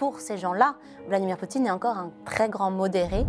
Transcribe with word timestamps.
pour 0.00 0.18
ces 0.18 0.38
gens-là, 0.38 0.76
Vladimir 1.08 1.36
Poutine 1.36 1.66
est 1.66 1.70
encore 1.70 1.98
un 1.98 2.10
très 2.24 2.48
grand 2.48 2.70
modéré. 2.70 3.26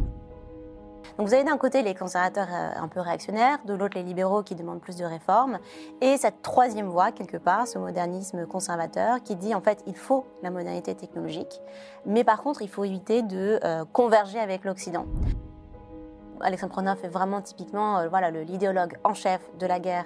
Donc 1.18 1.28
vous 1.28 1.34
avez 1.34 1.44
d'un 1.44 1.58
côté 1.58 1.82
les 1.82 1.94
conservateurs 1.94 2.48
euh, 2.50 2.70
un 2.82 2.88
peu 2.88 3.02
réactionnaires, 3.02 3.60
de 3.66 3.74
l'autre 3.74 3.98
les 3.98 4.04
libéraux 4.04 4.42
qui 4.42 4.56
demandent 4.56 4.80
plus 4.80 4.96
de 4.96 5.04
réformes, 5.04 5.60
et 6.00 6.16
cette 6.16 6.42
troisième 6.42 6.88
voie, 6.88 7.12
quelque 7.12 7.36
part, 7.36 7.68
ce 7.68 7.78
modernisme 7.78 8.46
conservateur 8.48 9.22
qui 9.22 9.36
dit 9.36 9.54
en 9.54 9.60
fait 9.60 9.84
il 9.86 9.98
faut 9.98 10.26
la 10.44 10.50
modernité 10.50 10.96
technologique, 10.96 11.60
mais 12.06 12.24
par 12.24 12.42
contre 12.42 12.62
il 12.62 12.70
faut 12.70 12.86
éviter 12.86 13.22
de 13.22 13.60
euh, 13.66 13.84
converger 13.92 14.40
avec 14.40 14.64
l'Occident. 14.64 15.08
Alexandre 16.40 16.72
Pronov 16.72 17.04
est 17.04 17.10
vraiment 17.10 17.42
typiquement 17.42 17.98
euh, 17.98 18.08
voilà, 18.08 18.32
l'idéologue 18.32 18.98
en 19.04 19.14
chef 19.14 19.42
de 19.60 19.66
la 19.66 19.80
guerre 19.82 20.06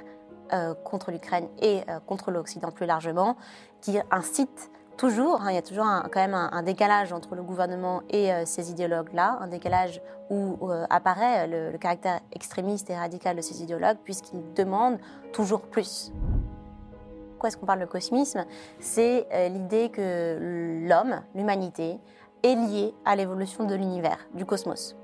contre 0.83 1.09
l'Ukraine 1.09 1.47
et 1.59 1.81
contre 2.05 2.29
l'Occident 2.29 2.69
plus 2.69 2.85
largement, 2.85 3.35
qui 3.81 3.97
incite 4.11 4.69
toujours, 4.97 5.41
hein, 5.41 5.51
il 5.51 5.55
y 5.55 5.57
a 5.57 5.61
toujours 5.61 5.85
quand 6.11 6.19
même 6.19 6.33
un, 6.33 6.63
décalage 6.63 7.13
entre 7.13 7.35
le 7.35 7.43
gouvernement 7.43 8.01
et 8.09 8.31
euh, 8.31 8.43
ces 8.45 8.71
idéologues-là, 8.71 9.37
un 9.41 9.47
décalage 9.47 10.01
où 10.29 10.57
euh, 10.69 10.85
apparaît 10.89 11.47
le, 11.47 11.77
caractère 11.77 12.19
extrémiste 12.31 12.89
et 12.89 12.95
radical 12.95 13.35
de 13.35 13.41
ces 13.41 13.61
idéologues, 13.61 13.97
puisqu'ils 14.03 14.53
demandent 14.53 14.99
toujours 15.33 15.61
plus. 15.61 16.11
Pourquoi 17.31 17.49
est-ce 17.49 17.57
qu'on 17.57 17.65
parle 17.65 17.81
de 17.81 17.85
cosmisme? 17.85 18.45
C'est 18.79 19.27
euh, 19.33 19.49
l'idée 19.49 19.89
que 19.89 20.87
l'homme, 20.87 21.21
l'humanité, 21.35 21.99
est 22.43 22.55
lié 22.55 22.93
à 23.05 23.15
l'évolution 23.15 23.65
de 23.65 23.75
l'univers, 23.75 24.19
du 24.33 24.45
cosmos. 24.45 24.95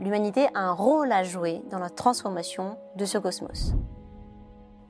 L'humanité 0.00 0.48
a 0.54 0.60
un 0.60 0.72
rôle 0.72 1.12
à 1.12 1.22
jouer 1.22 1.62
dans 1.70 1.78
la 1.78 1.90
transformation 1.90 2.78
de 2.96 3.04
ce 3.04 3.18
cosmos. 3.18 3.74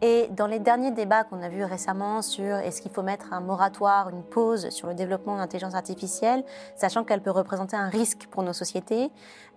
Et 0.03 0.29
dans 0.31 0.47
les 0.47 0.59
derniers 0.59 0.91
débats 0.91 1.25
qu'on 1.25 1.43
a 1.43 1.49
vus 1.49 1.65
récemment 1.65 2.21
sur 2.21 2.57
est-ce 2.57 2.83
qu'il 2.83 2.91
faut 2.91 3.03
mettre 3.03 3.33
un 3.33 3.41
moratoire, 3.41 4.11
une 4.11 4.23
pause 4.23 4.69
sur 4.69 4.89
le 4.89 4.95
développement 4.95 5.35
de 5.35 5.41
l'intelligence 5.41 5.75
artificielle, 5.75 6.45
sachant 6.77 7.05
qu'elle 7.05 7.23
peut 7.23 7.31
représenter 7.31 7.77
un 7.77 7.89
risque 7.89 8.27
pour 8.31 8.43
nos 8.43 8.53
sociétés, 8.53 9.11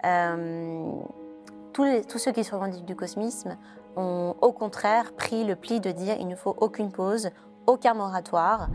euh, 0.06 0.92
tous, 1.73 2.18
ceux 2.18 2.31
qui 2.31 2.44
se 2.44 2.54
revendiquent 2.54 2.86
du 2.86 2.96
cosmisme 2.96 3.58
ont 3.96 4.36
au 4.42 4.52
contraire 4.52 5.14
pris 5.14 5.44
le 5.44 5.56
pli 5.56 5.80
de 5.80 5.92
dire 5.92 6.16
il 6.20 6.28
ne 6.28 6.36
faut 6.36 6.56
aucune 6.59 6.92
pause, 6.92 7.30
aucun 7.68 7.94
moratoire. 7.94 8.70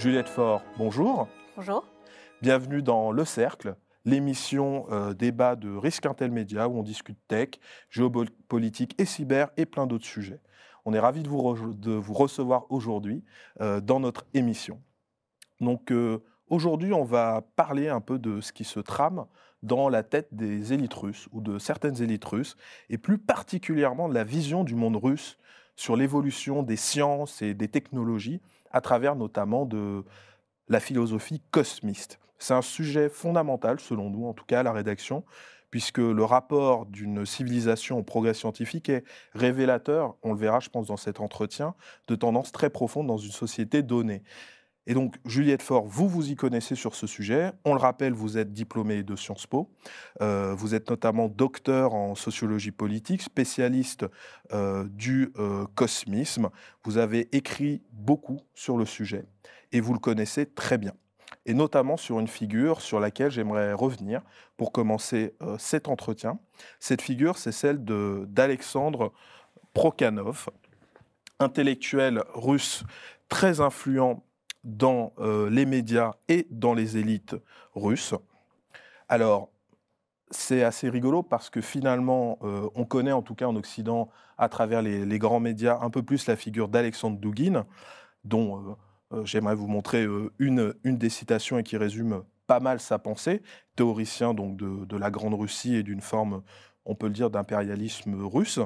Juliette 0.00 0.30
Faure, 0.30 0.62
bonjour. 0.78 1.28
Bonjour. 1.56 1.84
Bienvenue 2.40 2.80
dans 2.80 3.12
Le 3.12 3.26
Cercle, 3.26 3.76
l'émission 4.06 4.86
euh, 4.90 5.12
débat 5.12 5.56
de 5.56 5.76
Risque 5.76 6.06
Intel 6.06 6.30
Média 6.30 6.70
où 6.70 6.78
on 6.78 6.82
discute 6.82 7.18
tech, 7.28 7.50
géopolitique 7.90 8.94
et 8.98 9.04
cyber 9.04 9.50
et 9.58 9.66
plein 9.66 9.86
d'autres 9.86 10.06
sujets. 10.06 10.40
On 10.86 10.94
est 10.94 10.98
ravis 10.98 11.22
de 11.22 11.28
vous, 11.28 11.74
de 11.74 11.92
vous 11.92 12.14
recevoir 12.14 12.64
aujourd'hui 12.70 13.22
euh, 13.60 13.82
dans 13.82 14.00
notre 14.00 14.24
émission. 14.32 14.80
Donc 15.60 15.92
euh, 15.92 16.24
aujourd'hui, 16.48 16.94
on 16.94 17.04
va 17.04 17.42
parler 17.54 17.90
un 17.90 18.00
peu 18.00 18.18
de 18.18 18.40
ce 18.40 18.54
qui 18.54 18.64
se 18.64 18.80
trame 18.80 19.26
dans 19.62 19.90
la 19.90 20.02
tête 20.02 20.28
des 20.32 20.72
élites 20.72 20.94
russes 20.94 21.28
ou 21.30 21.42
de 21.42 21.58
certaines 21.58 22.02
élites 22.02 22.24
russes 22.24 22.56
et 22.88 22.96
plus 22.96 23.18
particulièrement 23.18 24.08
de 24.08 24.14
la 24.14 24.24
vision 24.24 24.64
du 24.64 24.76
monde 24.76 24.96
russe 24.96 25.36
sur 25.76 25.94
l'évolution 25.94 26.62
des 26.62 26.76
sciences 26.76 27.42
et 27.42 27.52
des 27.52 27.68
technologies 27.68 28.40
à 28.70 28.80
travers 28.80 29.16
notamment 29.16 29.66
de 29.66 30.04
la 30.68 30.80
philosophie 30.80 31.42
cosmiste. 31.50 32.18
C'est 32.38 32.54
un 32.54 32.62
sujet 32.62 33.08
fondamental, 33.08 33.80
selon 33.80 34.08
nous, 34.08 34.26
en 34.26 34.32
tout 34.32 34.44
cas 34.44 34.60
à 34.60 34.62
la 34.62 34.72
rédaction, 34.72 35.24
puisque 35.70 35.98
le 35.98 36.24
rapport 36.24 36.86
d'une 36.86 37.26
civilisation 37.26 37.98
au 37.98 38.02
progrès 38.02 38.34
scientifique 38.34 38.88
est 38.88 39.04
révélateur, 39.34 40.16
on 40.22 40.32
le 40.32 40.38
verra, 40.38 40.60
je 40.60 40.68
pense, 40.68 40.86
dans 40.86 40.96
cet 40.96 41.20
entretien, 41.20 41.74
de 42.08 42.16
tendances 42.16 42.52
très 42.52 42.70
profondes 42.70 43.06
dans 43.06 43.18
une 43.18 43.30
société 43.30 43.82
donnée. 43.82 44.22
Et 44.90 44.94
donc, 44.94 45.14
Juliette 45.24 45.62
Faure, 45.62 45.86
vous, 45.86 46.08
vous 46.08 46.32
y 46.32 46.34
connaissez 46.34 46.74
sur 46.74 46.96
ce 46.96 47.06
sujet. 47.06 47.52
On 47.64 47.74
le 47.74 47.78
rappelle, 47.78 48.12
vous 48.12 48.38
êtes 48.38 48.52
diplômée 48.52 49.04
de 49.04 49.14
Sciences 49.14 49.46
Po. 49.46 49.70
Euh, 50.20 50.52
vous 50.52 50.74
êtes 50.74 50.90
notamment 50.90 51.28
docteur 51.28 51.94
en 51.94 52.16
sociologie 52.16 52.72
politique, 52.72 53.22
spécialiste 53.22 54.04
euh, 54.52 54.88
du 54.90 55.32
euh, 55.38 55.64
cosmisme. 55.76 56.50
Vous 56.82 56.98
avez 56.98 57.28
écrit 57.30 57.82
beaucoup 57.92 58.40
sur 58.52 58.76
le 58.76 58.84
sujet 58.84 59.26
et 59.70 59.80
vous 59.80 59.92
le 59.92 60.00
connaissez 60.00 60.44
très 60.44 60.76
bien. 60.76 60.94
Et 61.46 61.54
notamment 61.54 61.96
sur 61.96 62.18
une 62.18 62.26
figure 62.26 62.80
sur 62.80 62.98
laquelle 62.98 63.30
j'aimerais 63.30 63.72
revenir 63.72 64.22
pour 64.56 64.72
commencer 64.72 65.36
cet 65.56 65.86
entretien. 65.86 66.40
Cette 66.80 67.00
figure, 67.00 67.38
c'est 67.38 67.52
celle 67.52 67.84
d'Alexandre 67.84 69.12
Prokhanov, 69.72 70.48
intellectuel 71.38 72.24
russe 72.34 72.82
très 73.28 73.60
influent 73.60 74.24
dans 74.64 75.12
euh, 75.18 75.48
les 75.50 75.66
médias 75.66 76.14
et 76.28 76.46
dans 76.50 76.74
les 76.74 76.96
élites 76.96 77.36
russes. 77.74 78.14
Alors, 79.08 79.50
c'est 80.30 80.62
assez 80.62 80.88
rigolo 80.88 81.22
parce 81.22 81.50
que 81.50 81.60
finalement, 81.60 82.38
euh, 82.42 82.68
on 82.74 82.84
connaît 82.84 83.12
en 83.12 83.22
tout 83.22 83.34
cas 83.34 83.46
en 83.46 83.56
Occident, 83.56 84.10
à 84.38 84.48
travers 84.48 84.82
les, 84.82 85.18
grands 85.18 85.40
médias, 85.40 85.78
un 85.82 85.90
peu 85.90 86.02
plus 86.02 86.26
la 86.26 86.36
figure 86.36 86.68
d'Alexandre 86.68 87.18
Douguin, 87.18 87.66
dont 88.24 88.76
euh, 89.12 89.24
j'aimerais 89.24 89.54
vous 89.54 89.66
montrer 89.66 90.06
une, 90.38 90.74
une 90.84 90.98
des 90.98 91.10
citations 91.10 91.58
et 91.58 91.62
qui 91.62 91.76
résume 91.76 92.22
pas 92.46 92.60
mal 92.60 92.80
sa 92.80 92.98
pensée, 92.98 93.42
théoricien 93.76 94.34
donc 94.34 94.56
de, 94.56 94.84
de 94.84 94.96
la 94.96 95.10
Grande 95.10 95.34
Russie 95.34 95.74
et 95.74 95.82
d'une 95.82 96.00
forme, 96.00 96.42
on 96.84 96.94
peut 96.94 97.06
le 97.06 97.12
dire, 97.12 97.30
d'impérialisme 97.30 98.14
russe. 98.24 98.60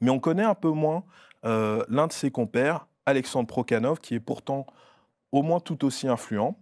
Mais 0.00 0.10
on 0.10 0.18
connaît 0.18 0.44
un 0.44 0.54
peu 0.54 0.70
moins 0.70 1.04
l'un 1.42 2.06
de 2.06 2.12
ses 2.12 2.30
compères, 2.30 2.86
Alexandre 3.06 3.46
Prokhanov, 3.46 4.00
qui 4.00 4.14
est 4.14 4.20
pourtant 4.20 4.66
au 5.32 5.42
moins 5.42 5.60
tout 5.60 5.84
aussi 5.84 6.08
influent. 6.08 6.56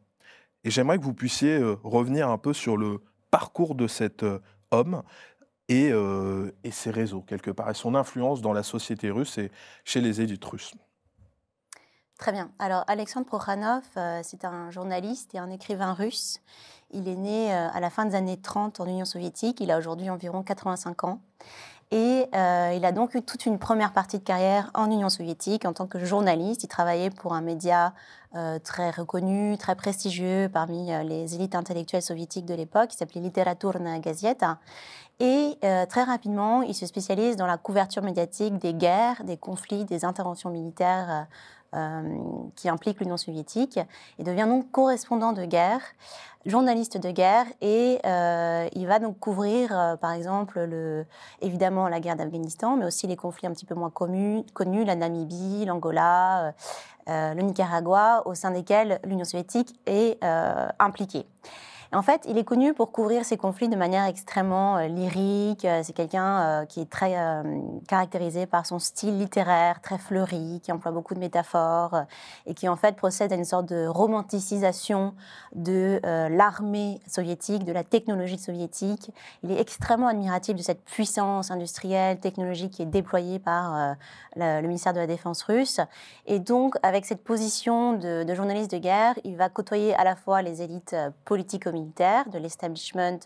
Et 0.65 0.71
j'aimerais 0.71 0.99
que 0.99 1.05
vous 1.05 1.15
puissiez 1.15 1.57
euh, 1.57 1.77
revenir 1.83 2.29
un 2.29 2.39
peu 2.39 2.53
sur 2.53 2.77
le 2.77 3.03
parcours 3.31 3.75
de 3.75 3.87
cet 3.87 4.23
euh, 4.23 4.41
homme 4.71 5.03
euh, 5.71 6.51
et, 6.65 6.71
ses 6.71 6.91
réseaux, 6.91 7.23
quelque 7.23 7.51
part, 7.51 7.71
et 7.71 7.75
son 7.75 7.95
influence 7.95 8.43
dans 8.43 8.53
la 8.53 8.63
société 8.63 9.11
russe 9.11 9.39
et 9.39 9.51
chez 9.85 10.01
les 10.01 10.21
élites 10.21 10.45
russes. 10.45 10.75
Très 12.19 12.33
bien. 12.33 12.51
Alors, 12.59 12.85
Alexandre 12.87 13.27
Prokhanov, 13.27 13.83
c'est 14.23 14.45
un 14.45 14.71
journaliste 14.71 15.35
et 15.35 15.39
un 15.39 15.51
écrivain 15.51 15.93
russe. 15.93 16.41
Il 16.91 17.09
est 17.09 17.17
né 17.17 17.53
à 17.53 17.81
la 17.81 17.91
fin 17.91 18.05
des 18.05 18.15
années 18.15 18.37
30 18.37 18.79
en 18.79 18.87
Union 18.87 19.07
soviétique. 19.07 19.61
Il 19.61 19.73
a 19.73 19.79
aujourd'hui 19.79 20.09
environ 20.09 20.43
85 20.45 21.05
ans. 21.05 21.21
Et 21.95 22.27
euh, 22.35 22.73
il 22.75 22.87
a 22.87 22.93
donc 22.93 23.15
eu 23.15 23.21
toute 23.21 23.45
une 23.45 23.59
première 23.59 23.93
partie 23.93 24.19
de 24.19 24.25
carrière 24.25 24.71
en 24.73 24.91
Union 24.91 25.11
soviétique 25.11 25.67
en 25.67 25.75
tant 25.75 25.87
que 25.87 26.03
journaliste. 26.03 26.65
Il 26.65 26.69
travaillait 26.69 27.11
pour 27.11 27.35
un 27.35 27.43
média 27.43 27.93
euh, 28.35 28.59
très 28.59 28.91
reconnu, 28.91 29.59
très 29.59 29.75
prestigieux 29.77 30.49
parmi 30.51 30.91
euh, 30.91 31.03
les 31.03 31.35
élites 31.35 31.55
intellectuelles 31.55 32.01
soviétiques 32.01 32.47
de 32.47 32.55
l'époque, 32.55 32.89
qui 32.89 32.97
s'appelait 32.97 33.21
Literaturna 33.21 33.99
Gazeta. 33.99 34.59
Et 35.21 35.59
très 35.61 36.03
rapidement, 36.03 36.63
il 36.63 36.75
se 36.75 36.85
spécialise 36.85 37.37
dans 37.37 37.47
la 37.47 37.57
couverture 37.57 38.03
médiatique 38.03 38.59
des 38.59 38.75
guerres, 38.75 39.23
des 39.23 39.37
conflits, 39.37 39.85
des 39.85 40.05
interventions 40.05 40.51
militaires 40.51 41.29
qui 42.57 42.69
impliquent 42.69 43.01
l'Union 43.01 43.17
soviétique. 43.17 43.81
Il 44.19 44.25
devient 44.25 44.47
donc 44.47 44.71
correspondant 44.71 45.33
de 45.33 45.45
guerre 45.45 45.81
journaliste 46.47 46.99
de 46.99 47.11
guerre 47.11 47.47
et 47.61 47.99
euh, 48.05 48.69
il 48.75 48.87
va 48.87 48.99
donc 48.99 49.19
couvrir, 49.19 49.77
euh, 49.79 49.97
par 49.97 50.13
exemple, 50.13 50.61
le, 50.61 51.07
évidemment 51.41 51.89
la 51.89 52.01
guerre 52.01 52.17
d'Afghanistan, 52.17 52.77
mais 52.77 52.87
aussi 52.87 53.07
les 53.07 53.17
conflits 53.17 53.47
un 53.47 53.53
petit 53.53 53.67
peu 53.67 53.75
moins 53.75 53.91
connus, 53.91 54.45
la 54.85 54.97
Namibie, 54.97 55.65
l'Angola, 55.65 56.55
euh, 57.09 57.35
le 57.35 57.43
Nicaragua, 57.43 58.23
au 58.27 58.35
sein 58.35 58.51
desquels 58.51 59.01
l'Union 59.05 59.25
soviétique 59.25 59.79
est 59.87 60.23
impliquée. 60.79 61.27
En 61.95 62.01
fait, 62.01 62.25
il 62.27 62.39
est 62.39 62.45
connu 62.45 62.73
pour 62.73 62.91
couvrir 62.91 63.27
ces 63.27 63.37
conflits 63.37 63.69
de 63.69 63.77
manière 63.77 64.07
extrêmement 64.07 64.79
euh, 64.79 64.87
lyrique. 64.87 65.67
Euh, 65.67 65.83
c'est 65.85 65.93
quelqu'un 65.93 66.41
euh, 66.41 66.65
qui 66.65 66.81
est 66.81 66.89
très 66.89 67.15
caractérisé 67.87 68.47
par 68.47 68.65
son 68.65 68.79
style 68.79 69.19
littéraire 69.19 69.83
très 69.83 69.99
fleuri, 69.99 70.61
qui 70.63 70.73
emploie 70.73 70.91
beaucoup 70.91 71.15
de 71.15 71.19
métaphores 71.19 72.05
et 72.47 72.55
qui 72.55 72.67
en 72.69 72.77
fait 72.77 72.97
procède 72.97 73.31
à 73.33 73.37
une 73.37 73.45
sorte 73.45 73.67
de 73.67 73.87
romanticisation 73.87 75.15
de 75.55 76.01
l'armée 76.03 77.01
soviétique, 77.07 77.65
de 77.65 77.73
la 77.73 77.85
technologie 77.85 78.39
soviétique. 78.39 79.11
Il 79.43 79.51
est 79.51 79.61
extrêmement 79.61 80.09
admiratif 80.09 80.57
de 80.57 80.63
cette 80.63 80.83
puissance 80.85 81.51
industrielle, 81.51 82.19
technologique 82.21 82.73
qui 82.73 82.83
est 82.83 82.87
déployée 82.87 83.39
par 83.39 83.97
le, 84.37 84.63
ministère 84.63 84.93
de 84.93 85.01
la 85.01 85.07
Défense 85.07 85.43
russe. 85.43 85.81
Et 86.27 86.39
donc, 86.39 86.77
avec 86.83 87.05
cette 87.05 87.23
position 87.23 87.95
de, 87.95 88.35
journaliste 88.35 88.71
de 88.71 88.79
guerre, 88.79 89.15
il 89.25 89.37
va 89.37 89.49
côtoyer 89.49 89.95
à 89.95 90.05
la 90.05 90.17
fois 90.17 90.43
les 90.43 90.63
élites 90.63 90.97
politiques 91.25 91.67
de 91.83 92.39
l'establishment 92.39 93.19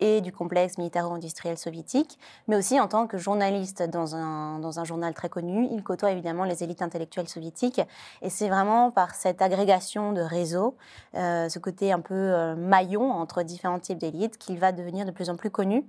et 0.00 0.20
du 0.20 0.32
complexe 0.32 0.78
militaro-industriel 0.78 1.58
soviétique, 1.58 2.18
mais 2.48 2.56
aussi 2.56 2.80
en 2.80 2.88
tant 2.88 3.06
que 3.06 3.18
journaliste 3.18 3.82
dans 3.82 4.14
un, 4.14 4.58
dans 4.58 4.80
un 4.80 4.84
journal 4.84 5.14
très 5.14 5.28
connu. 5.28 5.68
Il 5.70 5.82
côtoie 5.82 6.12
évidemment 6.12 6.44
les 6.44 6.62
élites 6.62 6.82
intellectuelles 6.82 7.28
soviétiques. 7.28 7.80
Et 8.22 8.30
c'est 8.30 8.48
vraiment 8.48 8.90
par 8.90 9.14
cette 9.14 9.42
agrégation 9.42 10.12
de 10.12 10.20
réseaux, 10.20 10.76
ce 11.14 11.58
côté 11.58 11.92
un 11.92 12.00
peu 12.00 12.54
maillon 12.54 13.10
entre 13.10 13.42
différents 13.42 13.78
types 13.78 13.98
d'élites, 13.98 14.38
qu'il 14.38 14.58
va 14.58 14.72
devenir 14.72 15.06
de 15.06 15.10
plus 15.10 15.30
en 15.30 15.36
plus 15.36 15.50
connu 15.50 15.84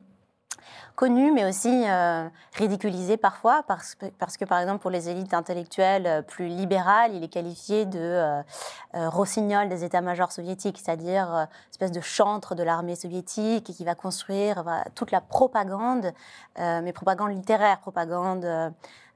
connu, 0.98 1.32
mais 1.32 1.46
aussi 1.46 1.84
euh, 1.88 2.28
ridiculisé 2.54 3.18
parfois, 3.18 3.64
parce, 3.68 3.96
parce, 4.18 4.36
que 4.36 4.46
par 4.46 4.60
exemple 4.60 4.82
pour 4.82 4.90
les 4.90 5.10
élites 5.10 5.36
intellectuelles 5.36 6.08
euh, 6.08 6.22
plus 6.24 6.48
libérales, 6.48 7.14
il 7.14 7.24
est 7.24 7.28
qualifié 7.28 7.86
de 7.86 8.00
euh, 8.00 8.42
rossignol 8.94 9.70
des 9.70 9.84
états-majors 9.84 10.32
soviétiques, 10.32 10.80
c'est-à-dire 10.84 11.48
espèce 11.70 11.92
de 11.92 12.02
chantre 12.02 12.56
de 12.56 12.64
l'armée 12.64 12.96
soviétique 12.96 13.66
qui 13.66 13.86
va 13.86 13.94
construire 13.94 14.64
toute 14.96 15.12
la 15.12 15.22
propagande, 15.22 16.12
mais 16.58 16.92
propagande 16.94 17.32
littéraire, 17.32 17.80
propagande 17.80 18.74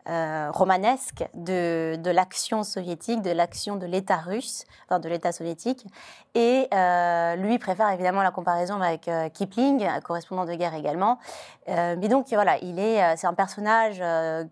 euh, 0.09 0.49
romanesque 0.51 1.23
de, 1.35 1.95
de 1.95 2.09
l'action 2.09 2.63
soviétique, 2.63 3.21
de 3.21 3.29
l'action 3.29 3.75
de 3.75 3.85
l'État 3.85 4.17
russe, 4.17 4.65
enfin 4.85 4.99
de 4.99 5.07
l'État 5.07 5.31
soviétique. 5.31 5.85
Et 6.33 6.67
euh, 6.73 7.35
lui 7.35 7.59
préfère 7.59 7.89
évidemment 7.89 8.23
la 8.23 8.31
comparaison 8.31 8.81
avec 8.81 9.07
euh, 9.07 9.29
Kipling, 9.29 9.87
correspondant 10.03 10.45
de 10.45 10.53
guerre 10.53 10.73
également. 10.73 11.19
mais 11.67 12.07
donc 12.07 12.27
voilà, 12.31 12.57
il 12.63 12.79
est, 12.79 13.15
c'est 13.15 13.27
un 13.27 13.33
personnage 13.33 14.01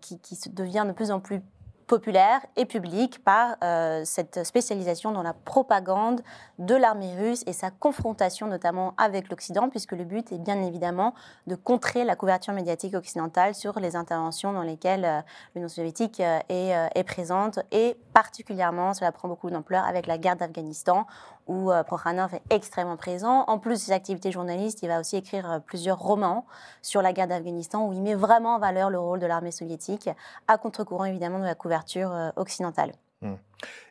qui, 0.00 0.18
qui 0.20 0.38
devient 0.50 0.84
de 0.86 0.92
plus 0.92 1.10
en 1.10 1.20
plus 1.20 1.42
populaire 1.90 2.40
et 2.54 2.66
public 2.66 3.18
par 3.24 3.56
euh, 3.64 4.02
cette 4.04 4.44
spécialisation 4.44 5.10
dans 5.10 5.24
la 5.24 5.32
propagande 5.32 6.20
de 6.60 6.76
l'armée 6.76 7.16
russe 7.18 7.42
et 7.48 7.52
sa 7.52 7.72
confrontation 7.72 8.46
notamment 8.46 8.94
avec 8.96 9.28
l'Occident, 9.28 9.68
puisque 9.68 9.90
le 9.90 10.04
but 10.04 10.30
est 10.30 10.38
bien 10.38 10.62
évidemment 10.62 11.14
de 11.48 11.56
contrer 11.56 12.04
la 12.04 12.14
couverture 12.14 12.54
médiatique 12.54 12.94
occidentale 12.94 13.56
sur 13.56 13.80
les 13.80 13.96
interventions 13.96 14.52
dans 14.52 14.62
lesquelles 14.62 15.04
euh, 15.04 15.20
l'Union 15.56 15.66
soviétique 15.66 16.20
euh, 16.20 16.38
est, 16.48 17.02
présente, 17.02 17.58
et 17.72 17.96
particulièrement, 18.14 18.94
cela 18.94 19.10
prend 19.10 19.26
beaucoup 19.26 19.50
d'ampleur 19.50 19.84
avec 19.84 20.06
la 20.06 20.16
guerre 20.16 20.36
d'Afghanistan, 20.36 21.08
où 21.50 21.70
Prokhanov 21.86 22.34
est 22.34 22.42
extrêmement 22.50 22.96
présent. 22.96 23.44
En 23.48 23.58
plus 23.58 23.74
de 23.74 23.78
ses 23.78 23.92
activités 23.92 24.30
journalistes, 24.30 24.82
il 24.82 24.88
va 24.88 25.00
aussi 25.00 25.16
écrire 25.16 25.60
plusieurs 25.66 25.98
romans 25.98 26.46
sur 26.80 27.02
la 27.02 27.12
guerre 27.12 27.26
d'Afghanistan, 27.26 27.86
où 27.86 27.92
il 27.92 28.00
met 28.02 28.14
vraiment 28.14 28.54
en 28.54 28.58
valeur 28.58 28.88
le 28.88 28.98
rôle 28.98 29.18
de 29.18 29.26
l'armée 29.26 29.50
soviétique, 29.50 30.08
à 30.48 30.58
contre-courant 30.58 31.04
évidemment 31.04 31.40
de 31.40 31.44
la 31.44 31.54
couverture 31.54 32.12
euh, 32.12 32.30
occidentale. 32.36 32.92
Mmh. 33.22 33.34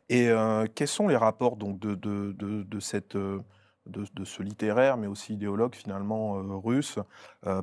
Et 0.09 0.29
euh, 0.29 0.65
quels 0.73 0.87
sont 0.87 1.07
les 1.07 1.17
rapports 1.17 1.55
donc, 1.55 1.79
de, 1.79 1.95
de, 1.95 2.33
de, 2.33 2.79
cette, 2.79 3.15
euh, 3.15 3.43
de, 3.85 4.25
ce 4.25 4.41
littéraire, 4.41 4.97
mais 4.97 5.07
aussi 5.07 5.33
idéologue 5.33 5.75
finalement 5.75 6.33
russe, 6.59 6.97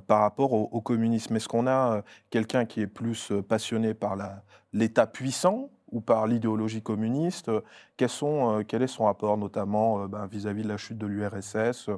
par 0.06 0.20
rapport 0.20 0.52
au, 0.52 0.80
communisme? 0.80 1.34
Est-ce 1.34 1.48
qu'on 1.48 1.66
a 1.66 2.02
quelqu'un 2.30 2.64
qui 2.64 2.80
est 2.82 2.86
plus 2.86 3.32
passionné 3.48 3.94
par 3.94 4.16
l'État 4.72 5.08
puissant 5.08 5.70
ou 5.92 6.00
par 6.00 6.26
l'idéologie 6.26 6.82
communiste 6.82 7.50
sont, 8.08 8.64
Quel 8.66 8.82
est 8.82 8.86
son 8.86 9.04
rapport 9.04 9.36
notamment 9.38 10.06
ben, 10.06 10.26
vis-à-vis 10.26 10.62
de 10.62 10.68
la 10.68 10.76
chute 10.76 10.98
de 10.98 11.06
l'URSS 11.06 11.90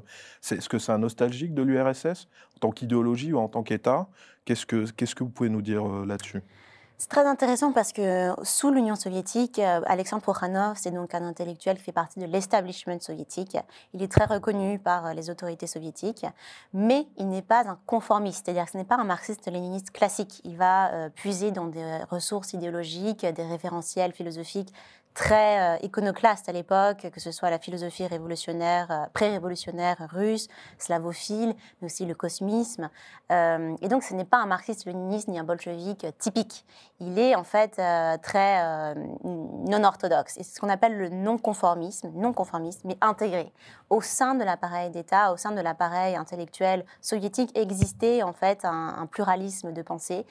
Est-ce 0.50 0.68
que 0.68 0.78
c'est 0.78 0.92
un 0.92 0.98
nostalgique 0.98 1.54
de 1.54 1.62
l'URSS 1.62 2.28
en 2.56 2.58
tant 2.60 2.70
qu'idéologie 2.70 3.32
ou 3.32 3.38
en 3.38 3.48
tant 3.48 3.62
qu'État 3.62 4.08
Qu'est-ce 4.44 4.66
que, 4.66 4.90
qu'est-ce 4.90 5.14
que 5.14 5.24
vous 5.24 5.30
pouvez 5.30 5.50
nous 5.50 5.62
dire 5.62 5.84
là-dessus? 6.04 6.42
C'est 7.00 7.10
très 7.10 7.26
intéressant 7.26 7.70
parce 7.70 7.92
que 7.92 8.34
sous 8.42 8.72
l'Union 8.72 8.96
soviétique, 8.96 9.60
euh, 9.60 9.80
Alexandre 9.86 10.20
Prokhanov, 10.20 10.76
c'est 10.76 10.90
donc 10.90 11.14
un 11.14 11.22
intellectuel 11.22 11.76
qui 11.76 11.84
fait 11.84 11.92
partie 11.92 12.18
de 12.18 12.24
l'establishment 12.26 12.98
soviétique. 12.98 13.56
Il 13.94 14.02
est 14.02 14.10
très 14.10 14.24
reconnu 14.24 14.80
par 14.80 15.06
euh, 15.06 15.12
les 15.12 15.30
autorités 15.30 15.68
soviétiques, 15.68 16.26
mais 16.74 17.06
il 17.16 17.28
n'est 17.28 17.40
pas 17.40 17.68
un 17.68 17.78
conformiste, 17.86 18.44
c'est-à-dire 18.44 18.64
que 18.64 18.72
ce 18.72 18.78
n'est 18.78 18.84
pas 18.84 18.96
un 18.96 19.04
marxiste-léniniste 19.04 19.92
classique. 19.92 20.40
Il 20.42 20.56
va 20.56 20.92
euh, 20.92 21.08
puiser 21.08 21.52
dans 21.52 21.66
des 21.68 21.98
ressources 22.10 22.52
idéologiques, 22.52 23.24
des 23.24 23.44
référentiels 23.44 24.12
philosophiques 24.12 24.74
très 25.18 25.74
euh, 25.74 25.76
iconoclaste 25.82 26.48
à 26.48 26.52
l'époque, 26.52 27.10
que 27.12 27.18
ce 27.18 27.32
soit 27.32 27.50
la 27.50 27.58
philosophie 27.58 28.06
révolutionnaire, 28.06 28.86
euh, 28.88 29.06
pré-révolutionnaire 29.12 29.96
russe, 30.12 30.46
slavophile, 30.78 31.56
mais 31.80 31.86
aussi 31.86 32.06
le 32.06 32.14
cosmisme. 32.14 32.88
Euh, 33.32 33.74
et 33.82 33.88
donc, 33.88 34.04
ce 34.04 34.14
n'est 34.14 34.24
pas 34.24 34.36
un 34.36 34.46
marxiste-léniniste 34.46 35.26
ni 35.26 35.36
un 35.36 35.42
bolchevique 35.42 36.06
typique. 36.18 36.64
Il 37.00 37.18
est 37.18 37.34
en 37.34 37.42
fait 37.42 37.80
très 38.22 38.94
non-orthodoxe. 39.24 40.36
Et 40.36 40.42
c'est 40.42 40.56
ce 40.56 40.60
qu'on 40.60 40.68
appelle 40.68 40.96
le 40.96 41.08
non-conformisme, 41.08 42.10
non-conformisme, 42.14 42.80
mais 42.84 42.98
intégré. 43.00 43.52
Au 43.88 44.00
sein 44.00 44.34
de 44.34 44.42
l'appareil 44.42 44.90
d'État, 44.90 45.32
au 45.32 45.36
sein 45.36 45.52
de 45.52 45.60
l'appareil 45.60 46.16
intellectuel 46.16 46.84
soviétique, 47.00 47.56
existait 47.56 48.22
en 48.24 48.32
fait 48.32 48.64
un, 48.64 48.96
un 48.98 49.06
pluralisme 49.06 49.72
de 49.72 49.82
pensée, 49.82 50.26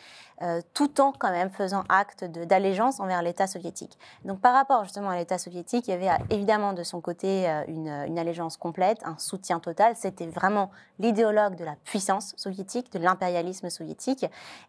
tout 0.74 1.00
en 1.00 1.14
quand 1.14 1.32
même 1.32 1.50
faisant 1.50 1.84
acte 1.90 2.26
d'allégeance 2.26 3.00
envers 3.00 3.22
l'État 3.22 3.48
soviétique. 3.48 3.98
Donc, 4.26 4.42
par 4.42 4.54
rapport 4.54 4.77
justement 4.84 5.10
à 5.10 5.18
l'État 5.18 5.38
soviétique, 5.38 5.88
il 5.88 5.92
y 5.92 5.94
avait 5.94 6.10
euh, 6.10 6.26
évidemment 6.30 6.74
de 6.74 6.84
son 6.84 7.02
côté 7.02 7.50
euh, 7.50 7.64
une, 7.68 7.88
une 7.88 8.20
allégeance 8.20 8.58
complète, 8.58 9.00
un 9.04 9.18
soutien 9.18 9.60
total. 9.60 9.96
C'était 9.96 10.28
vraiment 10.28 10.72
l'idéologue 11.00 11.56
de 11.56 11.66
la 11.66 11.76
puissance 11.84 12.34
soviétique, 12.38 12.92
de 12.92 13.00
l'impérialisme 13.00 13.70
soviétique. 13.70 14.26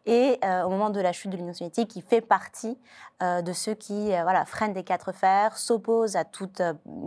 Et 0.07 0.39
euh, 0.45 0.63
au 0.65 0.71
moment 0.71 0.91
de 0.91 1.01
la 1.01 1.13
chute 1.13 1.31
de 1.31 1.37
l'Union 1.37 1.53
soviétique, 1.53 1.97
il 1.97 2.03
fait 2.03 2.21
partie 2.21 2.79
de 3.21 3.53
ceux 3.53 3.75
qui 3.75 4.11
voilà, 4.11 4.45
freinent 4.45 4.75
des 4.75 4.85
quatre 4.85 5.11
fers, 5.11 5.59
s'opposent 5.59 6.15
à 6.15 6.25
toute 6.25 6.63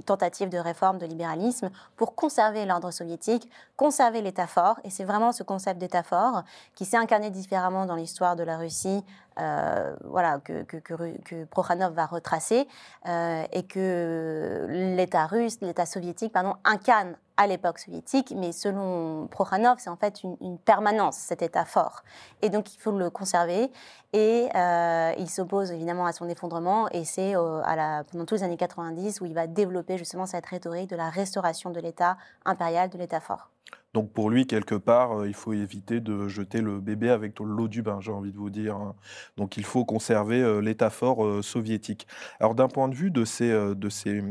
tentative 0.06 0.50
de 0.50 0.57
réforme, 0.57 0.97
de 0.97 1.06
libéralisme, 1.06 1.69
pour 1.95 2.15
conserver 2.15 2.65
l'ordre 2.65 2.92
soviétique, 2.92 3.50
conserver 3.77 4.21
l'État 4.21 4.45
fort. 4.45 4.77
Et 4.83 4.89
c'est 4.89 5.06
vraiment 5.06 5.31
ce 5.31 5.44
concept 5.44 5.80
d'État 5.80 6.04
fort 6.04 6.44
qui 6.75 6.83
s'est 6.83 6.97
incarné 6.97 7.30
différemment 7.30 7.86
dans 7.86 7.95
l'histoire 7.95 8.36
de 8.36 8.44
la 8.44 8.57
Russie 8.57 9.06
euh, 9.39 9.95
voilà, 10.04 10.39
que, 10.39 11.45
Prokhanov 11.45 11.94
va 11.94 12.06
retracer 12.06 12.68
euh, 13.07 13.44
et 13.51 13.63
que 13.63 14.68
l'État 14.69 15.25
russe, 15.25 15.57
l'État 15.62 15.86
soviétique, 15.86 16.33
pardon, 16.33 16.56
incarne 16.66 17.16
à 17.38 17.48
l'époque 17.48 17.80
soviétique, 17.80 18.33
mais 18.36 18.51
selon 18.51 19.28
Prokhanov, 19.28 19.78
c'est 19.80 19.89
en 19.89 19.95
fait 19.95 20.22
une, 20.24 20.57
permanence, 20.60 21.16
cet 21.16 21.42
État 21.42 21.66
fort. 21.66 22.04
Et 22.42 22.50
donc 22.50 22.74
il 22.75 22.78
faut 22.78 22.92
le 22.92 23.10
conserver. 23.10 23.72
Et 24.13 24.50
euh, 24.54 25.13
il 25.18 25.30
s'oppose 25.30 25.72
évidemment 25.72 26.06
à 26.06 26.12
son 26.12 26.28
effondrement, 26.28 26.89
et 26.89 27.06
c'est 27.06 27.33
pendant 27.33 28.25
tous 28.25 28.36
les 28.36 28.44
années 28.44 28.57
90 28.57 29.22
où 29.22 29.25
il 29.25 29.33
va 29.33 29.48
développer 29.48 29.98
justement 29.98 30.25
cette 30.25 30.45
rhétorique 30.45 30.89
de 30.89 30.98
la 30.98 31.10
restauration 31.10 31.69
de 31.69 31.80
l'État 31.80 32.18
impérial, 32.45 32.89
de 32.89 32.98
l'État 32.98 33.22
fort. 33.22 33.50
Donc 33.94 34.14
pour 34.14 34.30
lui, 34.30 34.48
quelque 34.48 34.76
part, 34.76 35.20
euh, 35.20 35.28
il 35.28 35.34
faut 35.34 35.52
éviter 35.54 36.00
de 36.00 36.28
jeter 36.30 36.62
le 36.62 36.80
bébé 36.80 37.10
avec 37.10 37.40
l'eau 37.40 37.68
du 37.68 37.82
bain, 37.82 38.00
j'ai 38.00 38.12
envie 38.12 38.32
de 38.32 38.38
vous 38.38 38.50
dire. 38.50 38.76
Hein. 38.76 38.96
Donc 39.38 39.58
il 39.58 39.66
faut 39.66 39.84
conserver 39.84 40.42
euh, 40.42 40.62
l'état 40.62 40.90
fort 40.90 41.26
euh, 41.26 41.42
soviétique. 41.42 42.08
Alors 42.40 42.56
d'un 42.56 42.70
point 42.70 42.88
de 42.88 42.96
vue 42.96 43.12
de 43.12 43.26
ces, 43.26 43.50
de 43.52 43.90
ces, 43.90 44.24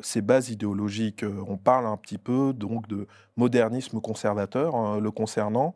ces 0.00 0.22
bases 0.22 0.50
idéologiques, 0.50 1.24
on 1.48 1.56
parle 1.56 1.86
un 1.86 1.96
petit 1.96 2.18
peu 2.18 2.52
donc 2.52 2.86
de 2.88 3.06
modernisme 3.36 4.00
conservateur 4.00 4.74
hein, 4.74 5.00
le 5.00 5.10
concernant. 5.10 5.74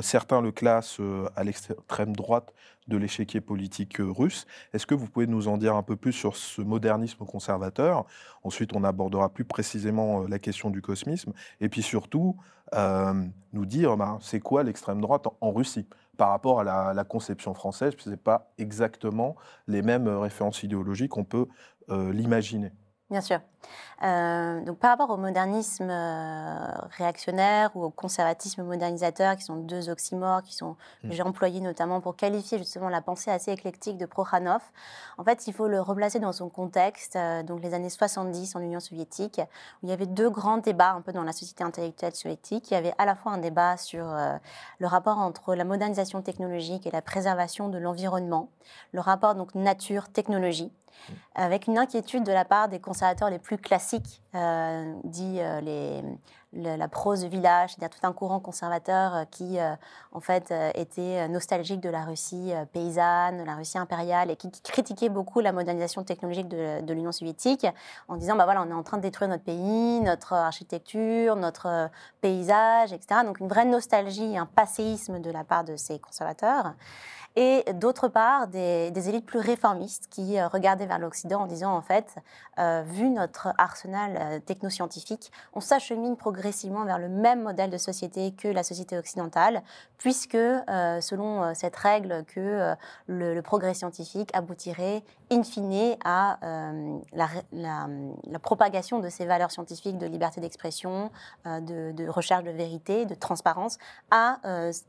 certains 0.00 0.40
le 0.40 0.52
classent 0.52 1.00
à 1.36 1.44
l'extrême 1.44 2.14
droite 2.14 2.52
de 2.88 2.96
l'échiquier 2.96 3.40
politique 3.40 3.96
russe. 3.98 4.46
Est-ce 4.72 4.86
que 4.86 4.94
vous 4.94 5.08
pouvez 5.08 5.26
nous 5.26 5.48
en 5.48 5.56
dire 5.56 5.76
un 5.76 5.82
peu 5.82 5.96
plus 5.96 6.12
sur 6.12 6.36
ce 6.36 6.62
modernisme 6.62 7.24
conservateur? 7.24 8.04
Ensuite, 8.42 8.74
on 8.74 8.84
abordera 8.84 9.28
plus 9.28 9.44
précisément 9.44 10.26
la 10.26 10.38
question 10.38 10.70
du 10.70 10.82
cosmisme. 10.82 11.32
Et 11.60 11.68
puis 11.68 11.82
surtout, 11.82 12.36
nous 13.52 13.66
dire 13.66 13.96
ben, 13.96 14.18
c'est 14.20 14.40
quoi 14.40 14.62
l'extrême 14.62 15.00
droite 15.00 15.26
en, 15.40 15.52
Russie? 15.52 15.86
Par 16.16 16.30
rapport 16.30 16.60
à 16.60 16.94
la, 16.94 17.04
conception 17.04 17.54
française, 17.54 17.94
ce 17.98 18.10
n'est 18.10 18.16
pas 18.16 18.52
exactement 18.58 19.36
les 19.66 19.82
mêmes 19.82 20.08
références 20.08 20.62
idéologiques 20.62 21.10
qu'on 21.10 21.24
peut 21.24 21.46
l'imaginer. 21.88 22.72
Bien 23.12 23.20
sûr. 23.20 23.40
Euh, 24.02 24.62
donc 24.62 24.78
par 24.78 24.90
rapport 24.92 25.10
au 25.10 25.18
modernisme 25.18 25.88
euh, 25.90 26.66
réactionnaire 26.96 27.70
ou 27.74 27.84
au 27.84 27.90
conservatisme 27.90 28.62
modernisateur, 28.62 29.36
qui 29.36 29.44
sont 29.44 29.56
deux 29.56 29.90
oxymores 29.90 30.42
qui 30.42 30.56
sont 30.56 30.76
mm. 31.04 31.12
j'ai 31.12 31.22
employés 31.22 31.60
notamment 31.60 32.00
pour 32.00 32.16
qualifier 32.16 32.56
justement 32.56 32.88
la 32.88 33.02
pensée 33.02 33.30
assez 33.30 33.52
éclectique 33.52 33.98
de 33.98 34.06
Prokhanov, 34.06 34.62
en 35.18 35.24
fait, 35.24 35.46
il 35.46 35.52
faut 35.52 35.68
le 35.68 35.78
replacer 35.78 36.20
dans 36.20 36.32
son 36.32 36.48
contexte, 36.48 37.16
euh, 37.16 37.42
donc 37.42 37.62
les 37.62 37.74
années 37.74 37.90
70 37.90 38.56
en 38.56 38.60
Union 38.60 38.80
soviétique, 38.80 39.42
où 39.82 39.86
il 39.86 39.90
y 39.90 39.92
avait 39.92 40.06
deux 40.06 40.30
grands 40.30 40.56
débats 40.56 40.92
un 40.92 41.02
peu 41.02 41.12
dans 41.12 41.22
la 41.22 41.32
société 41.32 41.62
intellectuelle 41.62 42.14
soviétique. 42.14 42.70
Il 42.70 42.74
y 42.74 42.78
avait 42.78 42.94
à 42.96 43.04
la 43.04 43.14
fois 43.14 43.32
un 43.32 43.38
débat 43.38 43.76
sur 43.76 44.06
le 44.78 44.86
rapport 44.86 45.18
entre 45.18 45.54
la 45.54 45.64
modernisation 45.64 46.22
technologique 46.22 46.86
et 46.86 46.90
la 46.90 47.02
préservation 47.02 47.68
de 47.68 47.76
l'environnement, 47.76 48.48
le 48.92 49.00
rapport 49.00 49.34
donc 49.34 49.54
nature-technologie 49.54 50.72
avec 51.34 51.66
une 51.66 51.78
inquiétude 51.78 52.24
de 52.24 52.32
la 52.32 52.44
part 52.44 52.68
des 52.68 52.80
conservateurs 52.80 53.30
les 53.30 53.38
plus 53.38 53.58
classiques, 53.58 54.22
euh, 54.34 54.94
dit 55.04 55.38
euh, 55.40 56.00
la 56.52 56.88
prose 56.88 57.22
de 57.22 57.28
village, 57.28 57.70
c'est-à-dire 57.70 57.98
tout 57.98 58.06
un 58.06 58.12
courant 58.12 58.40
conservateur 58.40 59.14
euh, 59.14 59.24
qui, 59.30 59.58
en 60.12 60.20
fait, 60.20 60.52
était 60.74 61.26
nostalgique 61.28 61.80
de 61.80 61.88
la 61.88 62.04
Russie 62.04 62.52
paysanne, 62.72 63.38
de 63.38 63.44
la 63.44 63.54
Russie 63.54 63.78
impériale, 63.78 64.30
et 64.30 64.36
qui, 64.36 64.50
critiquait 64.62 65.08
beaucoup 65.08 65.40
la 65.40 65.52
modernisation 65.52 66.04
technologique 66.04 66.48
de, 66.48 66.82
de 66.82 66.94
l'Union 66.94 67.12
soviétique, 67.12 67.66
en 68.08 68.16
disant, 68.16 68.36
bah 68.36 68.44
voilà, 68.44 68.62
on 68.62 68.70
est 68.70 68.74
en 68.74 68.82
train 68.82 68.98
de 68.98 69.02
détruire 69.02 69.30
notre 69.30 69.44
pays, 69.44 70.00
notre 70.00 70.34
architecture, 70.34 71.36
notre 71.36 71.90
paysage, 72.20 72.92
etc. 72.92 73.20
Donc 73.24 73.40
une 73.40 73.48
vraie 73.48 73.64
nostalgie, 73.64 74.36
un 74.36 74.46
passéisme 74.46 75.20
de 75.20 75.30
la 75.30 75.44
part 75.44 75.64
de 75.64 75.76
ces 75.76 75.98
conservateurs 75.98 76.74
et 77.34 77.64
d'autre 77.74 78.08
part 78.08 78.46
des, 78.48 79.08
élites 79.08 79.24
plus 79.24 79.38
réformistes 79.38 80.06
qui 80.10 80.38
euh, 80.38 80.48
regardaient 80.48 80.86
vers 80.86 80.98
l'Occident 80.98 81.42
en 81.42 81.46
disant 81.46 81.74
en 81.74 81.80
fait, 81.80 82.16
euh, 82.58 82.82
vu 82.86 83.08
notre 83.08 83.48
arsenal 83.58 84.18
euh, 84.20 84.38
technoscientifique, 84.38 85.32
on 85.54 85.60
s'achemine 85.60 86.16
progressivement 86.16 86.84
vers 86.84 86.98
le 86.98 87.08
même 87.08 87.42
modèle 87.42 87.70
de 87.70 87.78
société 87.78 88.32
que 88.32 88.48
la 88.48 88.62
société 88.62 88.98
occidentale, 88.98 89.62
puisque 89.98 90.36
selon 90.36 91.54
cette 91.54 91.76
règle 91.76 92.24
que 92.24 92.74
le, 93.06 93.40
progrès 93.40 93.74
scientifique 93.74 94.30
aboutirait 94.34 95.04
in 95.30 95.42
fine 95.42 95.96
à 96.04 96.38
la, 97.12 97.88
propagation 98.40 98.98
de 98.98 99.08
ces 99.08 99.26
valeurs 99.26 99.52
scientifiques 99.52 99.98
de 99.98 100.06
liberté 100.06 100.40
d'expression, 100.40 101.10
de, 101.44 101.92
de, 101.92 102.08
recherche 102.08 102.42
de 102.42 102.50
vérité, 102.50 103.06
de 103.06 103.14
transparence, 103.14 103.78
à 104.10 104.38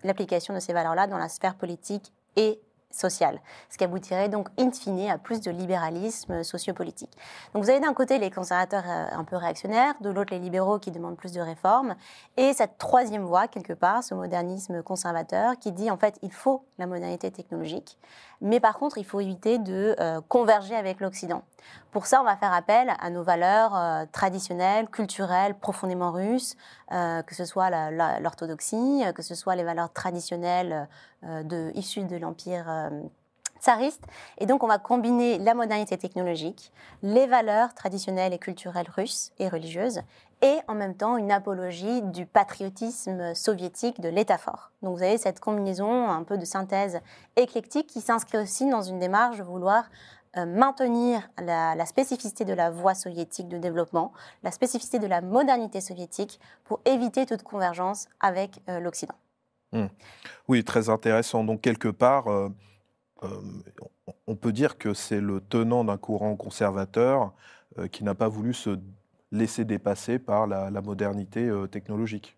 l'application 0.03 0.53
de 0.53 0.59
ces 0.59 0.73
valeurs-là 0.73 1.05
dans 1.07 1.17
la 1.17 1.29
sphère 1.29 1.55
politique 1.55 2.11
et 2.35 2.59
sociale, 2.93 3.41
ce 3.69 3.77
qui 3.77 3.83
aboutirait 3.83 4.29
donc 4.29 4.49
in 4.59 4.71
fine 4.71 5.09
à 5.09 5.17
plus 5.17 5.41
de 5.41 5.51
libéralisme 5.51 6.43
sociopolitique. 6.43 7.11
Donc 7.53 7.63
vous 7.63 7.69
avez 7.69 7.79
d'un 7.79 7.93
côté 7.93 8.19
les 8.19 8.29
conservateurs 8.29 8.83
euh, 8.87 9.05
un 9.11 9.23
peu 9.23 9.35
réactionnaires, 9.35 9.95
de 10.01 10.09
l'autre 10.09 10.33
les 10.33 10.39
libéraux 10.39 10.79
qui 10.79 10.91
demandent 10.91 11.17
plus 11.17 11.33
de 11.33 11.41
réformes, 11.41 11.95
et 12.37 12.53
cette 12.53 12.77
troisième 12.77 13.23
voie 13.23 13.47
quelque 13.47 13.73
part, 13.73 14.03
ce 14.03 14.13
modernisme 14.13 14.83
conservateur 14.83 15.57
qui 15.57 15.71
dit 15.71 15.89
en 15.89 15.97
fait 15.97 16.19
il 16.21 16.31
faut 16.31 16.65
la 16.77 16.85
modernité 16.85 17.31
technologique, 17.31 17.97
mais 18.41 18.59
par 18.59 18.77
contre 18.77 18.97
il 18.97 19.05
faut 19.05 19.19
éviter 19.19 19.57
de 19.57 19.95
euh, 19.99 20.21
converger 20.27 20.75
avec 20.75 20.99
l'Occident. 20.99 21.43
Pour 21.91 22.07
ça, 22.07 22.21
on 22.21 22.25
va 22.25 22.35
faire 22.35 22.53
appel 22.53 22.93
à 22.99 23.09
nos 23.09 23.23
valeurs 23.23 23.75
euh, 23.75 24.05
traditionnelles, 24.11 24.89
culturelles, 24.89 25.55
profondément 25.55 26.11
russes, 26.11 26.55
que 26.93 27.35
ce 27.35 27.45
soit 27.45 27.69
l'orthodoxie, 28.19 29.03
que 29.15 29.21
ce 29.21 29.35
soit 29.35 29.55
les 29.55 29.63
valeurs 29.63 29.91
traditionnelles 29.91 30.87
de, 31.23 31.71
issues 31.75 32.03
de 32.03 32.17
l'Empire 32.17 32.91
tsariste. 33.63 34.03
Et 34.37 34.45
donc, 34.45 34.63
on 34.63 34.67
va 34.67 34.77
combiner 34.77 35.39
la 35.39 35.53
modernité 35.53 35.97
technologique, 35.97 36.71
les 37.01 37.27
valeurs 37.27 37.73
traditionnelles 37.73 38.33
et 38.33 38.37
culturelles 38.37 38.89
russes 38.93 39.31
et 39.39 39.47
religieuses, 39.47 40.01
et 40.41 40.59
en 40.67 40.75
même 40.75 40.95
temps 40.95 41.15
une 41.15 41.31
apologie 41.31 42.01
du 42.01 42.25
patriotisme 42.25 43.33
soviétique 43.33 44.01
de 44.01 44.09
l'État 44.09 44.37
fort. 44.37 44.71
Donc, 44.81 44.97
vous 44.97 45.03
avez 45.03 45.17
cette 45.17 45.39
combinaison 45.39 46.09
un 46.09 46.23
peu 46.23 46.37
de 46.37 46.45
synthèse 46.45 46.99
éclectique 47.37 47.87
qui 47.87 48.01
s'inscrit 48.01 48.37
aussi 48.37 48.69
dans 48.69 48.81
une 48.81 48.99
démarche 48.99 49.37
de 49.37 49.43
vouloir 49.43 49.85
euh, 49.85 49.87
maintenir 50.35 51.29
la, 51.39 51.85
spécificité 51.85 52.43
de 52.45 52.53
la 52.53 52.71
voie 52.71 52.95
soviétique 52.95 53.47
de 53.47 53.57
développement, 53.57 54.13
la 54.43 54.51
spécificité 54.51 54.99
de 54.99 55.07
la 55.07 55.21
modernité 55.21 55.79
soviétique 55.79 56.39
pour 56.63 56.81
éviter 56.85 57.25
toute 57.25 57.43
convergence 57.43 58.07
avec 58.19 58.59
euh, 58.69 58.79
l'Occident. 58.79 59.15
Hmm. 59.73 59.87
Oui, 60.47 60.63
très 60.63 60.89
intéressant. 60.89 61.43
Donc, 61.43 61.61
quelque 61.61 61.87
part, 61.87 62.27
euh, 62.27 62.49
euh, 63.23 63.27
on 64.27 64.35
peut 64.35 64.51
dire 64.51 64.77
que 64.77 64.93
c'est 64.93 65.21
le 65.21 65.41
tenant 65.41 65.83
d'un 65.83 65.97
courant 65.97 66.35
conservateur 66.35 67.33
euh, 67.79 67.87
qui 67.87 68.03
n'a 68.03 68.15
pas 68.15 68.27
voulu 68.27 68.53
se 68.53 68.79
laisser 69.31 69.65
dépasser 69.65 70.19
par 70.19 70.47
la, 70.47 70.69
modernité 70.81 71.47
euh, 71.47 71.67
technologique. 71.67 72.35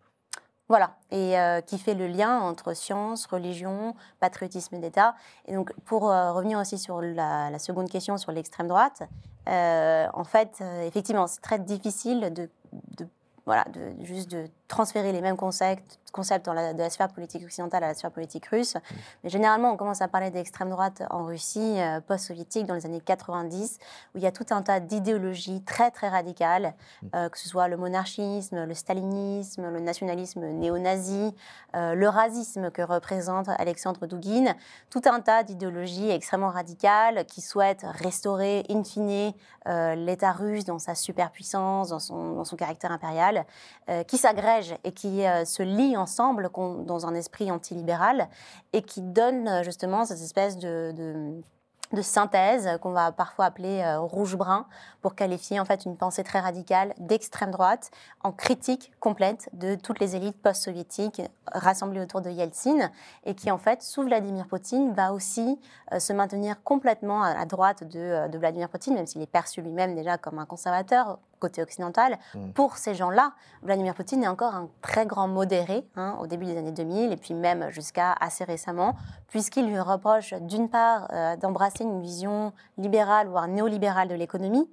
Voilà, 0.68 0.96
et 1.12 1.36
qui 1.68 1.78
fait 1.78 1.94
le 1.94 2.08
lien 2.08 2.40
entre 2.40 2.74
science, 2.74 3.28
religion, 3.28 3.94
patriotisme 4.20 4.80
d'État. 4.80 5.14
Et 5.46 5.54
donc, 5.54 5.72
pour 5.86 6.04
revenir 6.04 6.58
aussi 6.58 6.80
sur 6.80 7.02
la, 7.02 7.60
seconde 7.60 7.88
question 7.88 8.18
sur 8.18 8.32
l'extrême 8.32 8.68
droite, 8.68 9.04
en 9.46 10.24
fait, 10.24 10.64
effectivement, 10.84 11.28
c'est 11.28 11.42
très 11.42 11.60
difficile 11.60 12.34
de, 12.34 12.50
de 12.98 13.08
voilà, 13.46 13.66
de, 13.66 14.04
juste 14.04 14.32
de 14.32 14.48
transférer 14.68 15.12
les 15.12 15.22
mêmes 15.22 15.38
concepts, 15.38 16.00
concepts 16.16 16.46
dans 16.46 16.54
la, 16.54 16.74
de 16.74 16.80
la 16.80 16.90
sphère 16.90 17.10
politique 17.10 17.44
occidentale 17.44 17.84
à 17.84 17.88
la 17.88 17.94
sphère 17.94 18.12
politique 18.12 18.46
russe. 18.48 18.76
Mm. 18.76 18.80
Mais 19.24 19.30
généralement, 19.30 19.72
on 19.72 19.78
commence 19.78 20.02
à 20.02 20.08
parler 20.08 20.32
d'extrême 20.32 20.70
droite 20.70 21.04
en 21.10 21.26
Russie 21.26 21.76
euh, 21.78 22.00
post-soviétique 22.00 22.66
dans 22.66 22.74
les 22.74 22.86
années 22.86 23.02
90, 23.02 23.80
où 24.14 24.18
il 24.18 24.24
y 24.24 24.28
a 24.28 24.32
tout 24.32 24.46
un 24.52 24.62
tas 24.62 24.80
d'idéologies 24.80 25.62
très 25.64 25.92
très 25.92 26.08
radicales, 26.08 26.74
mm. 27.04 27.08
euh, 27.16 27.30
que 27.30 27.38
ce 27.38 27.50
soit 27.50 27.68
le 27.68 27.76
monarchisme, 27.76 28.64
le 28.64 28.74
stalinisme, 28.74 29.70
le 29.70 29.80
nationalisme 29.82 30.46
néo-nazi, 30.46 31.36
euh, 31.76 31.94
le 31.94 32.08
racisme 32.08 32.72
que 32.72 32.82
représente 32.82 33.50
Alexandre 33.58 34.08
Douguin, 34.08 34.56
tout 34.90 35.02
un 35.06 35.20
tas 35.20 35.44
d'idéologies 35.44 36.10
extrêmement 36.10 36.50
radicales 36.50 37.26
qui 37.26 37.42
souhaitent 37.42 37.86
restaurer 37.86 38.64
in 38.70 38.84
fine 38.84 39.34
l'État 39.68 40.32
russe 40.32 40.64
dans 40.64 40.78
sa 40.78 40.94
superpuissance, 40.94 41.90
dans 41.90 42.00
son, 42.00 42.34
dans 42.34 42.44
son 42.44 42.56
caractère 42.56 42.92
impérial, 42.92 43.46
qui 44.08 44.20
s'agrègent 44.20 44.55
et 44.84 44.92
qui 44.92 45.26
euh, 45.26 45.46
se 45.46 45.64
lient 45.64 45.98
ensemble 45.98 46.50
dans 46.54 47.06
un 47.06 47.16
esprit 47.16 47.52
antilibéral 47.52 48.30
et 48.74 48.82
qui 48.82 49.02
donnent 49.02 49.48
euh, 49.48 49.64
justement 49.64 50.06
cette 50.06 50.22
espèce 50.22 50.58
de, 50.58 51.42
synthèse 52.02 52.68
qu'on 52.82 52.92
va 52.92 53.14
parfois 53.14 53.46
appeler 53.46 53.82
euh, 53.82 54.00
rouge-brun 54.00 54.66
pour 55.02 55.16
qualifier 55.16 55.60
en 55.62 55.66
fait 55.66 55.86
une 55.86 55.96
pensée 55.96 56.24
très 56.24 56.40
radicale 56.40 56.94
d'extrême 56.98 57.52
droite 57.52 57.90
en 58.22 58.34
critique 58.34 58.92
complète 59.00 59.50
de 59.54 59.76
toutes 59.76 60.00
les 60.00 60.16
élites 60.16 60.42
post-soviétiques 60.42 61.22
rassemblées 61.54 62.02
autour 62.02 62.22
de 62.22 62.30
Yeltsin 62.30 62.90
et 63.24 63.34
qui 63.34 63.50
en 63.50 63.58
fait 63.58 63.82
sous 63.82 64.04
Vladimir 64.04 64.48
Poutine 64.48 64.94
va 64.94 65.14
aussi 65.14 65.58
se 65.98 66.12
maintenir 66.12 66.62
complètement 66.64 67.24
à 67.24 67.46
droite 67.46 67.86
de 67.86 68.38
Vladimir 68.38 68.68
Poutine 68.68 68.96
même 68.96 69.08
s'il 69.08 69.22
est 69.22 69.28
perçu 69.28 69.62
lui-même 69.62 69.96
déjà 69.96 70.18
comme 70.18 70.40
un 70.40 70.46
conservateur 70.46 71.20
côté 71.40 71.62
occidental. 71.62 72.18
Mm. 72.34 72.52
Pour 72.52 72.78
ces 72.78 72.96
gens-là, 72.96 73.34
Vladimir 73.64 73.94
Poutine 73.94 74.24
est 74.24 74.28
encore 74.28 74.56
un 74.56 74.70
très 74.82 75.06
grand 75.06 75.28
modéré 75.28 75.88
hein, 75.96 76.18
au 76.20 76.28
début 76.28 76.46
des 76.46 76.58
années 76.58 76.72
2000 76.72 77.12
et 77.12 77.18
puis 77.18 77.34
même 77.34 77.70
jusqu'à 77.70 78.14
assez 78.14 78.44
récemment, 78.44 78.96
puisqu'il 79.28 79.68
lui 79.68 79.80
reproche 79.80 80.34
d'une 80.34 80.70
part 80.70 81.08
euh, 81.12 81.36
d'embrasser 81.38 81.84
une 81.84 82.02
vision 82.02 82.54
libérale, 82.78 83.28
voire 83.28 83.48
néolibérale 83.48 84.08
de 84.08 84.16
l'économie 84.16 84.70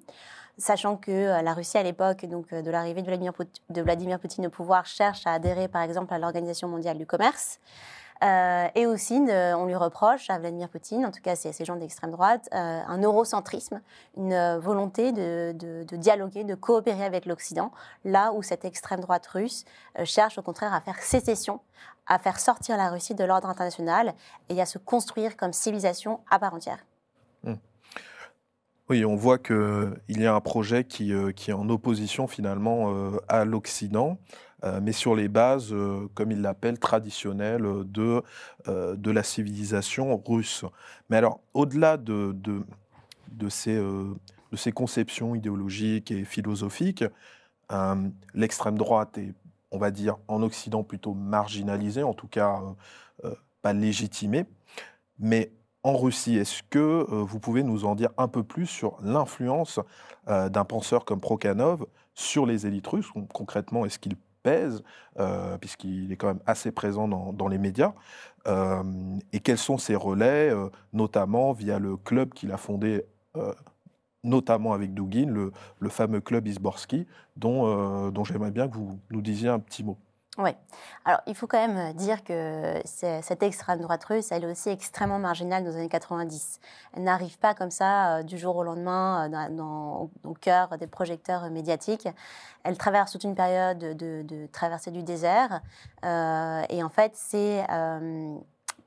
sachant 0.58 0.96
que 0.96 1.10
euh, 1.10 1.42
la 1.42 1.54
Russie 1.54 1.78
à 1.78 1.82
l'époque 1.82 2.26
donc 2.26 2.52
euh, 2.52 2.62
de 2.62 2.70
l'arrivée 2.70 3.02
de 3.02 3.06
Vladimir, 3.06 3.32
de 3.70 3.82
Vladimir 3.82 4.18
Poutine 4.18 4.46
au 4.46 4.50
pouvoir 4.50 4.86
cherche 4.86 5.26
à 5.26 5.32
adhérer 5.32 5.68
par 5.68 5.82
exemple 5.82 6.12
à 6.14 6.18
l'Organisation 6.18 6.68
mondiale 6.68 6.98
du 6.98 7.06
commerce. 7.06 7.58
Euh, 8.22 8.68
et 8.74 8.86
aussi, 8.86 9.14
on 9.14 9.66
lui 9.66 9.74
reproche 9.74 10.30
à 10.30 10.38
Vladimir 10.38 10.68
Poutine, 10.68 11.04
en 11.04 11.10
tout 11.10 11.20
cas 11.20 11.34
c'est 11.34 11.52
ces 11.52 11.64
gens 11.64 11.74
d'extrême 11.74 12.12
droite, 12.12 12.48
euh, 12.54 12.80
un 12.86 13.02
eurocentrisme, 13.02 13.80
une 14.16 14.58
volonté 14.58 15.12
de, 15.12 15.84
dialoguer, 15.96 16.44
de 16.44 16.54
coopérer 16.54 17.04
avec 17.04 17.26
l'Occident, 17.26 17.72
là 18.04 18.32
où 18.32 18.42
cette 18.42 18.64
extrême 18.64 19.00
droite 19.00 19.26
russe 19.26 19.64
euh, 19.98 20.04
cherche 20.04 20.38
au 20.38 20.42
contraire 20.42 20.72
à 20.72 20.80
faire 20.80 21.00
sécession, 21.00 21.60
à 22.06 22.18
faire 22.18 22.38
sortir 22.38 22.76
la 22.76 22.90
Russie 22.90 23.14
de 23.14 23.24
l'ordre 23.24 23.48
international 23.48 24.14
et 24.48 24.60
à 24.60 24.66
se 24.66 24.78
construire 24.78 25.36
comme 25.36 25.52
civilisation 25.52 26.20
à 26.30 26.38
part 26.38 26.54
entière. 26.54 26.84
Hmm. 27.42 27.54
Oui, 28.88 29.04
on 29.04 29.16
voit 29.16 29.38
qu'il 29.38 29.94
y 30.08 30.26
a 30.26 30.34
un 30.34 30.40
projet 30.40 30.84
qui, 30.84 31.12
est 31.12 31.52
en 31.52 31.68
opposition 31.70 32.26
finalement 32.26 32.92
à 33.26 33.44
l'Occident. 33.44 34.18
Euh, 34.64 34.80
mais 34.80 34.92
sur 34.92 35.16
les 35.16 35.28
bases, 35.28 35.72
euh, 35.72 36.08
comme 36.14 36.30
il 36.30 36.40
l'appelle, 36.40 36.78
traditionnelles 36.78 37.66
de, 37.84 38.22
euh, 38.68 38.94
de 38.94 39.10
la 39.10 39.22
civilisation 39.22 40.16
russe. 40.24 40.64
Mais 41.10 41.16
alors, 41.16 41.40
au-delà 41.52 41.96
de, 41.96 42.32
de, 42.32 42.62
de, 43.32 43.48
ces, 43.48 43.76
de 43.76 44.56
ces 44.56 44.72
conceptions 44.72 45.34
idéologiques 45.34 46.10
et 46.10 46.24
philosophiques, 46.24 47.04
l'extrême 48.34 48.76
droite 48.76 49.16
est, 49.16 49.32
on 49.70 49.78
va 49.78 49.90
dire, 49.90 50.16
en 50.28 50.42
Occident 50.42 50.84
plutôt 50.84 51.14
marginalisée, 51.14 52.02
en 52.02 52.12
tout 52.12 52.28
cas 52.28 52.60
pas 53.62 53.72
légitimée. 53.72 54.44
Mais 55.18 55.50
en 55.82 55.96
Russie, 55.96 56.36
est-ce 56.36 56.62
que 56.68 57.06
vous 57.08 57.40
pouvez 57.40 57.62
nous 57.62 57.86
en 57.86 57.94
dire 57.94 58.10
un 58.18 58.28
peu 58.28 58.42
plus 58.42 58.66
sur 58.66 58.98
l'influence 59.02 59.80
d'un 60.26 60.64
penseur 60.64 61.06
comme 61.06 61.20
Prokhanov 61.20 61.86
sur 62.14 62.44
les 62.44 62.66
élites 62.66 62.86
russes? 62.86 63.08
Concrètement, 63.32 63.86
est-ce 63.86 63.98
qu'il 63.98 64.16
pèse, 64.42 64.82
euh, 65.18 65.58
puisqu'il 65.58 66.12
est 66.12 66.16
quand 66.16 66.28
même 66.28 66.42
assez 66.46 66.72
présent 66.72 67.08
dans, 67.08 67.48
les 67.48 67.58
médias, 67.58 67.92
euh, 68.46 68.82
et 69.32 69.40
quels 69.40 69.58
sont 69.58 69.78
ses 69.78 69.94
relais, 69.94 70.50
euh, 70.50 70.68
notamment 70.92 71.52
via 71.52 71.78
le 71.78 71.96
club 71.96 72.34
qu'il 72.34 72.52
a 72.52 72.56
fondé 72.56 73.04
notamment 74.24 74.72
avec 74.72 74.94
Dugin, 74.94 75.26
le, 75.80 75.88
fameux 75.88 76.20
club 76.20 76.46
Isborski, 76.46 77.06
dont, 77.36 78.10
dont 78.10 78.24
j'aimerais 78.24 78.50
bien 78.50 78.68
que 78.68 78.74
vous 78.74 79.00
nous 79.10 79.22
disiez 79.22 79.48
un 79.48 79.58
petit 79.58 79.82
mot. 79.82 79.96
Oui. 80.38 80.50
Alors, 81.04 81.20
il 81.26 81.34
faut 81.34 81.46
quand 81.46 81.58
même 81.58 81.90
euh, 81.90 81.92
dire 81.92 82.24
que 82.24 82.80
cette 82.86 83.42
extrême 83.42 83.80
droite 83.80 84.02
russe, 84.04 84.32
elle 84.32 84.44
est 84.44 84.50
aussi 84.50 84.70
extrêmement 84.70 85.18
marginale 85.18 85.62
dans 85.62 85.70
les 85.70 85.76
années 85.76 85.88
90. 85.90 86.58
Elle 86.96 87.02
n'arrive 87.02 87.38
pas 87.38 87.52
comme 87.52 87.70
ça 87.70 88.16
euh, 88.16 88.22
du 88.22 88.38
jour 88.38 88.56
au 88.56 88.62
lendemain 88.62 89.28
au 90.24 90.34
cœur 90.34 90.78
des 90.78 90.86
projecteurs 90.86 91.50
médiatiques. 91.50 92.08
Elle 92.64 92.78
traverse 92.78 93.12
toute 93.12 93.24
une 93.24 93.34
période 93.34 93.78
de, 93.78 94.46
traversée 94.52 94.90
du 94.90 95.02
désert. 95.02 95.60
et 96.02 96.82
en 96.82 96.88
fait, 96.90 97.12
c'est 97.14 97.66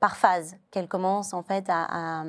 par 0.00 0.16
phase 0.16 0.56
qu'elle 0.70 0.88
commence 0.88 1.32
en 1.32 1.42
fait 1.42 1.66
à, 1.68 2.24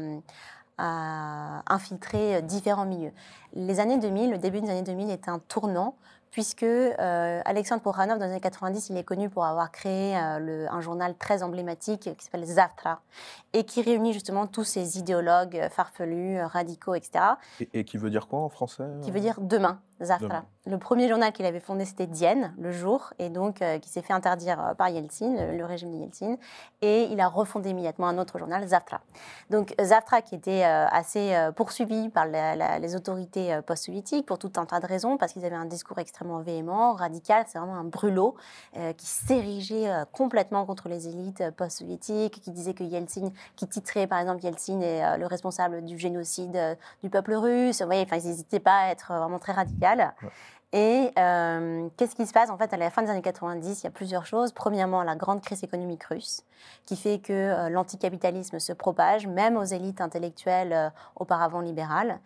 à 0.77 1.63
infiltrer 1.73 2.41
différents 2.43 2.85
milieux. 2.85 3.13
Les 3.53 3.79
années 3.79 3.97
2000, 3.97 4.31
le 4.31 4.37
début 4.37 4.61
des 4.61 4.69
années 4.69 4.83
2000 4.83 5.09
est 5.09 5.27
un 5.27 5.39
tournant 5.39 5.95
puisque 6.31 6.63
euh, 6.63 7.41
Alexandre 7.45 7.81
Prokhanov, 7.81 8.19
dans 8.19 8.25
les 8.25 8.31
années 8.31 8.41
90, 8.41 8.89
il 8.89 8.97
est 8.97 9.03
connu 9.03 9.29
pour 9.29 9.45
avoir 9.45 9.71
créé 9.71 10.17
euh, 10.17 10.67
un 10.69 10.81
journal 10.81 11.15
très 11.17 11.43
emblématique 11.43 12.09
qui 12.17 12.25
s'appelle 12.25 12.45
Zavtra, 12.45 13.01
et 13.53 13.63
qui 13.63 13.81
réunit 13.81 14.13
justement 14.13 14.47
tous 14.47 14.63
ces 14.63 14.97
idéologues 14.97 15.67
farfelus, 15.71 16.41
radicaux, 16.41 16.95
etc. 16.95 17.23
Et, 17.73 17.83
qui 17.83 17.97
veut 17.97 18.09
dire 18.09 18.27
quoi 18.27 18.39
en 18.39 18.49
français 18.49 18.85
Qui 19.01 19.11
veut 19.11 19.19
dire 19.19 19.39
demain. 19.41 19.79
Zavtra. 20.01 20.43
Le 20.65 20.77
premier 20.77 21.07
journal 21.07 21.31
qu'il 21.31 21.45
avait 21.45 21.61
fondé, 21.61 21.85
c'était 21.85 22.07
Dienne, 22.07 22.53
le 22.59 22.71
jour, 22.71 23.13
et 23.19 23.29
donc 23.29 23.61
euh, 23.61 23.79
qui 23.79 23.89
s'est 23.89 24.01
fait 24.01 24.13
interdire 24.13 24.59
euh, 24.59 24.73
par 24.73 24.89
Yeltsin, 24.89 25.53
le, 25.53 25.65
régime 25.65 25.91
de 25.91 25.97
Yeltsin, 25.97 26.35
et 26.81 27.03
il 27.03 27.21
a 27.21 27.29
refondé 27.29 27.69
immédiatement 27.69 28.07
un 28.07 28.17
autre 28.17 28.37
journal, 28.37 28.67
Zavtra. 28.67 28.99
Donc 29.49 29.73
Zavtra, 29.81 30.21
qui 30.21 30.35
était 30.35 30.65
euh, 30.65 30.85
assez 30.91 31.35
poursuivi 31.55 32.09
par 32.09 32.25
les 32.25 32.95
autorités 32.95 33.59
post-soviétiques 33.65 34.25
pour 34.25 34.37
tout 34.37 34.51
un 34.57 34.65
tas 34.65 34.79
de 34.79 34.85
raisons, 34.85 35.17
parce 35.17 35.33
qu'ils 35.33 35.45
avaient 35.45 35.55
un 35.55 35.65
discours 35.65 35.99
extrêmement 35.99 36.41
véhément, 36.41 36.93
radical, 36.93 37.45
c'est 37.47 37.57
vraiment 37.57 37.75
un 37.75 37.83
brûlot 37.83 38.35
qui 38.97 39.05
s'érigeait 39.05 39.89
complètement 40.11 40.65
contre 40.65 40.89
les 40.89 41.07
élites 41.07 41.43
post-soviétiques, 41.55 42.41
qui 42.41 42.51
disait 42.51 42.73
que 42.73 42.83
Yeltsin, 42.83 43.31
qui 43.55 43.67
titrait 43.67 44.07
par 44.07 44.19
exemple 44.19 44.43
Yeltsin 44.43 44.81
est 44.81 45.17
le 45.17 45.25
responsable 45.25 45.85
du 45.85 45.97
génocide 45.97 46.77
du 47.03 47.09
peuple 47.09 47.33
russe. 47.35 47.81
Vous 47.81 47.87
voyez, 47.87 48.03
enfin, 48.03 48.17
ils 48.17 48.27
n'hésitaient 48.27 48.59
pas 48.59 48.79
à 48.79 48.91
être 48.91 49.13
vraiment 49.13 49.39
très 49.39 49.53
radicaux. 49.53 49.86
Et 50.73 51.11
euh, 51.17 51.87
qu'est-ce 51.95 52.13
qui 52.13 52.25
se 52.27 52.33
passe? 52.33 52.49
En 52.49 52.57
fait, 52.57 52.73
à 52.73 52.77
la 52.77 52.89
fin 52.89 53.01
des 53.01 53.09
années 53.09 53.21
90, 53.21 53.81
il 53.81 53.83
y 53.85 53.87
a 53.87 53.91
plusieurs 53.91 54.25
choses. 54.25 54.51
Premièrement, 54.51 55.01
la 55.01 55.15
grande 55.15 55.41
crise 55.41 55.63
économique 55.63 56.03
russe, 56.03 56.43
qui 56.85 56.97
fait 56.97 57.19
que 57.19 57.31
euh, 57.31 57.69
l'anticapitalisme 57.69 58.59
se 58.59 58.73
propage, 58.73 59.27
même 59.27 59.55
aux 59.55 59.63
élites 59.63 60.01
intellectuelles 60.01 60.73
euh, 60.73 60.89
auparavant 61.15 61.61
libérales. 61.61 62.19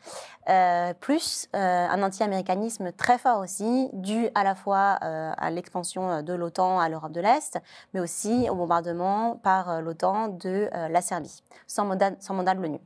plus 0.99 1.47
un 1.53 2.01
anti-américanisme 2.01 2.91
très 2.91 3.19
fort 3.19 3.39
aussi, 3.39 3.89
dû 3.93 4.29
à 4.33 4.43
la 4.43 4.55
fois 4.55 4.97
à 4.99 5.51
l'expansion 5.51 6.23
de 6.23 6.33
l'OTAN 6.33 6.79
à 6.79 6.89
l'Europe 6.89 7.11
de 7.11 7.21
l'Est, 7.21 7.59
mais 7.93 7.99
aussi 7.99 8.49
au 8.49 8.55
bombardement 8.55 9.37
par 9.43 9.81
l'OTAN 9.81 10.29
de 10.29 10.69
la 10.73 11.01
Serbie, 11.01 11.43
sans 11.67 11.85
mandat, 11.85 12.11
sans 12.19 12.33
mandat 12.33 12.55
de 12.55 12.61
l'ONU. 12.61 12.81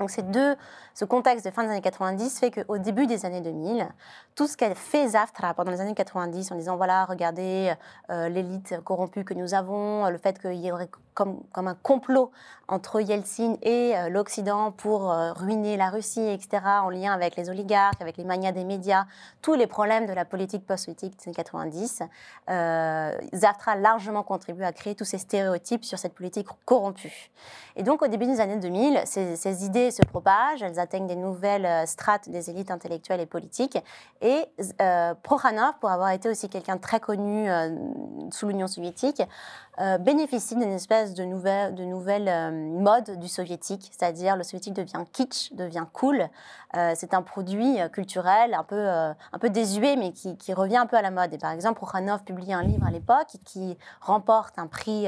Donc 0.00 0.10
ces 0.10 0.22
deux, 0.22 0.56
ce 0.94 1.04
contexte 1.04 1.44
de 1.44 1.50
fin 1.50 1.62
des 1.62 1.68
années 1.68 1.82
90 1.82 2.40
fait 2.40 2.50
qu'au 2.50 2.78
début 2.78 3.06
des 3.06 3.26
années 3.26 3.42
2000, 3.42 3.86
tout 4.34 4.46
ce 4.46 4.56
qu'a 4.56 4.74
fait 4.74 5.08
Zaftra 5.08 5.52
pendant 5.52 5.70
les 5.70 5.82
années 5.82 5.94
90 5.94 6.50
en 6.50 6.54
disant 6.56 6.76
voilà, 6.78 7.04
regardez 7.04 7.74
euh, 8.10 8.30
l'élite 8.30 8.80
corrompue 8.82 9.24
que 9.24 9.34
nous 9.34 9.52
avons, 9.52 10.08
le 10.08 10.16
fait 10.16 10.40
qu'il 10.40 10.64
y 10.64 10.72
aurait 10.72 10.88
comme, 11.52 11.68
un 11.68 11.74
complot 11.74 12.30
entre 12.68 13.00
Yeltsin 13.00 13.56
et 13.62 13.96
euh, 13.96 14.08
l'Occident 14.08 14.70
pour 14.72 15.10
euh, 15.10 15.32
ruiner 15.32 15.76
la 15.76 15.90
Russie, 15.90 16.20
etc., 16.20 16.62
en 16.82 16.90
lien 16.90 17.12
avec 17.12 17.36
les 17.36 17.50
oligarques, 17.50 18.00
avec 18.00 18.16
les 18.16 18.24
manias 18.24 18.52
des 18.52 18.64
médias, 18.64 19.06
tous 19.42 19.54
les 19.54 19.66
problèmes 19.66 20.06
de 20.06 20.12
la 20.12 20.24
politique 20.24 20.66
post-soviétique 20.66 21.16
des 21.18 21.28
années 21.28 21.34
90, 21.34 22.02
Zaftra 23.34 23.72
a 23.72 23.76
largement 23.76 24.22
contribué 24.22 24.64
à 24.64 24.72
créer 24.72 24.94
tous 24.94 25.04
ces 25.04 25.18
stéréotypes 25.18 25.84
sur 25.84 25.98
cette 25.98 26.14
politique 26.14 26.46
corrompue. 26.64 27.30
Et 27.76 27.82
donc 27.82 28.02
au 28.02 28.08
début 28.08 28.26
des 28.26 28.40
années 28.40 28.56
2000, 28.56 29.02
ces, 29.04 29.36
ces 29.36 29.64
idées 29.64 29.90
se 29.90 30.02
propagent, 30.02 30.62
elles 30.62 30.78
atteignent 30.78 31.06
des 31.06 31.16
nouvelles 31.16 31.86
strates 31.86 32.28
des 32.28 32.50
élites 32.50 32.70
intellectuelles 32.70 33.20
et 33.20 33.26
politiques. 33.26 33.78
Et 34.20 34.44
euh, 34.80 35.14
Prokhanov, 35.22 35.74
pour 35.80 35.90
avoir 35.90 36.10
été 36.10 36.28
aussi 36.28 36.48
quelqu'un 36.48 36.76
de 36.76 36.80
très 36.80 37.00
connu 37.00 37.50
euh, 37.50 37.70
sous 38.30 38.48
l'Union 38.48 38.66
soviétique, 38.66 39.22
euh, 39.80 39.98
bénéficie 39.98 40.54
d'une 40.56 40.72
espèce 40.72 41.14
de 41.14 41.24
nouvelle, 41.24 41.74
de 41.74 41.84
euh, 41.84 42.50
mode 42.50 43.18
du 43.18 43.28
soviétique, 43.28 43.90
c'est-à-dire 43.90 44.36
le 44.36 44.42
soviétique 44.42 44.74
devient 44.74 45.04
kitsch, 45.12 45.52
devient 45.54 45.86
cool. 45.92 46.28
c'est 46.94 47.14
un 47.14 47.22
produit 47.22 47.78
culturel 47.92 48.54
un 48.54 48.62
peu, 48.62 48.86
un 48.88 49.38
peu 49.40 49.50
désuet, 49.50 49.96
mais 49.96 50.12
qui, 50.12 50.36
qui, 50.36 50.52
revient 50.52 50.76
un 50.76 50.86
peu 50.86 50.96
à 50.96 51.02
la 51.02 51.10
mode. 51.10 51.32
Et 51.32 51.38
par 51.38 51.50
exemple, 51.50 51.76
Prokhanov 51.76 52.22
publie 52.22 52.52
un 52.52 52.62
livre 52.62 52.86
à 52.86 52.90
l'époque 52.90 53.36
qui 53.44 53.76
remporte 54.00 54.58
un 54.58 54.68
prix 54.68 55.06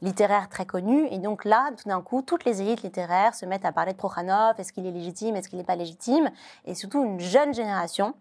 littéraire 0.00 0.48
très 0.48 0.64
connu. 0.64 1.06
Et 1.10 1.18
donc 1.18 1.44
là, 1.44 1.70
tout 1.76 1.88
d'un 1.88 2.00
coup, 2.00 2.22
toutes 2.22 2.44
les 2.44 2.62
élites 2.62 2.82
littéraires 2.82 3.34
se 3.34 3.44
mettent 3.44 3.66
à 3.66 3.72
parler 3.72 3.92
de 3.92 3.98
Prokhanov. 3.98 4.54
Est-ce 4.58 4.72
qu'il 4.72 4.86
est 4.86 4.92
légitime? 4.92 5.36
Est-ce 5.36 5.50
qu'il 5.50 5.58
n'est 5.58 5.64
pas 5.64 5.76
légitime? 5.76 6.30
Et 6.64 6.74
surtout 6.74 7.04
une 7.04 7.20
jeune 7.20 7.52
génération 7.52 8.14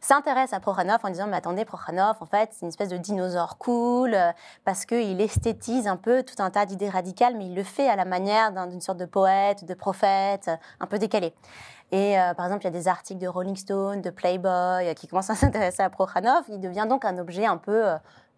s'intéresse 0.00 0.52
à 0.52 0.60
Prokhanov 0.60 0.98
en 1.02 1.10
disant 1.10 1.26
mais 1.26 1.36
attendez 1.36 1.64
Prokhanov 1.64 2.16
en 2.20 2.26
fait 2.26 2.50
c'est 2.52 2.62
une 2.62 2.68
espèce 2.68 2.88
de 2.88 2.96
dinosaure 2.96 3.56
cool 3.58 4.14
euh, 4.14 4.32
parce 4.64 4.84
qu'il 4.84 5.20
esthétise 5.20 5.86
un 5.86 5.96
peu 5.96 6.22
tout 6.22 6.42
un 6.42 6.50
tas 6.50 6.66
d'idées 6.66 6.88
radicales 6.88 7.36
mais 7.36 7.46
il 7.46 7.54
le 7.54 7.62
fait 7.62 7.88
à 7.88 7.96
la 7.96 8.04
manière 8.04 8.52
d'une 8.68 8.80
sorte 8.80 8.98
de 8.98 9.04
poète, 9.04 9.64
de 9.64 9.74
prophète, 9.74 10.50
un 10.80 10.86
peu 10.86 10.98
décalé. 10.98 11.34
Et 11.92 12.18
euh, 12.18 12.32
par 12.32 12.46
exemple, 12.46 12.62
il 12.62 12.68
y 12.68 12.68
a 12.68 12.78
des 12.78 12.88
articles 12.88 13.20
de 13.20 13.28
Rolling 13.28 13.56
Stone, 13.56 14.00
de 14.00 14.10
Playboy 14.10 14.88
euh, 14.88 14.94
qui 14.94 15.08
commencent 15.08 15.30
à 15.30 15.34
s'intéresser 15.36 15.82
à 15.82 15.90
Prokhanov. 15.90 16.44
Il 16.48 16.60
devient 16.60 16.86
donc 16.88 17.04
un 17.04 17.18
objet 17.18 17.44
un 17.44 17.58
peu 17.58 17.84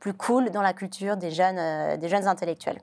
plus 0.00 0.12
cool 0.12 0.50
dans 0.50 0.62
la 0.62 0.72
culture 0.72 1.16
des 1.16 1.30
jeunes, 1.30 1.98
des 1.98 2.08
jeunes 2.08 2.26
intellectuels. 2.26 2.80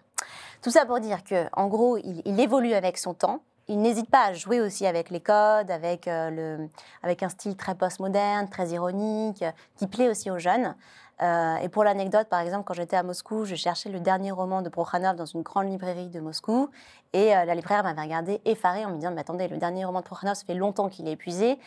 Tout 0.61 0.71
ça 0.71 0.85
pour 0.85 0.99
dire 0.99 1.23
que, 1.23 1.45
en 1.53 1.67
gros, 1.67 1.97
il 1.97 2.39
évolue 2.39 2.73
avec 2.73 2.97
son 2.97 3.13
temps 3.13 3.41
il 3.67 3.79
n'hésite 3.81 4.09
pas 4.09 4.25
à 4.25 4.33
jouer 4.33 4.59
aussi 4.59 4.85
avec 4.85 5.09
les 5.09 5.19
codes, 5.19 5.71
avec, 5.71 6.07
euh, 6.07 6.29
le, 6.29 6.69
avec 7.03 7.23
un 7.23 7.29
style 7.29 7.55
très 7.55 7.75
postmoderne, 7.75 8.49
très 8.49 8.69
ironique, 8.69 9.43
qui 9.77 9.87
plaît 9.87 10.09
aussi 10.09 10.29
aux 10.29 10.39
jeunes. 10.39 10.75
Euh, 11.21 11.55
et 11.57 11.69
pour 11.69 11.83
l'anecdote, 11.83 12.27
par 12.27 12.39
exemple, 12.39 12.63
quand 12.65 12.73
j'étais 12.73 12.97
à 12.97 13.03
Moscou, 13.03 13.45
je 13.45 13.55
cherchais 13.55 13.89
le 13.89 13.99
dernier 13.99 14.31
roman 14.31 14.61
de 14.61 14.69
Prokhanov 14.69 15.15
dans 15.15 15.25
une 15.25 15.43
grande 15.43 15.69
librairie 15.69 16.09
de 16.09 16.19
Moscou. 16.19 16.69
Et 17.13 17.35
euh, 17.35 17.45
la 17.45 17.53
libraire 17.53 17.83
m'avait 17.83 18.01
regardé 18.01 18.41
effarée 18.45 18.85
en 18.85 18.89
me 18.89 18.95
disant 18.95 19.11
Mais 19.11 19.21
attendez, 19.21 19.47
le 19.47 19.57
dernier 19.57 19.85
roman 19.85 19.99
de 19.99 20.05
Prokhanov, 20.05 20.35
ça 20.35 20.45
fait 20.45 20.55
longtemps 20.55 20.89
qu'il 20.89 21.07
est 21.07 21.13
épuisé. 21.13 21.59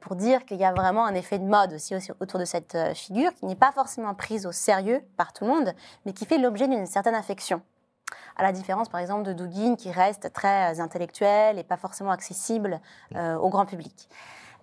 pour 0.00 0.16
dire 0.16 0.44
qu'il 0.46 0.56
y 0.56 0.64
a 0.64 0.72
vraiment 0.72 1.04
un 1.04 1.14
effet 1.14 1.38
de 1.38 1.44
mode 1.44 1.74
aussi 1.74 1.94
autour 2.18 2.40
de 2.40 2.44
cette 2.44 2.76
figure, 2.94 3.32
qui 3.34 3.46
n'est 3.46 3.54
pas 3.54 3.70
forcément 3.70 4.14
prise 4.14 4.44
au 4.46 4.50
sérieux 4.50 5.00
par 5.16 5.32
tout 5.32 5.44
le 5.44 5.50
monde, 5.50 5.74
mais 6.04 6.12
qui 6.12 6.24
fait 6.24 6.38
l'objet 6.38 6.66
d'une 6.66 6.86
certaine 6.86 7.14
affection 7.14 7.62
à 8.36 8.42
la 8.42 8.52
différence 8.52 8.88
par 8.88 9.00
exemple 9.00 9.22
de 9.22 9.32
Dugin 9.32 9.76
qui 9.76 9.90
reste 9.90 10.32
très 10.32 10.74
euh, 10.74 10.82
intellectuel 10.82 11.58
et 11.58 11.64
pas 11.64 11.76
forcément 11.76 12.10
accessible 12.10 12.80
euh, 13.16 13.36
au 13.36 13.48
grand 13.48 13.66
public. 13.66 14.08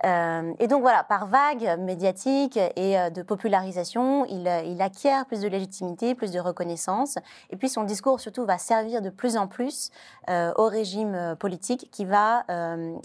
Euh, 0.05 0.53
et 0.59 0.67
donc 0.67 0.81
voilà, 0.81 1.03
par 1.03 1.25
vague 1.25 1.79
médiatique 1.79 2.55
et 2.75 2.97
de 3.09 3.21
popularisation, 3.23 4.25
il, 4.25 4.47
acquiert 4.79 5.25
plus 5.25 5.41
de 5.41 5.47
légitimité, 5.47 6.13
plus 6.13 6.29
de 6.29 6.39
reconnaissance. 6.39 7.17
Et 7.49 7.55
puis 7.55 7.67
son 7.67 7.81
discours 7.83 8.19
surtout 8.19 8.45
va 8.45 8.59
servir 8.59 9.01
de 9.01 9.09
plus 9.09 9.37
en 9.37 9.47
plus 9.47 9.89
au 10.29 10.65
régime 10.67 11.35
politique 11.39 11.89
qui 11.91 12.05
va 12.05 12.45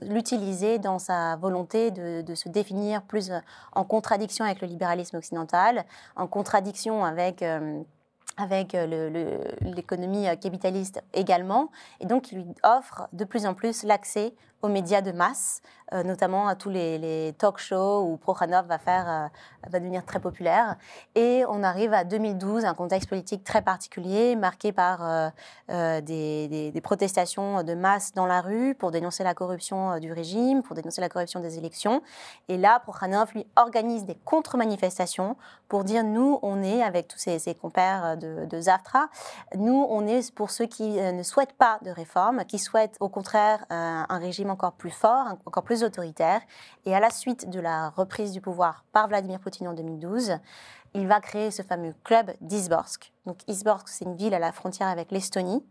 l'utiliser 0.03 0.79
dans 0.79 0.99
sa 0.99 1.37
volonté 1.37 1.93
de, 1.93 2.21
de, 2.21 2.35
se 2.35 2.51
définir 2.51 3.01
plus 3.01 3.33
en 3.73 3.85
contradiction 3.85 4.45
avec 4.45 4.61
le 4.61 4.69
libéralisme 4.69 5.17
occidental, 5.17 5.87
en 6.15 6.27
contradiction 6.27 7.07
avec 7.07 7.43
avec 8.37 8.75
euh, 8.75 9.39
l'économie 9.61 10.29
euh, 10.29 10.37
capitaliste 10.37 11.03
également, 11.13 11.71
et 12.01 12.07
donc 12.07 12.33
il 12.33 12.39
lui 12.39 12.55
offre 12.63 13.09
de 13.13 13.25
plus 13.25 13.47
en 13.47 13.55
plus 13.55 13.83
l'accès 13.83 14.35
aux 14.63 14.69
médias 14.69 15.03
de 15.03 15.13
masse, 15.13 15.61
euh, 15.93 16.05
notamment 16.05 16.49
à 16.49 16.55
tous 16.55 16.71
les, 16.71 17.35
talk 17.37 17.59
shows 17.59 18.03
où 18.03 18.17
Prokhanov 18.17 18.67
va, 18.67 18.79
faire, 18.79 19.09
euh, 19.09 19.69
va 19.69 19.79
devenir 19.79 20.05
très 20.05 20.21
populaire. 20.21 20.77
Et 21.15 21.45
on 21.49 21.63
arrive 21.63 21.93
à 21.93 22.05
2012, 22.05 22.65
un 22.65 22.75
contexte 22.75 23.09
politique 23.09 23.45
très 23.45 23.61
particulier, 23.61 24.37
marqué 24.37 24.73
par 24.73 25.01
euh, 25.03 26.01
des, 26.01 26.81
protestations 26.83 27.63
de 27.63 27.75
masse 27.75 28.15
dans 28.15 28.27
la 28.27 28.41
rue 28.41 28.75
pour 28.75 28.91
dénoncer 28.91 29.23
la 29.23 29.35
corruption 29.35 29.99
du 29.99 30.13
régime, 30.13 30.63
pour 30.63 30.75
dénoncer 30.75 31.01
la 31.01 31.09
corruption 31.09 31.41
des 31.41 31.59
élections. 31.59 32.03
Et 32.49 32.57
là, 32.57 32.81
Prokhanov, 32.81 33.33
lui, 33.35 33.47
organise 33.57 34.05
des 34.05 34.17
contre-manifestations 34.25 35.37
pour 35.69 35.85
dire, 35.85 36.05
nous, 36.05 36.39
on 36.43 36.63
est, 36.63 36.83
avec 36.83 37.09
tous 37.09 37.19
ses, 37.19 37.39
ses 37.39 37.55
compères 37.55 38.17
de, 38.17 38.47
de 38.47 38.61
Zaftra, 38.61 39.09
nous, 39.57 39.87
on 39.89 40.07
est 40.07 40.33
pour 40.35 40.51
ceux 40.51 40.67
qui 40.67 41.01
ne 41.01 41.23
souhaitent 41.23 41.57
pas 41.57 41.79
de 41.83 41.91
réforme, 41.91 42.45
qui 42.45 42.59
souhaitent 42.59 42.97
au 43.01 43.09
contraire 43.09 43.65
un 43.71 44.19
régime 44.19 44.51
encore 44.53 44.73
plus 44.73 44.91
fort, 44.91 45.27
encore 45.47 45.65
plus 45.65 45.83
autoritaire. 45.83 46.41
Et 46.87 46.95
à 46.95 47.01
la 47.01 47.11
suite 47.11 47.51
de 47.51 47.59
la 47.59 47.91
reprise 47.91 48.33
du 48.33 48.41
pouvoir 48.41 48.85
par 48.93 49.09
Vladimir 49.09 49.41
Poutine 49.41 49.69
en 49.69 49.73
2012, 49.73 50.39
il 50.95 51.09
va 51.09 51.21
créer 51.21 51.51
ce 51.51 51.63
fameux 51.63 51.95
club 52.05 52.33
d'Isborsk. 52.41 53.13
Donc 53.27 53.39
Isborsk, 53.49 53.89
c'est 53.89 54.05
une 54.05 54.17
ville 54.17 54.35
à 54.35 54.39
la 54.39 54.53
frontière 54.53 54.89
avec 54.89 55.11
l'Estonie, 55.11 55.65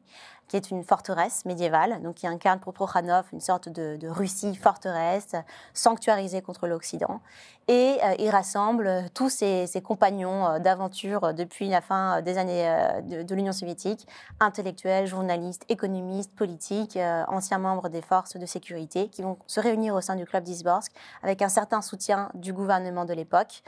qui 0.52 0.58
est 0.58 0.70
une 0.70 0.84
forteresse 0.84 1.46
médiévale, 1.46 2.02
donc 2.02 2.16
qui 2.16 2.28
incarne 2.28 2.60
pour 2.60 2.74
Prokhanov 2.74 3.26
une 3.32 3.40
sorte 3.40 3.70
de, 3.70 3.98
Russie 4.10 4.54
forteresse, 4.54 5.32
sanctuarisée 5.74 6.42
contre 6.42 6.68
l'Occident. 6.68 7.22
Et 7.70 7.98
euh, 8.04 8.16
il 8.20 8.30
rassemble 8.30 9.06
tous 9.14 9.30
ses, 9.30 9.82
compagnons 9.82 10.46
euh, 10.46 10.60
d'aventure 10.60 11.34
depuis 11.34 11.70
la 11.70 11.80
fin 11.80 12.22
des 12.22 12.38
années 12.38 12.68
de, 13.02 13.34
l'Union 13.34 13.54
soviétique, 13.54 14.06
intellectuels, 14.42 15.08
journalistes, 15.08 15.64
économistes, 15.70 16.36
politiques, 16.36 17.00
anciens 17.30 17.60
membres 17.60 17.88
des 17.88 18.02
forces 18.02 18.36
de 18.36 18.46
sécurité, 18.46 19.08
qui 19.08 19.22
vont 19.22 19.38
se 19.48 19.62
réunir 19.62 19.96
au 19.96 20.02
sein 20.02 20.18
du 20.18 20.26
club 20.26 20.44
d'Isborsk 20.44 20.92
avec 21.24 21.42
un 21.42 21.50
certain 21.50 21.82
soutien 21.82 22.30
du 22.34 22.52
gouvernement 22.52 23.06
de 23.06 23.14
l'époque 23.14 23.64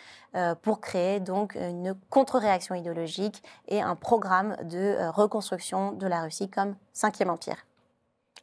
pour 0.64 0.82
créer 0.82 1.20
donc 1.20 1.56
une 1.56 1.96
contre-réaction 2.10 2.76
idéologique 2.76 3.42
et 3.70 3.82
un 3.82 3.96
programme 3.96 4.58
de 4.64 4.98
reconstruction 5.12 5.92
de 5.92 6.08
la 6.08 6.22
Russie 6.22 6.50
comme 6.50 6.73
cinquième 6.92 7.30
empire. 7.30 7.66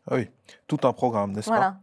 Ah 0.06 0.16
oui, 0.16 0.28
tout 0.66 0.78
un 0.84 0.92
programme, 0.92 1.32
n'est-ce 1.32 1.50
pas? 1.50 1.80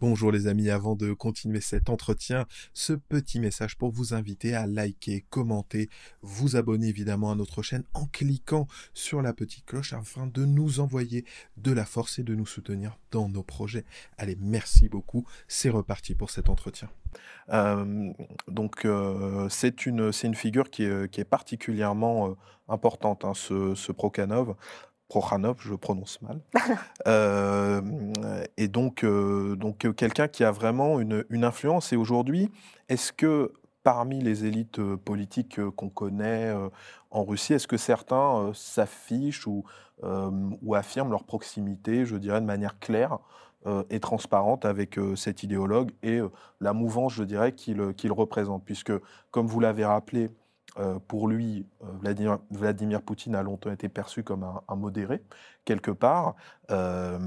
Bonjour 0.00 0.30
les 0.30 0.46
amis, 0.46 0.70
avant 0.70 0.94
de 0.94 1.12
continuer 1.12 1.60
cet 1.60 1.90
entretien, 1.90 2.46
ce 2.72 2.92
petit 2.92 3.40
message 3.40 3.76
pour 3.76 3.90
vous 3.90 4.14
inviter 4.14 4.54
à 4.54 4.64
liker, 4.64 5.24
commenter, 5.28 5.90
vous 6.22 6.54
abonner 6.54 6.86
évidemment 6.86 7.32
à 7.32 7.34
notre 7.34 7.62
chaîne 7.62 7.82
en 7.94 8.06
cliquant 8.06 8.68
sur 8.94 9.22
la 9.22 9.32
petite 9.32 9.66
cloche 9.66 9.92
afin 9.94 10.28
de 10.28 10.44
nous 10.44 10.78
envoyer 10.78 11.24
de 11.56 11.72
la 11.72 11.84
force 11.84 12.20
et 12.20 12.22
de 12.22 12.36
nous 12.36 12.46
soutenir 12.46 12.96
dans 13.10 13.28
nos 13.28 13.42
projets. 13.42 13.84
Allez, 14.18 14.36
merci 14.40 14.88
beaucoup, 14.88 15.26
c'est 15.48 15.68
reparti 15.70 16.14
pour 16.14 16.30
cet 16.30 16.48
entretien. 16.48 16.88
Euh, 17.48 18.12
donc 18.46 18.84
euh, 18.84 19.48
c'est 19.48 19.84
une, 19.84 20.12
une 20.22 20.34
figure 20.36 20.70
qui 20.70 20.84
est, 20.84 21.10
qui 21.10 21.20
est 21.20 21.24
particulièrement 21.24 22.28
euh, 22.28 22.34
importante, 22.68 23.24
hein, 23.24 23.34
ce, 23.34 23.74
ce 23.74 23.90
Prokhanov. 23.90 24.54
Prokhanov, 25.08 25.56
je 25.60 25.70
le 25.70 25.78
prononce 25.78 26.20
mal. 26.22 26.40
Euh, 27.06 27.80
et 28.58 28.68
donc, 28.68 29.02
euh, 29.02 29.56
donc 29.56 29.86
euh, 29.86 29.92
quelqu'un 29.92 30.28
qui 30.28 30.44
a 30.44 30.50
vraiment 30.50 31.00
une, 31.00 31.24
influence. 31.44 31.92
Et 31.92 31.96
aujourd'hui, 31.96 32.50
est-ce 32.90 33.14
que 33.14 33.54
parmi 33.82 34.20
les 34.20 34.44
élites 34.44 34.82
politiques 34.96 35.58
qu'on 35.76 35.88
connaît 35.88 36.52
en 37.10 37.24
Russie, 37.24 37.54
est-ce 37.54 37.66
que 37.66 37.78
certains 37.78 38.50
s'affichent 38.52 39.46
ou, 39.46 39.64
ou 40.02 40.74
affirment 40.74 41.12
leur 41.12 41.24
proximité, 41.24 42.04
je 42.04 42.16
dirais, 42.16 42.42
de 42.42 42.46
manière 42.46 42.78
claire 42.78 43.18
et 43.88 44.00
transparente 44.00 44.66
avec 44.66 44.98
cet 45.16 45.42
idéologue 45.42 45.92
et 46.02 46.20
la 46.60 46.74
mouvance, 46.74 47.14
je 47.14 47.24
dirais, 47.24 47.52
qu'il 47.52 48.12
représente? 48.12 48.64
Puisque, 48.66 48.92
comme 49.30 49.46
vous 49.46 49.60
l'avez 49.60 49.86
rappelé, 49.86 50.28
euh, 50.78 50.98
pour 51.08 51.28
lui, 51.28 51.66
euh, 51.82 51.86
Vladimir, 52.50 53.02
Poutine 53.02 53.34
a 53.34 53.42
longtemps 53.42 53.70
été 53.70 53.88
perçu 53.88 54.22
comme 54.22 54.44
un, 54.44 54.76
modéré, 54.76 55.22
quelque 55.64 55.90
part. 55.90 56.36
Euh, 56.70 57.18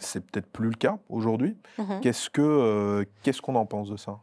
c'est 0.00 0.24
peut-être 0.26 0.50
plus 0.50 0.68
le 0.68 0.74
cas 0.74 0.98
aujourd'hui. 1.08 1.56
Mhm. 1.78 2.00
Qu'est-ce 2.00 3.42
qu'on 3.42 3.54
en 3.54 3.66
pense 3.66 3.90
de 3.90 3.96
ça? 3.96 4.18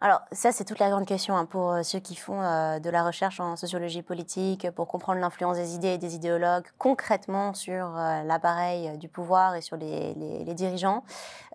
Alors 0.00 0.20
ça, 0.30 0.52
c'est 0.52 0.64
toute 0.64 0.78
la 0.78 0.90
grande 0.90 1.06
question 1.06 1.36
hein, 1.36 1.44
pour 1.44 1.72
euh, 1.72 1.82
ceux 1.82 1.98
qui 1.98 2.14
font 2.14 2.40
euh, 2.40 2.78
de 2.78 2.88
la 2.88 3.02
recherche 3.02 3.40
en 3.40 3.56
sociologie 3.56 4.02
politique, 4.02 4.70
pour 4.70 4.86
comprendre 4.86 5.20
l'influence 5.20 5.56
des 5.56 5.74
idées 5.74 5.88
et 5.88 5.98
des 5.98 6.14
idéologues 6.14 6.66
concrètement 6.78 7.52
sur 7.52 7.98
euh, 7.98 8.22
l'appareil 8.22 8.96
du 8.98 9.08
pouvoir 9.08 9.56
et 9.56 9.60
sur 9.60 9.76
les, 9.76 10.14
dirigeants. 10.54 11.02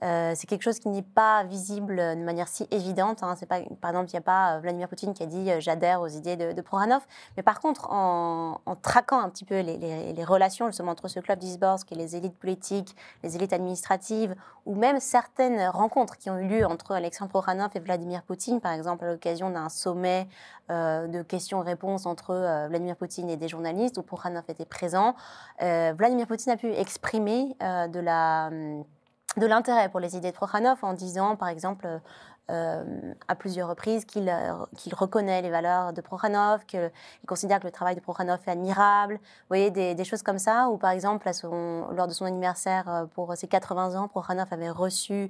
c'est 0.02 0.46
quelque 0.46 0.62
chose 0.62 0.80
qui 0.80 0.90
n'est 0.90 1.02
pas 1.02 1.44
visible 1.46 1.96
de 1.96 2.24
manière 2.24 2.50
si 2.50 2.68
évidente. 2.70 3.24
Hein. 3.24 3.36
Pas, 3.48 3.62
par 3.82 3.92
exemple, 3.92 4.10
il 4.10 4.14
n'y 4.14 4.20
a 4.20 4.22
pas 4.22 4.60
Vladimir 4.60 4.90
Poutine 4.90 5.14
qui 5.14 5.24
a 5.24 5.26
dit 5.26 5.50
j'adhère 5.60 6.02
aux 6.02 6.08
idées 6.08 6.36
de, 6.36 6.52
de 6.52 6.62
Prohanov. 6.62 7.02
Mais 7.38 7.44
par 7.44 7.60
contre, 7.60 7.92
en, 7.92 8.60
traquant 8.82 9.20
un 9.20 9.30
petit 9.30 9.46
peu 9.46 9.60
les, 9.62 10.24
relations 10.26 10.68
justement 10.68 10.92
entre 10.92 11.08
ce 11.08 11.20
club 11.20 11.40
d'Isborsk 11.40 11.92
et 11.92 11.96
les 11.96 12.16
élites 12.16 12.38
politiques, 12.38 12.96
les 13.24 13.36
élites 13.36 13.54
administratives, 13.54 14.36
ou 14.66 14.76
même 14.76 15.00
certaines 15.00 15.68
rencontres 15.68 16.18
qui 16.18 16.30
ont 16.30 16.38
eu 16.38 16.48
lieu 16.48 16.66
entre 16.66 16.94
Alexandre 16.94 17.32
Prohanov 17.32 17.72
et 17.76 17.80
Vladimir 17.80 18.24
Poutine, 18.24 18.33
par 18.62 18.74
exemple, 18.74 19.06
à 19.06 19.12
l'occasion 19.12 19.50
d'un 19.50 19.70
sommet 19.70 20.28
euh, 20.70 21.08
de 21.08 21.22
questions-réponses 21.22 22.06
entre 22.06 22.32
euh, 22.32 22.68
Vladimir 22.68 22.96
Poutine 22.96 23.30
et 23.30 23.38
des 23.38 23.48
journalistes, 23.48 23.98
où 23.98 24.04
Prokhanov 24.04 24.44
était 24.48 24.66
présent. 24.66 25.16
Euh, 25.62 25.94
Vladimir 25.98 26.28
Poutine 26.28 26.52
a 26.52 26.58
pu 26.58 26.72
exprimer 26.74 27.56
de 27.60 28.00
la 28.00 28.50
de 29.36 29.48
l'intérêt 29.48 29.90
pour 29.90 30.00
les 30.00 30.16
idées 30.16 30.30
de 30.30 30.36
Prokhanov 30.36 30.78
en 30.84 30.94
disant, 30.94 31.36
par 31.36 31.48
exemple, 31.48 31.88
euh, 32.52 33.14
à 33.30 33.36
plusieurs 33.36 33.70
reprises 33.70 34.04
qu'il 34.04 34.28
euh, 34.28 34.66
qu'il 34.76 34.94
reconnaît 34.94 35.42
les 35.42 35.50
valeurs 35.50 35.94
de 35.94 36.02
Prokhanov, 36.02 36.66
qu'il 36.66 36.92
considère 37.26 37.62
que 37.62 37.66
le 37.66 37.72
travail 37.72 37.96
de 37.96 38.02
Prokhanov 38.02 38.42
est 38.46 38.52
admirable. 38.52 39.14
Vous 39.14 39.48
voyez, 39.48 39.72
des, 39.72 40.04
choses 40.04 40.24
comme 40.24 40.40
ça, 40.40 40.68
où 40.68 40.76
par 40.76 40.92
exemple, 40.92 41.32
lors 41.96 42.06
de 42.06 42.12
son 42.12 42.26
anniversaire 42.26 42.90
euh, 42.90 43.06
pour 43.06 43.34
ses 43.38 43.48
80 43.48 43.96
ans, 43.96 44.10
Prokhanov 44.10 44.48
avait 44.52 44.70
reçu 44.70 45.30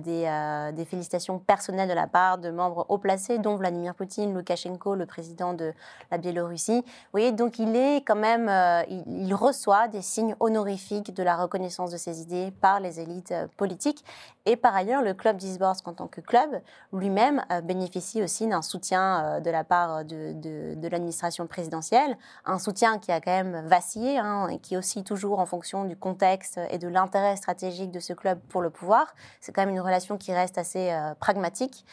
des, 0.00 0.84
félicitations 0.90 1.38
personnelles 1.38 1.88
de 1.88 1.94
la 1.94 2.08
part 2.08 2.38
de 2.38 2.50
membres 2.50 2.86
haut 2.88 2.98
placés, 2.98 3.38
dont 3.38 3.54
Vladimir 3.54 3.94
Poutine, 3.94 4.34
Loukachenko, 4.34 4.96
le 4.96 5.06
président 5.06 5.54
de 5.54 5.72
la 6.10 6.18
Biélorussie. 6.18 6.80
Vous 6.80 7.12
voyez, 7.12 7.30
donc 7.30 7.60
il 7.60 7.76
est 7.76 7.98
quand 7.98 8.16
même, 8.16 8.50
il, 8.88 9.32
reçoit 9.32 9.86
des 9.86 10.02
signes 10.02 10.34
honorifiques 10.40 11.14
de 11.14 11.22
la 11.22 11.36
reconnaissance 11.36 11.92
de 11.92 11.96
ses 11.96 12.20
idées 12.20 12.50
par 12.60 12.80
les 12.80 12.98
élites 12.98 13.32
politiques. 13.56 14.04
Et 14.50 14.56
par 14.56 14.74
ailleurs, 14.74 15.02
le 15.02 15.12
club 15.12 15.36
d'Isborsk 15.36 15.86
en 15.88 15.92
tant 15.92 16.06
que 16.06 16.22
club, 16.22 16.62
lui-même 16.94 17.44
euh, 17.52 17.60
bénéficie 17.60 18.22
aussi 18.22 18.46
d'un 18.46 18.62
soutien 18.62 19.22
euh, 19.22 19.40
de 19.40 19.50
la 19.50 19.62
part 19.62 20.06
de, 20.06 20.88
l'administration 20.88 21.46
présidentielle, 21.46 22.16
un 22.46 22.58
soutien 22.58 22.98
qui 22.98 23.12
a 23.12 23.20
quand 23.20 23.30
même 23.30 23.68
vacillé 23.68 24.16
hein, 24.16 24.48
et 24.48 24.58
qui 24.58 24.78
aussi 24.78 25.04
toujours 25.04 25.40
en 25.40 25.44
fonction 25.44 25.84
du 25.84 25.96
contexte 25.96 26.58
et 26.70 26.78
de 26.78 26.88
l'intérêt 26.88 27.36
stratégique 27.36 27.90
de 27.90 28.00
ce 28.00 28.14
club 28.14 28.40
pour 28.48 28.62
le 28.62 28.70
pouvoir. 28.70 29.14
C'est 29.42 29.52
quand 29.52 29.60
même 29.60 29.74
une 29.74 29.82
relation 29.82 30.16
qui 30.16 30.32
reste 30.32 30.56
assez 30.56 30.92
euh, 30.92 31.12
pragmatique 31.20 31.84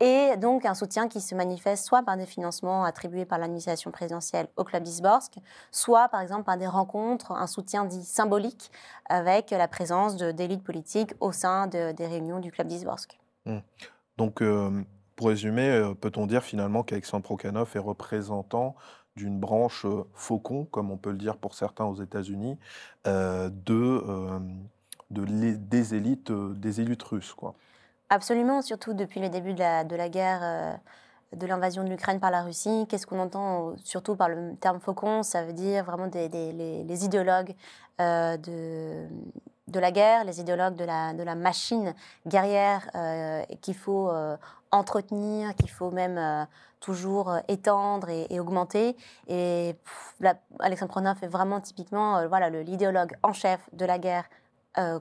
et 0.00 0.36
donc 0.36 0.64
un 0.66 0.74
soutien 0.74 1.08
qui 1.08 1.20
se 1.20 1.34
manifeste 1.34 1.84
soit 1.84 2.02
par 2.02 2.16
des 2.16 2.26
financements 2.26 2.84
attribués 2.84 3.24
par 3.24 3.38
l'administration 3.38 3.90
présidentielle 3.90 4.48
au 4.56 4.64
club 4.64 4.82
d'Isborsk, 4.82 5.34
soit 5.70 6.08
par 6.08 6.20
exemple 6.20 6.44
par 6.44 6.58
des 6.58 6.66
rencontres, 6.66 7.32
un 7.32 7.46
soutien 7.46 7.84
dit 7.84 8.04
symbolique 8.04 8.70
avec 9.08 9.50
la 9.50 9.68
présence 9.68 10.16
d'élites 10.16 10.64
politiques 10.64 11.14
au 11.20 11.32
sein 11.32 11.66
des 11.66 12.06
réunions 12.06 12.40
du 12.40 12.50
club 12.50 12.66
d'Isborsk. 12.66 13.18
Mmh. 13.46 13.58
Donc, 14.16 14.42
euh, 14.42 14.84
pour 15.16 15.28
résumer, 15.28 15.68
euh, 15.68 15.94
peut-on 15.94 16.26
dire 16.26 16.42
finalement 16.42 16.82
qu'Alexandre 16.82 17.24
Prokhanov 17.24 17.70
est 17.74 17.80
représentant 17.80 18.74
d'une 19.16 19.38
branche 19.38 19.84
euh, 19.84 20.04
faucon, 20.14 20.66
comme 20.66 20.90
on 20.90 20.96
peut 20.96 21.10
le 21.10 21.18
dire 21.18 21.36
pour 21.36 21.54
certains 21.54 21.84
aux 21.84 22.00
États-Unis, 22.02 22.58
de, 23.04 24.02
des, 25.10 25.94
élites, 25.94 26.32
des 26.32 26.80
élites 26.80 27.02
russes 27.02 27.34
quoi? 27.34 27.54
Absolument, 28.14 28.62
surtout 28.62 28.94
depuis 28.94 29.18
le 29.18 29.28
début 29.28 29.54
de 29.54 29.58
la, 29.58 29.82
de 29.82 29.96
la 29.96 30.08
guerre, 30.08 30.78
de 31.32 31.46
l'invasion 31.48 31.82
de 31.82 31.88
l'Ukraine 31.88 32.20
par 32.20 32.30
la 32.30 32.42
Russie. 32.42 32.86
Qu'est-ce 32.88 33.08
qu'on 33.08 33.18
entend 33.18 33.74
surtout 33.82 34.14
par 34.14 34.28
le 34.28 34.54
terme 34.60 34.78
faucon? 34.78 35.24
Ça 35.24 35.42
veut 35.42 35.52
dire 35.52 35.82
vraiment 35.82 36.08
les, 36.14 37.04
idéologues 37.04 37.56
de 37.98 39.08
de 39.74 39.80
la 39.80 39.90
guerre, 39.90 40.24
les 40.24 40.40
idéologues 40.40 40.76
de 40.76 40.84
la, 40.84 41.14
de 41.14 41.22
la 41.22 41.34
machine 41.34 41.94
guerrière 42.26 42.88
euh, 42.94 43.42
qu'il 43.60 43.74
faut 43.74 44.10
euh, 44.10 44.36
entretenir, 44.70 45.54
qu'il 45.56 45.70
faut 45.70 45.90
même 45.90 46.18
euh, 46.18 46.44
toujours 46.80 47.36
étendre 47.48 48.08
et, 48.10 48.40
augmenter. 48.40 48.96
Et 49.26 49.74
Alexandre 50.60 50.90
Pronov 50.90 51.16
est 51.22 51.28
vraiment 51.28 51.60
typiquement 51.60 52.26
voilà, 52.28 52.50
l'idéologue 52.50 53.16
en 53.22 53.32
chef 53.32 53.60
de 53.72 53.86
la 53.86 53.98
guerre 53.98 54.24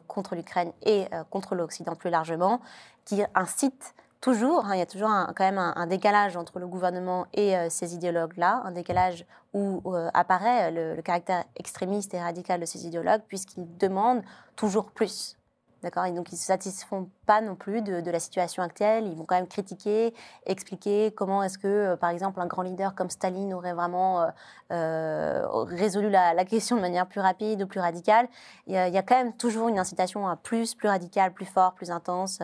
contre 0.07 0.35
l'Ukraine 0.35 0.71
et 0.85 1.07
contre 1.29 1.55
l'Occident 1.55 1.95
plus 1.95 2.09
largement, 2.09 2.61
qui 3.05 3.23
incite 3.35 3.95
toujours, 4.23 4.65
hein, 4.65 4.75
il 4.75 4.79
y 4.79 4.81
a 4.81 4.85
toujours 4.85 5.09
quand 5.35 5.43
même 5.43 5.57
un, 5.57 5.85
décalage 5.85 6.37
entre 6.37 6.57
le 6.59 6.65
gouvernement 6.65 7.27
et 7.33 7.57
euh, 7.57 7.67
ces 7.69 7.93
idéologues-là, 7.93 8.61
un 8.63 8.71
décalage 8.71 9.25
où 9.53 9.81
euh, 9.85 10.09
apparaît 10.13 10.71
le, 10.71 11.01
caractère 11.01 11.43
extrémiste 11.57 12.13
et 12.13 12.21
radical 12.21 12.61
de 12.61 12.65
ces 12.65 12.87
idéologues, 12.87 13.21
puisqu'ils 13.27 13.77
demandent 13.77 14.23
toujours 14.55 14.91
plus. 14.91 15.37
D'accord 15.83 16.05
Et 16.05 16.11
donc, 16.11 16.31
ils 16.31 16.35
ne 16.35 16.39
se 16.39 16.45
satisfont 16.45 17.09
pas 17.25 17.41
non 17.41 17.55
plus 17.55 17.81
de, 17.81 18.09
la 18.09 18.19
situation 18.19 18.63
actuelle. 18.63 19.05
Ils 19.05 19.15
vont 19.15 19.25
quand 19.25 19.35
même 19.35 19.47
critiquer, 19.47 20.13
expliquer 20.45 21.11
comment 21.11 21.43
est-ce 21.43 21.57
que, 21.57 21.67
euh, 21.67 21.95
par 21.97 22.09
exemple, 22.09 22.39
un 22.39 22.47
grand 22.47 22.61
leader 22.61 22.95
comme 22.95 23.09
Staline 23.09 23.53
aurait 23.53 23.73
vraiment 23.73 24.25
résolu 24.69 26.09
la, 26.09 26.45
question 26.45 26.77
de 26.77 26.81
manière 26.81 27.07
plus 27.07 27.19
rapide 27.19 27.61
ou 27.61 27.67
plus 27.67 27.79
radicale. 27.79 28.27
Il 28.67 28.73
y, 28.73 28.77
a, 28.77 28.87
il 28.87 28.93
y, 28.93 28.97
a, 28.97 29.03
quand 29.03 29.15
même 29.15 29.35
toujours 29.35 29.67
une 29.67 29.77
incitation 29.77 30.27
à 30.27 30.35
plus, 30.35 30.73
plus 30.73 30.87
radical, 30.87 31.33
plus 31.33 31.45
fort, 31.45 31.73
plus 31.73 31.91
intense. 31.91 32.39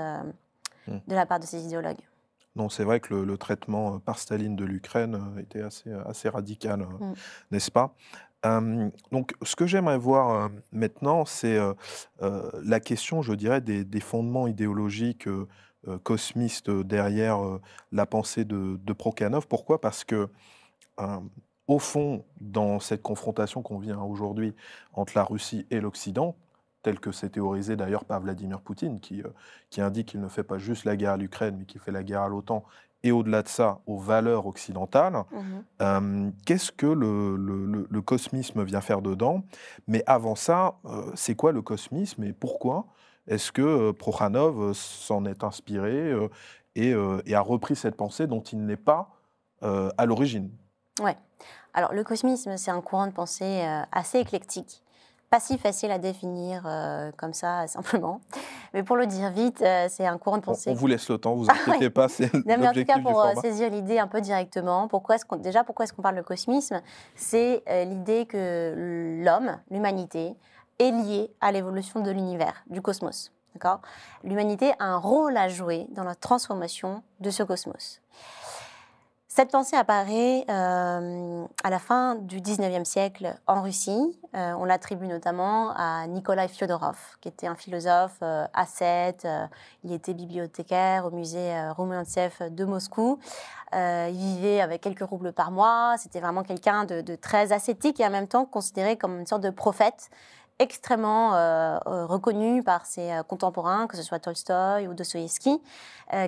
Mm. 0.89 0.99
de 1.07 1.15
la 1.15 1.25
part 1.25 1.39
de 1.39 1.45
ces 1.45 1.63
idéologues. 1.65 2.01
Non, 2.55 2.67
c'est 2.67 2.83
vrai 2.83 2.99
que 2.99 3.13
le, 3.13 3.37
traitement 3.37 3.95
euh, 3.95 3.99
par 3.99 4.19
Staline 4.19 4.55
de 4.55 4.65
l'Ukraine 4.65 5.15
euh, 5.15 5.41
était 5.41 5.61
assez, 5.61 5.89
euh, 5.89 6.03
assez 6.05 6.29
radical, 6.29 6.79
mm. 6.79 7.13
n'est-ce 7.51 7.71
pas? 7.71 7.95
Donc, 8.43 9.33
ce 9.41 9.55
que 9.55 9.67
j'aimerais 9.67 9.97
voir 9.97 10.49
maintenant, 10.71 11.25
c'est 11.25 11.59
la 12.21 12.79
question, 12.79 13.21
je 13.21 13.33
dirais, 13.33 13.61
des, 13.61 13.99
fondements 13.99 14.47
idéologiques 14.47 15.27
cosmistes 16.03 16.69
derrière 16.69 17.39
la 17.91 18.05
pensée 18.05 18.45
de, 18.45 18.93
Prokhanov. 18.93 19.47
Pourquoi? 19.47 19.81
Parce 19.81 20.03
que 20.03 20.29
au 21.69 21.77
fond, 21.77 22.25
dans 22.41 22.79
cette 22.79 23.03
confrontation 23.03 23.61
qu'on 23.61 23.77
vit 23.77 23.91
hein, 23.91 24.01
aujourd'hui 24.01 24.55
entre 24.93 25.13
la 25.15 25.23
Russie 25.23 25.67
et 25.69 25.79
l'Occident, 25.79 26.35
tel 26.81 26.99
que 26.99 27.11
c'est 27.11 27.29
théorisé 27.29 27.75
d'ailleurs 27.75 28.05
par 28.05 28.19
Vladimir 28.21 28.59
Poutine, 28.61 28.99
qui, 28.99 29.21
qui 29.69 29.79
indique 29.79 30.09
qu'il 30.09 30.19
ne 30.19 30.29
fait 30.29 30.43
pas 30.43 30.57
juste 30.57 30.83
la 30.85 30.95
guerre 30.95 31.11
à 31.11 31.17
l'Ukraine, 31.17 31.57
mais 31.59 31.65
qu'il 31.65 31.79
fait 31.79 31.91
la 31.91 32.03
guerre 32.03 32.21
à 32.21 32.29
l'OTAN, 32.29 32.63
et 33.03 33.11
au-delà 33.11 33.43
de 33.43 33.47
ça, 33.47 33.79
aux 33.85 33.97
valeurs 33.97 34.45
occidentales. 34.45 35.23
Mhm. 35.31 35.63
Euh, 35.81 36.31
qu'est-ce 36.45 36.71
que 36.71 36.85
le, 36.85 37.35
le, 37.89 38.01
cosmisme 38.01 38.63
vient 38.63 38.81
faire 38.81 39.01
dedans? 39.01 39.43
Mais 39.87 40.03
avant 40.05 40.35
ça, 40.35 40.75
euh, 40.85 41.11
c'est 41.15 41.35
quoi 41.35 41.51
le 41.51 41.61
cosmisme 41.61 42.23
et 42.23 42.33
pourquoi 42.33 42.87
est-ce 43.27 43.51
que 43.51 43.91
Prokhanov 43.91 44.73
s'en 44.73 45.25
est 45.25 45.43
inspiré 45.43 46.13
et, 46.75 46.95
et, 47.25 47.35
a 47.35 47.41
repris 47.41 47.75
cette 47.75 47.95
pensée 47.95 48.25
dont 48.25 48.41
il 48.41 48.65
n'est 48.65 48.77
pas 48.77 49.11
à 49.61 50.05
l'origine? 50.05 50.49
Ouais. 51.01 51.15
Alors 51.73 51.93
le 51.93 52.03
cosmisme, 52.03 52.57
c'est 52.57 52.71
un 52.71 52.81
courant 52.81 53.05
de 53.05 53.11
pensée 53.11 53.61
assez 53.91 54.17
éclectique 54.17 54.81
pas 55.29 55.39
si 55.39 55.57
facile 55.57 55.91
à 55.91 55.99
définir 55.99 56.63
euh, 56.65 57.11
comme 57.17 57.33
ça 57.33 57.67
simplement. 57.67 58.21
Mais 58.73 58.83
pour 58.83 58.95
le 58.95 59.05
dire 59.05 59.31
vite, 59.31 59.61
euh, 59.61 59.87
c'est 59.89 60.05
un 60.05 60.17
courant 60.17 60.37
de 60.37 60.43
pensée. 60.43 60.71
On, 60.71 60.73
vous 60.73 60.87
laisse 60.87 61.09
le 61.09 61.17
temps, 61.17 61.35
vous 61.35 61.47
inquiétez 61.67 61.89
pas, 61.89 62.07
c'est 62.07 62.31
mais 62.45 62.67
en 62.67 62.73
tout 62.73 62.85
cas, 62.85 62.99
pour 62.99 63.21
euh, 63.21 63.33
saisir 63.41 63.69
l'idée 63.69 63.99
un 63.99 64.07
peu 64.07 64.21
directement, 64.21 64.87
pourquoi 64.87 65.15
est 65.15 65.37
déjà 65.37 65.63
pourquoi 65.63 65.85
est-ce 65.85 65.93
qu'on 65.93 66.01
parle 66.01 66.17
de 66.17 66.21
cosmisme? 66.21 66.81
C'est 67.15 67.63
l'idée 67.85 68.25
que 68.25 69.21
l'homme, 69.23 69.57
l'humanité, 69.69 70.35
est 70.79 70.91
lié 70.91 71.31
à 71.41 71.51
l'évolution 71.51 71.99
de 72.01 72.11
l'univers, 72.11 72.63
du 72.69 72.81
cosmos. 72.81 73.31
D'accord? 73.53 73.81
L'humanité 74.23 74.71
a 74.79 74.85
un 74.85 74.97
rôle 74.97 75.35
à 75.35 75.49
jouer 75.49 75.87
dans 75.91 76.03
la 76.03 76.15
transformation 76.15 77.03
de 77.19 77.29
ce 77.29 77.43
cosmos. 77.43 78.01
Cette 79.31 79.51
pensée 79.51 79.75
apparaît 79.75 80.43
euh, 80.49 81.45
à 81.63 81.69
la 81.69 81.77
fin 81.77 82.15
du 82.15 82.41
19e 82.41 82.83
siècle 82.83 83.35
en 83.45 83.61
Russie. 83.61 84.19
Euh, 84.35 84.53
on 84.57 84.65
l'attribue 84.65 85.05
notamment 85.05 85.71
à 85.75 86.07
Nikolai 86.07 86.47
Fyodorov, 86.47 86.97
qui 87.21 87.27
était 87.27 87.45
un 87.45 87.53
philosophe 87.53 88.17
euh, 88.23 88.47
ascète. 88.55 89.27
il 89.83 89.93
était 89.93 90.15
bibliothécaire 90.15 91.05
au 91.05 91.11
musée 91.11 91.53
Roumantsev 91.77 92.49
de 92.49 92.65
Moscou. 92.65 93.19
il 93.71 94.15
vivait 94.15 94.61
avec 94.61 94.81
quelques 94.81 95.07
roubles 95.07 95.31
par 95.31 95.51
mois. 95.51 95.93
C'était 95.99 96.21
vraiment 96.21 96.41
quelqu'un 96.41 96.85
de, 96.85 97.01
de, 97.01 97.13
très 97.13 97.51
ascétique 97.51 97.99
et 97.99 98.07
en 98.07 98.09
même 98.09 98.27
temps 98.27 98.45
considéré 98.45 98.97
comme 98.97 99.19
une 99.19 99.27
sorte 99.27 99.43
de 99.43 99.51
prophète 99.51 100.09
extrêmement 100.59 101.35
euh, 101.35 101.77
euh, 101.87 102.05
reconnu 102.05 102.61
par 102.63 102.85
ses 102.85 103.11
euh, 103.11 103.23
contemporains, 103.23 103.87
que 103.87 103.95
ce 103.95 104.03
soit 104.03 104.19
Tolstoï 104.19 104.87
ou 104.87 104.93
Dostoïevski, 104.93 105.61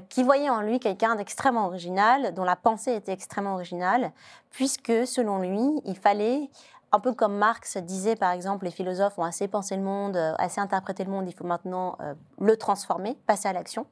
qui 0.10 0.22
voyaient 0.22 0.52
en 0.52 0.62
lui 0.62 0.80
quelqu'un 0.80 1.16
d'extrêmement 1.16 1.66
original, 1.66 2.36
dont 2.36 2.44
la 2.44 2.56
pensée 2.56 2.94
était 2.94 3.14
extrêmement 3.14 3.56
originale, 3.56 4.12
puisque 4.52 5.08
selon 5.08 5.40
lui, 5.40 5.82
il 5.86 5.96
fallait 5.96 6.52
un 6.92 7.00
peu 7.00 7.14
comme 7.14 7.38
Marx 7.38 7.78
disait, 7.78 8.16
par 8.16 8.32
exemple, 8.32 8.66
les 8.66 8.72
philosophes 8.72 9.18
ont 9.18 9.24
assez 9.24 9.48
pensé 9.48 9.76
le 9.78 9.82
monde, 9.82 10.18
euh, 10.18 10.34
assez 10.38 10.60
interprété 10.60 11.06
le 11.06 11.12
monde, 11.12 11.28
il 11.28 11.34
faut 11.34 11.46
maintenant 11.46 11.96
euh, 12.02 12.14
le 12.40 12.58
transformer, 12.58 13.18
passer 13.28 13.48
à 13.48 13.54
l'action. 13.54 13.86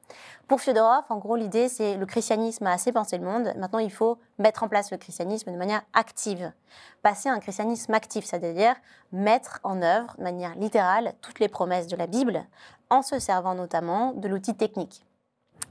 Pour 0.48 0.60
Fyodorov, 0.60 1.04
en 1.08 1.16
gros, 1.16 1.36
l'idée, 1.36 1.68
c'est 1.68 1.96
le 1.96 2.06
christianisme 2.06 2.66
a 2.66 2.72
assez 2.72 2.92
pensé 2.92 3.16
le 3.16 3.24
monde, 3.24 3.52
maintenant 3.56 3.78
il 3.78 3.90
faut 3.90 4.18
mettre 4.38 4.62
en 4.62 4.68
place 4.68 4.90
le 4.90 4.98
christianisme 4.98 5.50
de 5.50 5.56
manière 5.56 5.82
active. 5.94 6.52
Passer 7.02 7.28
à 7.28 7.32
un 7.32 7.40
christianisme 7.40 7.94
actif, 7.94 8.24
c'est-à-dire 8.24 8.74
mettre 9.12 9.60
en 9.64 9.80
œuvre, 9.82 10.14
de 10.18 10.22
manière 10.22 10.54
littérale, 10.56 11.14
toutes 11.22 11.40
les 11.40 11.48
promesses 11.48 11.86
de 11.86 11.96
la 11.96 12.06
Bible, 12.06 12.44
en 12.90 13.02
se 13.02 13.18
servant 13.18 13.54
notamment 13.54 14.12
de 14.12 14.28
l'outil 14.28 14.54
technique 14.54 15.04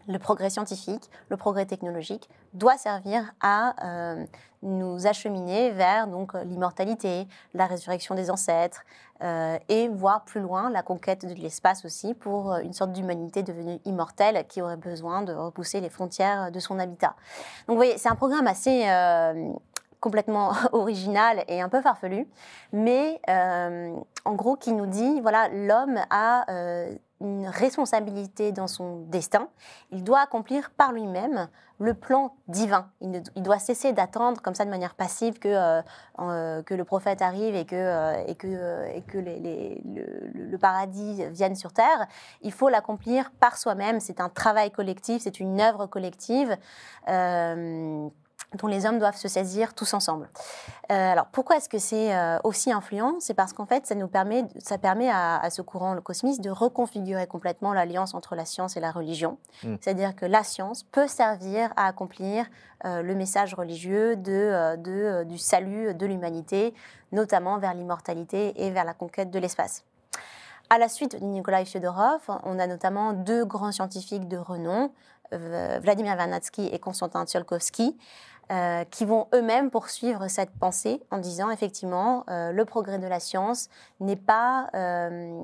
le 0.07 0.19
progrès 0.19 0.49
scientifique, 0.49 1.09
le 1.29 1.37
progrès 1.37 1.65
technologique 1.65 2.29
doit 2.53 2.77
servir 2.77 3.33
à 3.41 3.75
euh, 3.83 4.25
nous 4.63 5.07
acheminer 5.07 5.71
vers 5.71 6.07
donc 6.07 6.33
l'immortalité, 6.33 7.27
la 7.53 7.65
résurrection 7.65 8.15
des 8.15 8.29
ancêtres 8.29 8.83
euh, 9.21 9.57
et 9.69 9.87
voir 9.87 10.25
plus 10.25 10.41
loin 10.41 10.69
la 10.69 10.81
conquête 10.81 11.25
de 11.25 11.33
l'espace 11.33 11.85
aussi 11.85 12.13
pour 12.13 12.55
une 12.55 12.73
sorte 12.73 12.91
d'humanité 12.91 13.43
devenue 13.43 13.79
immortelle 13.85 14.45
qui 14.47 14.61
aurait 14.61 14.77
besoin 14.77 15.21
de 15.21 15.33
repousser 15.33 15.81
les 15.81 15.89
frontières 15.89 16.51
de 16.51 16.59
son 16.59 16.79
habitat. 16.79 17.15
Donc 17.67 17.75
vous 17.75 17.75
voyez, 17.75 17.97
c'est 17.97 18.09
un 18.09 18.15
programme 18.15 18.47
assez 18.47 18.89
euh, 18.89 19.51
complètement 19.99 20.53
original 20.71 21.43
et 21.47 21.61
un 21.61 21.69
peu 21.69 21.81
farfelu, 21.81 22.27
mais 22.73 23.21
en 23.27 24.33
gros 24.33 24.55
qui 24.55 24.73
nous 24.73 24.85
dit 24.85 25.21
voilà 25.21 25.49
l'homme 25.49 25.99
a 26.09 26.45
une 27.21 27.47
responsabilité 27.47 28.51
dans 28.51 28.67
son 28.67 29.01
destin. 29.07 29.49
Il 29.91 30.03
doit 30.03 30.21
accomplir 30.21 30.71
par 30.71 30.93
lui-même 30.93 31.49
le 31.79 31.93
plan 31.93 32.35
divin. 32.47 32.89
Il, 33.01 33.21
doit 33.41 33.59
cesser 33.59 33.93
d'attendre 33.93 34.41
comme 34.41 34.53
ça 34.53 34.65
de 34.65 34.69
manière 34.69 34.95
passive 34.95 35.39
que, 35.39 35.47
euh, 35.47 35.81
euh, 36.19 36.61
que 36.63 36.73
le 36.73 36.83
prophète 36.83 37.21
arrive 37.21 37.55
et 37.55 37.65
que, 37.65 37.75
euh, 37.75 38.23
et 38.27 38.35
que, 38.35 38.87
et 38.93 39.01
que 39.01 39.17
le, 39.17 40.57
paradis 40.57 41.25
vienne 41.29 41.55
sur 41.55 41.71
terre. 41.71 42.07
Il 42.41 42.51
faut 42.51 42.67
l'accomplir 42.67 43.31
par 43.39 43.57
soi-même. 43.57 44.01
C'est 44.01 44.19
un 44.19 44.27
travail 44.27 44.71
collectif, 44.71 45.21
c'est 45.21 45.39
une 45.39 45.61
œuvre 45.61 45.87
collective 45.87 46.57
dont 48.55 48.67
les 48.67 48.85
hommes 48.85 48.99
doivent 48.99 49.15
se 49.15 49.27
saisir 49.27 49.73
tous 49.73 49.93
ensemble. 49.93 50.29
Euh, 50.91 51.11
alors 51.11 51.27
pourquoi 51.27 51.57
est-ce 51.57 51.69
que 51.69 51.77
c'est 51.77 52.15
euh, 52.15 52.39
aussi 52.43 52.71
influent? 52.71 53.17
C'est 53.19 53.35
parce 53.35 53.53
qu'en 53.53 53.65
fait, 53.65 53.85
ça 53.85 53.95
nous 53.95 54.07
permet, 54.07 54.45
ça 54.57 54.77
permet 54.77 55.09
à, 55.09 55.47
ce 55.51 55.61
courant, 55.61 55.93
le 55.93 56.01
cosmisme, 56.01 56.41
de 56.41 56.49
reconfigurer 56.49 57.27
complètement 57.27 57.73
l'alliance 57.73 58.13
entre 58.13 58.35
la 58.35 58.45
science 58.45 58.75
et 58.75 58.79
la 58.79 58.91
religion. 58.91 59.37
Mm. 59.63 59.75
C'est-à-dire 59.79 60.15
que 60.15 60.25
la 60.25 60.43
science 60.43 60.83
peut 60.83 61.07
servir 61.07 61.71
à 61.75 61.85
accomplir 61.85 62.45
euh, 62.85 63.03
le 63.03 63.13
message 63.13 63.53
religieux 63.53 64.15
de, 64.15 64.75
de 64.77 65.23
du 65.25 65.37
salut 65.37 65.93
de 65.93 66.05
l'humanité, 66.05 66.73
notamment 67.11 67.59
vers 67.59 67.73
l'immortalité 67.73 68.53
et 68.63 68.71
vers 68.71 68.85
la 68.85 68.93
conquête 68.93 69.29
de 69.29 69.39
l'espace. 69.39 69.83
À 70.71 70.77
la 70.77 70.87
suite 70.87 71.19
de 71.19 71.25
Nikolai 71.25 71.65
Fyodorov, 71.65 72.21
on 72.43 72.57
a 72.59 72.67
notamment 72.67 73.13
deux 73.13 73.43
grands 73.43 73.71
scientifiques 73.71 74.27
de 74.27 74.37
renom, 74.37 74.91
Vladimir 75.31 76.15
Vernadsky 76.15 76.67
et 76.71 76.79
Konstantin 76.79 77.25
Tsiolkovsky, 77.25 77.97
euh, 78.51 78.83
qui 78.85 79.05
vont 79.05 79.27
eux-mêmes 79.35 79.69
poursuivre 79.69 80.27
cette 80.27 80.49
pensée 80.49 81.03
en 81.11 81.19
disant 81.19 81.51
effectivement 81.51 82.23
euh, 82.31 82.51
le 82.51 82.65
progrès 82.65 82.97
de 82.97 83.05
la 83.05 83.19
science 83.19 83.69
n'est 83.99 84.15
pas 84.15 84.71
euh, 84.73 85.39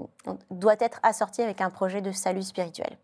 doit 0.50 0.78
être 0.80 1.00
assorti 1.04 1.44
avec 1.44 1.62
un 1.62 1.70
projet 1.70 2.02
de 2.02 2.12
salut 2.12 2.42
spirituel. 2.42 2.98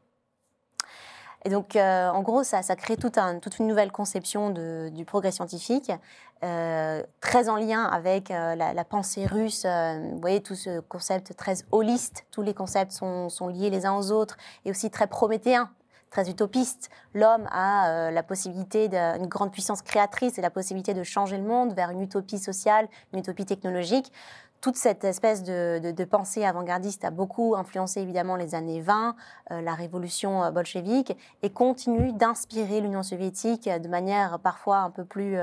Et 1.45 1.49
donc, 1.49 1.75
en 1.75 2.21
gros, 2.21 2.43
ça, 2.43 2.61
crée 2.75 2.97
toute 2.97 3.17
une 3.59 3.65
nouvelle 3.65 3.91
conception 3.91 4.51
du 4.91 5.05
progrès 5.05 5.31
scientifique, 5.31 5.91
très 6.39 7.49
en 7.49 7.55
lien 7.55 7.83
avec 7.83 8.29
la, 8.29 8.85
pensée 8.85 9.25
russe. 9.25 9.65
vous 9.65 10.19
voyez, 10.19 10.43
tout 10.43 10.53
ce 10.53 10.81
concept 10.81 11.35
très 11.35 11.55
holiste, 11.71 12.25
tous 12.29 12.43
les 12.43 12.53
concepts 12.53 12.91
sont, 12.91 13.29
sont 13.29 13.47
liés 13.47 13.71
les 13.71 13.87
uns 13.87 13.95
aux 13.95 14.11
autres, 14.11 14.37
et 14.65 14.69
aussi 14.69 14.91
très 14.91 15.07
prométhéens 15.07 15.71
très 16.11 16.29
utopiste. 16.29 16.91
L'homme 17.15 17.47
a 17.51 17.89
euh, 17.89 18.11
la 18.11 18.21
possibilité 18.21 18.89
d'une 18.89 19.25
grande 19.27 19.51
puissance 19.51 19.81
créatrice 19.81 20.37
et 20.37 20.41
la 20.41 20.51
possibilité 20.51 20.93
de 20.93 21.03
changer 21.03 21.37
le 21.37 21.43
monde 21.43 21.73
vers 21.73 21.89
une 21.89 22.01
utopie 22.01 22.37
sociale, 22.37 22.87
une 23.13 23.19
utopie 23.19 23.45
technologique. 23.45 24.11
Toute 24.59 24.75
cette 24.75 25.03
espèce 25.05 25.41
de, 25.41 26.03
pensée 26.03 26.45
avant-gardiste 26.45 27.03
a 27.03 27.09
beaucoup 27.09 27.55
influencé 27.55 27.99
évidemment 27.99 28.35
les 28.35 28.53
années 28.53 28.81
20, 28.81 29.15
euh, 29.49 29.61
la 29.61 29.73
révolution 29.73 30.43
euh, 30.43 30.51
bolchevique, 30.51 31.17
et 31.41 31.49
continue 31.49 32.11
d'inspirer 32.13 32.81
l'Union 32.81 33.01
soviétique 33.01 33.67
de 33.67 33.87
manière 33.87 34.37
parfois 34.37 34.79
un 34.79 34.91
peu 34.91 35.03
plus 35.03 35.37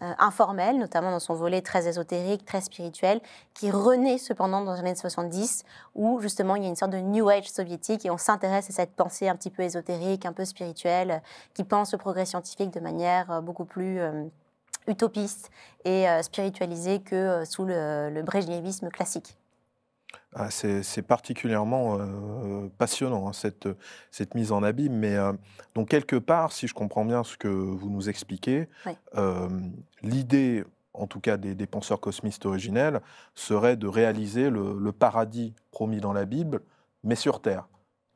informel, 0.00 0.78
notamment 0.78 1.10
dans 1.10 1.20
son 1.20 1.34
volet 1.34 1.62
très 1.62 1.88
ésotérique, 1.88 2.44
très 2.44 2.60
spirituel, 2.60 3.20
qui 3.54 3.70
renaît 3.70 4.18
cependant 4.18 4.62
dans 4.62 4.74
les 4.74 4.80
années 4.80 4.94
70, 4.94 5.64
où 5.94 6.20
justement 6.20 6.56
il 6.56 6.62
y 6.62 6.66
a 6.66 6.68
une 6.68 6.76
sorte 6.76 6.92
de 6.92 6.98
New 6.98 7.28
Age 7.28 7.48
soviétique 7.48 8.04
et 8.04 8.10
on 8.10 8.18
s'intéresse 8.18 8.68
à 8.70 8.72
cette 8.72 8.92
pensée 8.92 9.28
un 9.28 9.36
petit 9.36 9.50
peu 9.50 9.62
ésotérique, 9.62 10.26
un 10.26 10.32
peu 10.32 10.44
spirituelle, 10.44 11.22
qui 11.54 11.64
pense 11.64 11.92
le 11.92 11.98
progrès 11.98 12.26
scientifique 12.26 12.72
de 12.72 12.80
manière 12.80 13.30
euh, 13.30 13.40
beaucoup 13.40 13.64
plus 13.64 14.00
euh, 14.00 14.24
utopiste 14.86 15.50
et 15.84 16.06
spiritualisée 16.22 17.00
que 17.00 17.44
sous 17.44 17.64
le, 17.64 18.10
le 18.10 18.90
classique. 18.90 19.36
Ah, 20.38 20.50
c'est 20.50 21.00
particulièrement 21.00 21.96
euh, 21.98 22.68
passionnant, 22.76 23.26
hein, 23.26 23.32
cette, 23.32 23.68
cette, 24.10 24.34
mise 24.34 24.52
en 24.52 24.62
abîme. 24.62 24.92
Mais 24.92 25.16
euh, 25.16 25.32
donc, 25.74 25.88
quelque 25.88 26.16
part, 26.16 26.52
si 26.52 26.66
je 26.66 26.74
comprends 26.74 27.06
bien 27.06 27.24
ce 27.24 27.38
que 27.38 27.48
vous 27.48 27.88
nous 27.88 28.10
expliquez, 28.10 28.68
euh, 29.16 29.48
l'idée, 30.02 30.62
en 30.92 31.06
tout 31.06 31.20
cas 31.20 31.38
des, 31.38 31.66
penseurs 31.66 32.00
cosmistes 32.00 32.44
originels, 32.44 33.00
serait 33.34 33.76
de 33.76 33.86
réaliser 33.86 34.50
le, 34.50 34.92
paradis 34.92 35.54
promis 35.70 36.00
dans 36.00 36.12
la 36.12 36.26
Bible, 36.26 36.60
mais 37.02 37.16
sur 37.16 37.40
Terre. 37.40 37.66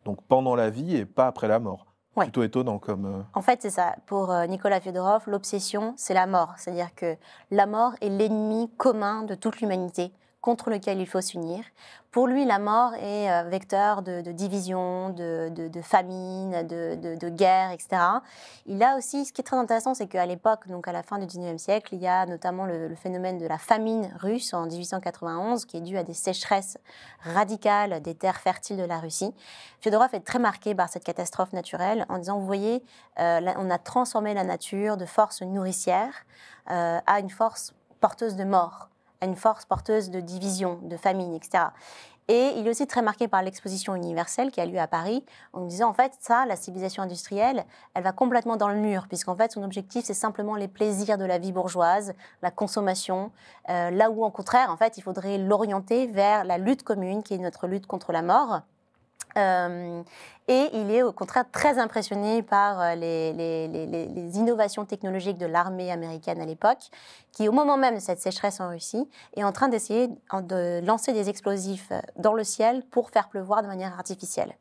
Donc, 0.05 0.23
pendant 0.29 0.55
la 0.55 0.69
vie 0.69 0.97
et 0.97 1.07
pas 1.07 1.27
après 1.27 1.49
la 1.49 1.59
mort. 1.59 1.87
Plutôt 2.17 2.43
étonnant 2.43 2.79
comme. 2.79 3.25
En 3.33 3.41
fait, 3.41 3.63
c'est 3.63 3.71
ça. 3.71 3.95
Pour 4.05 4.35
Nicolas 4.47 4.81
Fyodorov, 4.81 5.23
l'obsession, 5.27 5.95
c'est 5.97 6.13
la 6.13 6.27
mort. 6.27 6.53
C'est-à-dire 6.59 6.95
que 6.95 7.17
la 7.51 7.65
mort 7.65 7.93
est 8.03 8.11
l'ennemi 8.11 8.69
commun 8.77 9.23
de 9.23 9.35
toute 9.35 9.63
l'humanité 9.63 10.13
contre 10.41 10.71
lequel 10.71 11.01
il 11.01 11.07
faut 11.07 11.21
s'unir. 11.21 11.65
Pour 12.11 12.27
lui, 12.27 12.45
la 12.45 12.59
mort 12.59 12.95
est 12.95 13.31
euh, 13.31 13.49
vecteur 13.49 14.03
de, 14.03 14.21
division, 14.33 15.11
de, 15.11 15.71
famine, 15.83 16.67
de, 16.67 17.29
guerre, 17.29 17.71
etc. 17.71 18.03
Il 18.67 18.83
a 18.83 18.97
aussi, 18.97 19.25
ce 19.25 19.33
qui 19.33 19.43
est 19.43 19.45
très 19.45 19.57
intéressant, 19.57 19.95
c'est 19.95 20.09
qu'à 20.09 20.27
l'époque, 20.27 20.67
donc 20.67 20.89
à 20.89 20.93
la 20.93 21.05
fin 21.05 21.19
du 21.19 21.27
19e 21.27 21.59
siècle, 21.59 21.95
il 21.95 22.01
y 22.01 22.09
a 22.09 22.27
notamment 22.27 22.65
le, 22.65 22.95
phénomène 22.97 23.39
de 23.39 23.47
la 23.47 23.59
famine 23.59 24.11
russe 24.19 24.53
en 24.55 24.67
1891, 24.67 25.67
qui 25.67 25.77
est 25.77 25.81
dû 25.81 25.97
à 25.97 26.03
des 26.03 26.15
sécheresses 26.15 26.79
radicales 27.23 28.01
des 28.03 28.15
terres 28.15 28.41
fertiles 28.41 28.79
de 28.79 28.85
la 28.85 28.99
Russie. 28.99 29.33
Fyodorov 29.81 30.13
est 30.15 30.21
très 30.21 30.41
marqué 30.41 30.75
par 30.75 30.89
cette 30.89 31.05
catastrophe 31.05 31.53
naturelle 31.53 32.07
en 32.09 32.19
disant, 32.19 32.39
vous 32.39 32.47
voyez, 32.47 32.83
euh, 33.21 33.41
on 33.57 33.71
a 33.71 33.79
transformé 33.79 34.35
la 34.35 34.43
nature 34.43 34.97
de 34.97 35.07
force 35.07 35.43
nourricière 35.43 36.13
euh, 36.71 36.99
à 37.07 37.21
une 37.21 37.31
force 37.31 37.73
porteuse 38.01 38.35
de 38.35 38.45
mort 38.45 38.90
à 39.21 39.27
une 39.27 39.37
force 39.37 39.65
porteuse 39.65 40.11
de 40.11 40.21
division, 40.21 40.79
de 40.83 40.97
famine, 40.97 41.35
etc. 41.35 41.65
Et 42.29 42.53
il 42.57 42.67
est 42.67 42.71
aussi 42.71 42.87
très 42.87 43.03
marqué 43.03 43.27
par 43.27 43.43
l'exposition 43.43 43.97
universelle 43.97 44.53
qui 44.53 44.61
a 44.61 44.67
lieu 44.67 44.79
à 44.79 44.87
Paris, 44.87 45.25
en 45.53 45.65
disant 45.65 45.89
en 45.89 45.95
fait, 45.95 46.13
ça, 46.21 46.47
la 46.47 46.55
civilisation 46.55 47.03
industrielle, 47.03 47.65
elle 47.95 48.05
va 48.05 48.13
complètement 48.13 48.57
dans 48.57 48.69
le 48.69 48.77
mur, 48.77 49.09
puisqu'en 49.09 49.35
fait, 49.35 49.51
son 49.51 49.65
objectif, 49.65 50.05
c'est 50.05 50.15
simplement 50.15 50.55
les 50.55 50.69
plaisirs 50.69 51.19
de 51.19 51.25
la 51.25 51.39
vie 51.39 51.51
bourgeoise, 51.51 52.15
la 52.43 52.53
consommation, 52.53 53.33
euh, 53.69 53.91
là 53.91 54.11
où, 54.13 54.25
au 54.25 54.31
contraire, 54.31 54.71
en 54.71 54.77
fait, 54.77 54.97
il 54.97 55.03
faudrait 55.03 55.39
l'orienter 55.39 56.07
vers 56.07 56.45
la 56.45 56.57
lutte 56.57 56.85
commune, 56.85 57.25
qui 57.25 57.35
est 57.35 57.39
notre 57.39 57.67
lutte 57.67 57.89
contre 57.89 58.13
la 58.13 58.23
mort. 58.23 58.61
Euh, 59.37 60.03
et 60.49 60.69
il 60.73 60.91
est 60.91 61.05
au 61.05 61.13
contraire 61.13 61.45
très 61.53 61.79
impressionné 61.79 62.43
par 62.43 62.81
euh, 62.81 62.95
les, 62.97 64.37
innovations 64.37 64.85
technologiques 64.85 65.39
de 65.39 65.47
l'armée 65.47 65.93
américaine 65.93 66.41
à 66.41 66.45
l'époque, 66.45 66.91
qui 67.31 67.49
au 67.49 67.53
moment 67.53 67.77
même 67.77 67.95
de 67.95 68.01
cette 68.01 68.21
sécheresse 68.21 68.59
en 68.61 68.71
Russie 68.71 69.09
est 69.37 69.45
en 69.45 69.53
train 69.53 69.69
d'essayer 69.69 70.09
de 70.09 70.85
lancer 70.85 71.13
des 71.13 71.29
explosifs 71.29 71.87
euh, 71.93 72.01
dans 72.17 72.35
le 72.35 72.43
ciel 72.43 72.83
pour 72.91 73.11
faire 73.11 73.29
pleuvoir 73.29 73.63
de 73.63 73.69
manière 73.69 73.93
artificielle. 73.93 74.53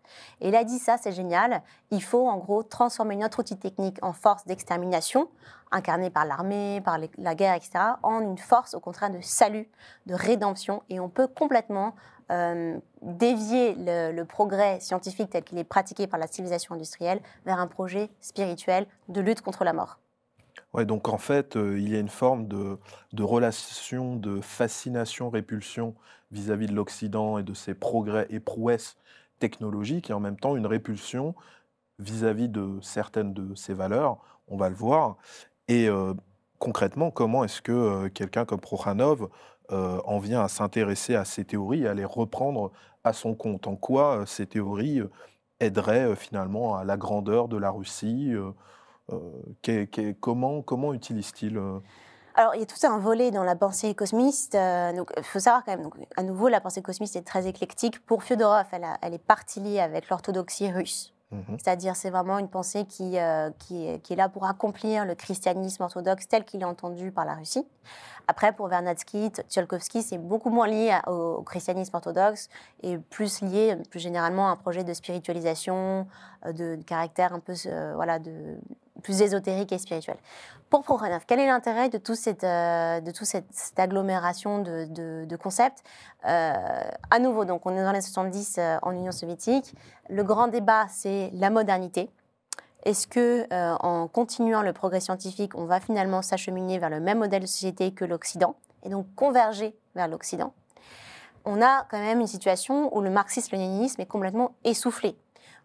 Et 0.42 0.50
il 0.50 0.56
a 0.56 0.64
dit 0.64 0.78
ça, 0.78 0.98
c'est 1.02 1.12
génial, 1.12 1.64
il 1.90 2.04
faut 2.04 2.28
en 2.28 2.38
gros 2.38 2.62
transformer 2.62 3.16
notre 3.16 3.40
outil 3.40 3.58
technique 3.58 3.98
en 4.04 4.14
force 4.14 4.46
d'extermination, 4.46 5.28
incarnée 5.72 6.12
par 6.12 6.26
l'armée, 6.26 6.82
par 6.82 7.00
la 7.18 7.36
guerre, 7.36 7.56
etc., 7.56 7.80
en 8.04 8.22
une 8.22 8.38
force 8.38 8.76
au 8.76 8.80
contraire 8.80 9.10
de 9.10 9.22
salut, 9.22 9.68
de 10.06 10.14
rédemption, 10.14 10.84
et 10.90 11.00
on 11.00 11.10
peut 11.10 11.28
complètement 11.28 11.96
euh, 12.32 12.78
dévier 13.02 13.76
le, 13.76 14.24
progrès 14.24 14.80
scientifique 14.80 15.32
tel 15.32 15.44
qu'il 15.44 15.58
est 15.58 15.64
pratiqué 15.64 16.06
par 16.06 16.20
la 16.20 16.28
civilisation 16.28 16.76
industrielle 16.76 17.22
vers 17.46 17.60
un 17.60 17.68
projet 17.68 18.10
spirituel 18.22 18.86
de 19.08 19.22
lutte 19.22 19.42
contre 19.42 19.64
la 19.64 19.74
mort. 19.74 20.00
Ouais, 20.74 20.86
donc 20.86 21.08
en 21.08 21.18
fait, 21.18 21.56
euh, 21.56 21.80
il 21.80 21.90
y 21.90 21.96
a 21.96 22.00
une 22.00 22.10
forme 22.10 22.48
de, 22.48 22.78
relation 23.20 24.16
de 24.16 24.42
fascination-répulsion 24.42 25.96
vis-à-vis 26.32 26.68
de 26.68 26.76
l'Occident 26.76 27.40
et 27.40 27.44
de 27.44 27.56
ses 27.56 27.74
progrès 27.74 28.28
et 28.30 28.40
prouesses 28.40 28.96
technologiques, 29.40 30.12
et 30.12 30.14
en 30.14 30.20
même 30.20 30.38
temps 30.38 30.56
une 30.56 30.68
répulsion 30.68 31.34
vis-à-vis 31.98 32.50
de 32.50 32.78
certaines 32.82 33.34
de 33.34 33.56
ses 33.56 33.74
valeurs, 33.74 34.20
on 34.48 34.58
va 34.58 34.70
le 34.70 34.76
voir. 34.76 35.18
Et 35.68 35.90
euh, 35.90 36.14
concrètement, 36.60 37.10
comment 37.10 37.44
est-ce 37.44 37.62
que 37.64 38.08
quelqu'un 38.10 38.46
comme 38.46 38.60
Prokhanov 38.60 39.30
euh, 39.72 40.02
en 40.06 40.18
vient 40.18 40.42
à 40.42 40.48
s'intéresser 40.48 41.16
à 41.16 41.26
ces 41.26 41.46
théories 41.46 41.84
et 41.84 41.88
à 41.88 41.94
les 41.94 42.06
reprendre 42.06 42.72
à 43.04 43.14
son 43.14 43.36
compte. 43.36 43.68
En 43.68 43.76
quoi 43.76 44.20
euh, 44.20 44.26
ces 44.26 44.48
théories 44.48 45.00
euh, 45.02 45.12
aideraient 45.60 46.16
finalement 46.16 46.76
à 46.76 46.84
la 46.84 46.98
grandeur 46.98 47.48
de 47.48 47.58
la 47.58 47.70
Russie 47.70 48.34
Comment, 50.22 50.62
comment 50.62 50.94
utilise-t-il 50.94 51.62
alors, 52.36 52.56
il 52.56 52.60
y 52.60 52.64
a 52.64 52.66
tout 52.66 52.78
un 52.88 53.00
volet 53.00 53.32
dans 53.32 53.44
la 53.44 53.56
pensée 53.58 53.94
cosmiste. 53.94 54.54
il 54.56 55.24
faut 55.24 55.40
savoir 55.40 55.66
quand 55.66 55.74
même, 55.74 55.84
donc, 55.84 55.96
à 56.16 56.24
nouveau, 56.24 56.48
la 56.48 56.62
pensée 56.62 56.82
cosmiste 56.82 57.18
est 57.18 57.28
très 57.28 57.48
éclectique. 57.48 58.00
Pour 58.06 58.24
Fyodorov, 58.24 58.68
elle, 58.72 58.88
elle 59.02 59.14
est 59.14 59.18
partie 59.18 59.60
liée 59.60 59.82
avec 59.82 60.08
l'orthodoxie 60.08 60.72
russe. 60.72 61.14
Mhm. 61.32 61.58
C'est-à-dire, 61.60 61.96
c'est 61.96 62.10
vraiment 62.10 62.40
une 62.40 62.50
pensée 62.50 62.86
qui, 62.86 63.18
qui, 63.60 63.86
est 63.86 64.16
là 64.16 64.30
pour 64.30 64.46
accomplir 64.46 65.06
le 65.06 65.14
christianisme 65.14 65.84
orthodoxe 65.84 66.28
tel 66.28 66.44
qu'il 66.44 66.62
est 66.62 66.66
entendu 66.66 67.12
par 67.12 67.26
la 67.26 67.36
Russie. 67.36 67.66
Après, 68.30 68.54
pour 68.54 68.68
Vernadsky, 68.68 69.32
Tsiolkovsky, 69.50 70.04
c'est 70.04 70.20
beaucoup 70.20 70.52
moins 70.52 70.68
lié 70.68 70.96
au, 71.08 71.42
christianisme 71.42 71.96
orthodoxe 71.96 72.48
et 72.84 73.00
plus 73.00 73.42
lié, 73.42 73.76
plus 73.90 74.00
généralement, 74.00 74.50
à 74.50 74.52
un 74.52 74.56
projet 74.56 74.84
de 74.84 74.94
spiritualisation, 74.94 76.06
euh, 76.46 76.54
de, 76.54 76.80
caractère 76.84 77.34
un 77.34 77.40
peu, 77.40 77.54
euh, 77.66 77.94
voilà, 77.96 78.20
de, 78.20 78.60
plus 79.00 79.22
ésotérique 79.22 79.72
et 79.72 79.78
spirituel. 79.78 80.18
Pour 80.70 80.84
Prokhanov, 80.84 81.24
quel 81.26 81.40
est 81.40 81.48
l'intérêt 81.48 81.90
de, 81.90 81.98
tout 81.98 82.16
cette, 82.16 82.44
euh, 82.44 83.02
toute 83.02 83.26
cette, 83.26 83.46
agglomération 83.78 84.60
de, 84.62 85.36
concepts 85.36 85.84
À 86.24 87.20
nouveau, 87.20 87.46
donc, 87.46 87.66
on 87.66 87.76
est 87.76 87.84
dans 87.84 87.92
les 87.92 88.02
70 88.02 88.60
en 88.82 88.92
Union 88.92 89.12
soviétique. 89.12 89.74
Le 90.10 90.24
grand 90.24 90.48
débat, 90.48 90.86
c'est 90.90 91.32
la 91.34 91.50
modernité. 91.50 92.10
Est-ce 92.84 93.08
que, 93.08 93.46
euh, 93.52 93.76
en 93.82 94.08
continuant 94.08 94.62
le 94.62 94.72
progrès 94.72 95.02
scientifique, 95.02 95.54
on 95.56 95.66
va 95.66 95.82
finalement 95.82 96.22
s'acheminer 96.22 96.80
vers 96.80 96.90
le 96.90 97.02
même 97.02 97.20
modèle 97.20 97.42
de 97.42 97.48
société 97.48 97.92
que 97.92 98.06
l'Occident 98.06 98.56
et 98.84 98.90
donc 98.90 99.06
converger 99.16 99.76
vers 99.96 100.08
l'Occident? 100.08 100.54
On 101.44 101.62
a 101.62 101.86
quand 101.90 102.00
même 102.00 102.22
une 102.22 102.28
situation 102.28 102.96
où 102.96 103.02
le 103.02 103.10
marxisme-léninisme 103.10 104.02
est 104.02 104.06
complètement 104.06 104.56
essoufflé 104.64 105.18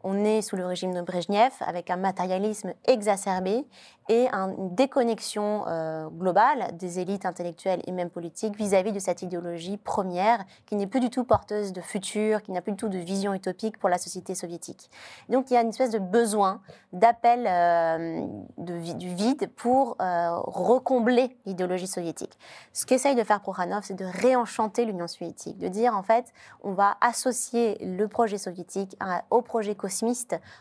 on 0.05 0.25
est 0.25 0.43
sous 0.43 0.55
le 0.55 0.67
régime 0.67 0.95
de 0.95 1.01
Brezhnev 1.01 1.53
avec 1.61 1.91
un 1.91 1.97
matérialisme 1.97 2.75
exacerbé 2.87 3.65
et 4.11 4.29
une 4.29 4.75
déconnexion 4.75 5.65
euh, 5.67 6.09
globale 6.11 6.77
des 6.77 7.01
élites 7.01 7.25
intellectuelles 7.25 7.81
et 7.87 7.93
même 7.93 8.11
politiques 8.11 8.55
vis-à-vis 8.55 8.93
de 8.93 8.99
cette 8.99 9.23
idéologie 9.23 9.79
première 9.79 10.45
qui 10.67 10.77
n'est 10.77 10.87
plus 10.87 11.01
du 11.01 11.09
tout 11.09 11.25
porteuse 11.25 11.73
de 11.73 11.81
futur, 11.81 12.43
qui 12.43 12.53
n'a 12.53 12.61
plus 12.61 12.73
du 12.73 12.77
tout 12.77 12.91
de 12.91 12.99
vision 12.99 13.33
utopique 13.33 13.79
pour 13.79 13.89
la 13.89 13.97
société 13.97 14.35
soviétique. 14.35 14.91
Donc 15.31 15.51
il 15.51 15.55
y 15.55 15.57
a 15.57 15.63
une 15.63 15.71
espèce 15.71 15.91
de 15.91 15.99
besoin 15.99 16.61
d'appel 16.93 17.47
euh, 17.47 18.27
du 18.59 19.15
vide 19.15 19.51
pour 19.57 19.97
euh, 20.01 20.37
recombler 20.39 21.35
l'idéologie 21.47 21.87
soviétique. 21.87 22.39
Ce 22.75 22.85
qu'essaye 22.85 23.15
de 23.15 23.25
faire 23.25 23.41
Prokhanov, 23.41 23.85
c'est 23.85 23.95
de 23.95 24.05
réenchanter 24.05 24.85
l'Union 24.85 25.09
soviétique, 25.09 25.57
de 25.57 25.69
dire 25.69 25.97
en 25.97 26.03
fait 26.03 26.27
on 26.63 26.73
va 26.73 26.99
associer 27.01 27.79
le 27.81 28.07
projet 28.07 28.37
soviétique 28.37 28.99
au 29.31 29.41
projet 29.41 29.75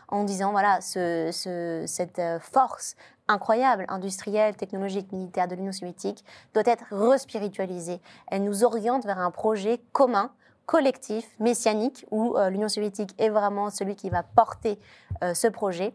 en 0.08 0.24
disant 0.24 0.50
voilà, 0.52 0.80
cette 0.80 2.18
euh, 2.18 2.38
force 2.40 2.96
incroyable, 3.28 3.86
industrielle, 3.88 4.54
technologique, 4.56 5.10
militaire 5.12 5.48
de 5.48 5.54
l'Union 5.54 5.72
soviétique 5.72 6.24
doit 6.52 6.64
être 6.66 6.84
respiritualisée. 6.90 8.00
Elle 8.28 8.44
nous 8.44 8.64
oriente 8.64 9.04
vers 9.04 9.18
un 9.18 9.30
projet 9.30 9.80
commun 9.92 10.30
collectif, 10.66 11.28
messianique, 11.40 12.06
où 12.10 12.36
euh, 12.36 12.50
l'Union 12.50 12.68
soviétique 12.68 13.14
est 13.18 13.30
vraiment 13.30 13.70
celui 13.70 13.96
qui 13.96 14.10
va 14.10 14.22
porter 14.22 14.78
euh, 15.22 15.34
ce 15.34 15.48
projet 15.48 15.94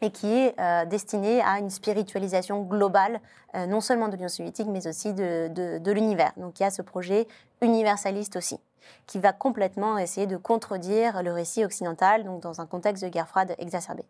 et 0.00 0.10
qui 0.10 0.26
est 0.26 0.54
destiné 0.86 1.40
à 1.40 1.60
une 1.60 1.70
spiritualisation 1.70 2.60
globale, 2.60 3.20
non 3.54 3.80
seulement 3.80 4.08
de 4.08 4.16
l'Union 4.16 4.28
soviétique, 4.28 4.66
mais 4.66 4.86
aussi 4.86 5.14
de, 5.14 5.48
de 5.78 5.92
l'univers. 5.92 6.32
Donc 6.36 6.60
il 6.60 6.64
y 6.64 6.66
a 6.66 6.70
ce 6.70 6.82
projet 6.82 7.26
universaliste 7.62 8.36
aussi 8.36 8.58
qui 9.06 9.18
va 9.18 9.32
complètement 9.32 9.98
essayer 9.98 10.26
de 10.26 10.36
contredire 10.36 11.22
le 11.22 11.32
récit 11.32 11.64
occidental, 11.64 12.24
donc 12.24 12.42
dans 12.42 12.60
un 12.60 12.66
contexte 12.66 13.04
de 13.04 13.08
guerre 13.08 13.28
froide 13.28 13.54
exacerbé. 13.58 14.04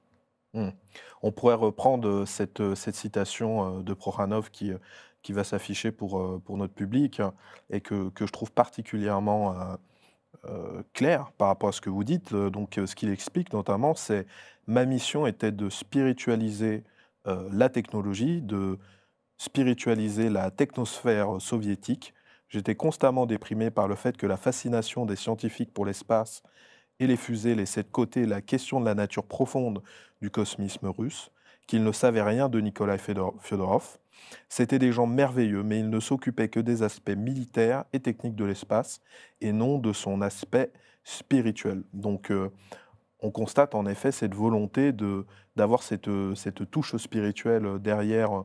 Hmm. 0.54 0.70
On 1.22 1.32
pourrait 1.32 1.54
reprendre 1.54 2.24
cette, 2.26 2.74
cette, 2.74 2.94
citation 2.94 3.78
euh, 3.78 3.82
de 3.82 3.92
Prokhanov 3.92 4.50
qui, 4.50 4.72
qui 5.22 5.32
va 5.32 5.42
s'afficher 5.42 5.90
pour, 5.90 6.20
euh, 6.20 6.40
pour 6.44 6.56
notre 6.56 6.74
public 6.74 7.20
et 7.70 7.80
que, 7.80 8.08
que 8.10 8.24
je 8.24 8.32
trouve 8.32 8.52
particulièrement 8.52 9.76
euh, 10.44 10.82
clair 10.92 11.32
par 11.38 11.48
rapport 11.48 11.70
à 11.70 11.72
ce 11.72 11.80
que 11.80 11.90
vous 11.90 12.04
dites. 12.04 12.32
Donc, 12.32 12.74
ce 12.86 12.94
qu'il 12.94 13.10
explique 13.10 13.52
notamment, 13.52 13.94
c'est 13.94 14.26
ma 14.68 14.84
mission 14.84 15.26
était 15.26 15.52
de 15.52 15.68
spiritualiser 15.68 16.84
la 17.24 17.70
technologie, 17.70 18.42
de 18.42 18.78
spiritualiser 19.38 20.28
la 20.28 20.50
technosphère 20.50 21.40
soviétique 21.40 22.13
J'étais 22.54 22.76
constamment 22.76 23.26
déprimé 23.26 23.72
par 23.72 23.88
le 23.88 23.96
fait 23.96 24.16
que 24.16 24.28
la 24.28 24.36
fascination 24.36 25.06
des 25.06 25.16
scientifiques 25.16 25.74
pour 25.74 25.86
l'espace 25.86 26.44
et 27.00 27.08
les 27.08 27.16
fusées 27.16 27.56
laissait 27.56 27.82
de 27.82 27.88
côté 27.88 28.26
la 28.26 28.42
question 28.42 28.78
de 28.78 28.84
la 28.84 28.94
nature 28.94 29.24
profonde 29.24 29.82
du 30.22 30.30
cosmisme 30.30 30.86
russe, 30.86 31.32
qu'ils 31.66 31.82
ne 31.82 31.90
savaient 31.90 32.22
rien 32.22 32.48
de 32.48 32.60
Nikolai 32.60 32.98
Fyodorov. 32.98 33.98
C'étaient 34.48 34.78
des 34.78 34.92
gens 34.92 35.08
merveilleux, 35.08 35.64
mais 35.64 35.80
ils 35.80 35.90
ne 35.90 35.98
s'occupaient 35.98 36.48
que 36.48 36.60
des 36.60 36.84
aspects 36.84 37.10
militaires 37.10 37.86
et 37.92 37.98
techniques 37.98 38.36
de 38.36 38.44
l'espace 38.44 39.00
et 39.40 39.50
non 39.50 39.80
de 39.80 39.92
son 39.92 40.20
aspect 40.20 40.70
spirituel. 41.02 41.82
Donc, 41.92 42.30
euh, 42.30 42.52
on 43.18 43.32
constate 43.32 43.74
en 43.74 43.84
effet 43.84 44.12
cette 44.12 44.36
volonté 44.36 44.92
d'avoir 45.56 45.82
cette, 45.82 46.08
cette 46.36 46.70
touche 46.70 46.94
spirituelle 46.98 47.80
derrière 47.80 48.44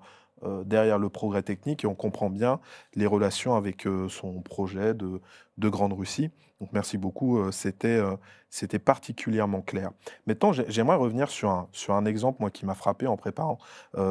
derrière 0.65 0.97
le 0.99 1.09
progrès 1.09 1.43
technique 1.43 1.83
et 1.83 1.87
on 1.87 1.95
comprend 1.95 2.29
bien 2.29 2.59
les 2.95 3.05
relations 3.05 3.55
avec 3.55 3.87
son 4.09 4.41
projet 4.41 4.93
de, 4.93 5.21
de 5.57 5.69
Grande 5.69 5.93
Russie. 5.93 6.29
Donc 6.59 6.69
merci 6.73 6.97
beaucoup, 6.97 7.51
c'était 7.51 8.01
c'était 8.49 8.79
particulièrement 8.79 9.61
clair. 9.61 9.91
Maintenant, 10.27 10.51
j'aimerais 10.53 10.97
revenir 10.97 11.29
sur 11.29 11.49
un, 11.49 11.67
sur 11.71 11.93
un 11.93 12.05
exemple 12.05 12.37
moi, 12.39 12.51
qui 12.51 12.65
m'a 12.65 12.75
frappé 12.75 13.07
en 13.07 13.17
préparant 13.17 13.59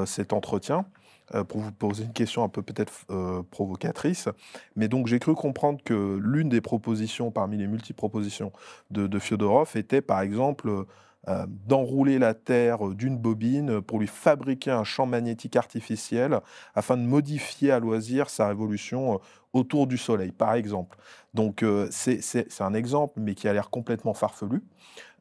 cet 0.06 0.32
entretien. 0.32 0.86
Euh, 1.34 1.44
pour 1.44 1.60
vous 1.60 1.72
poser 1.72 2.04
une 2.04 2.12
question 2.14 2.42
un 2.42 2.48
peu 2.48 2.62
peut-être 2.62 3.04
euh, 3.10 3.42
provocatrice. 3.50 4.30
Mais 4.76 4.88
donc 4.88 5.08
j'ai 5.08 5.18
cru 5.18 5.34
comprendre 5.34 5.78
que 5.84 6.18
l'une 6.22 6.48
des 6.48 6.62
propositions 6.62 7.30
parmi 7.30 7.58
les 7.58 7.66
multiples 7.66 7.98
propositions 7.98 8.50
de, 8.90 9.06
de 9.06 9.18
Fyodorov 9.18 9.76
était 9.76 10.00
par 10.00 10.22
exemple 10.22 10.86
euh, 11.26 11.46
d'enrouler 11.48 12.18
la 12.18 12.34
Terre 12.34 12.88
d'une 12.90 13.18
bobine 13.18 13.80
pour 13.80 13.98
lui 13.98 14.06
fabriquer 14.06 14.70
un 14.70 14.84
champ 14.84 15.06
magnétique 15.06 15.56
artificiel 15.56 16.40
afin 16.74 16.96
de 16.96 17.02
modifier 17.02 17.72
à 17.72 17.80
loisir 17.80 18.30
sa 18.30 18.48
révolution 18.48 19.20
autour 19.52 19.86
du 19.86 19.98
Soleil, 19.98 20.30
par 20.30 20.54
exemple. 20.54 20.98
Donc 21.34 21.64
c'est 21.90 22.60
un 22.60 22.74
exemple, 22.74 23.14
mais 23.16 23.34
qui 23.34 23.48
a 23.48 23.52
l'air 23.52 23.70
complètement 23.70 24.14
farfelu. 24.14 24.62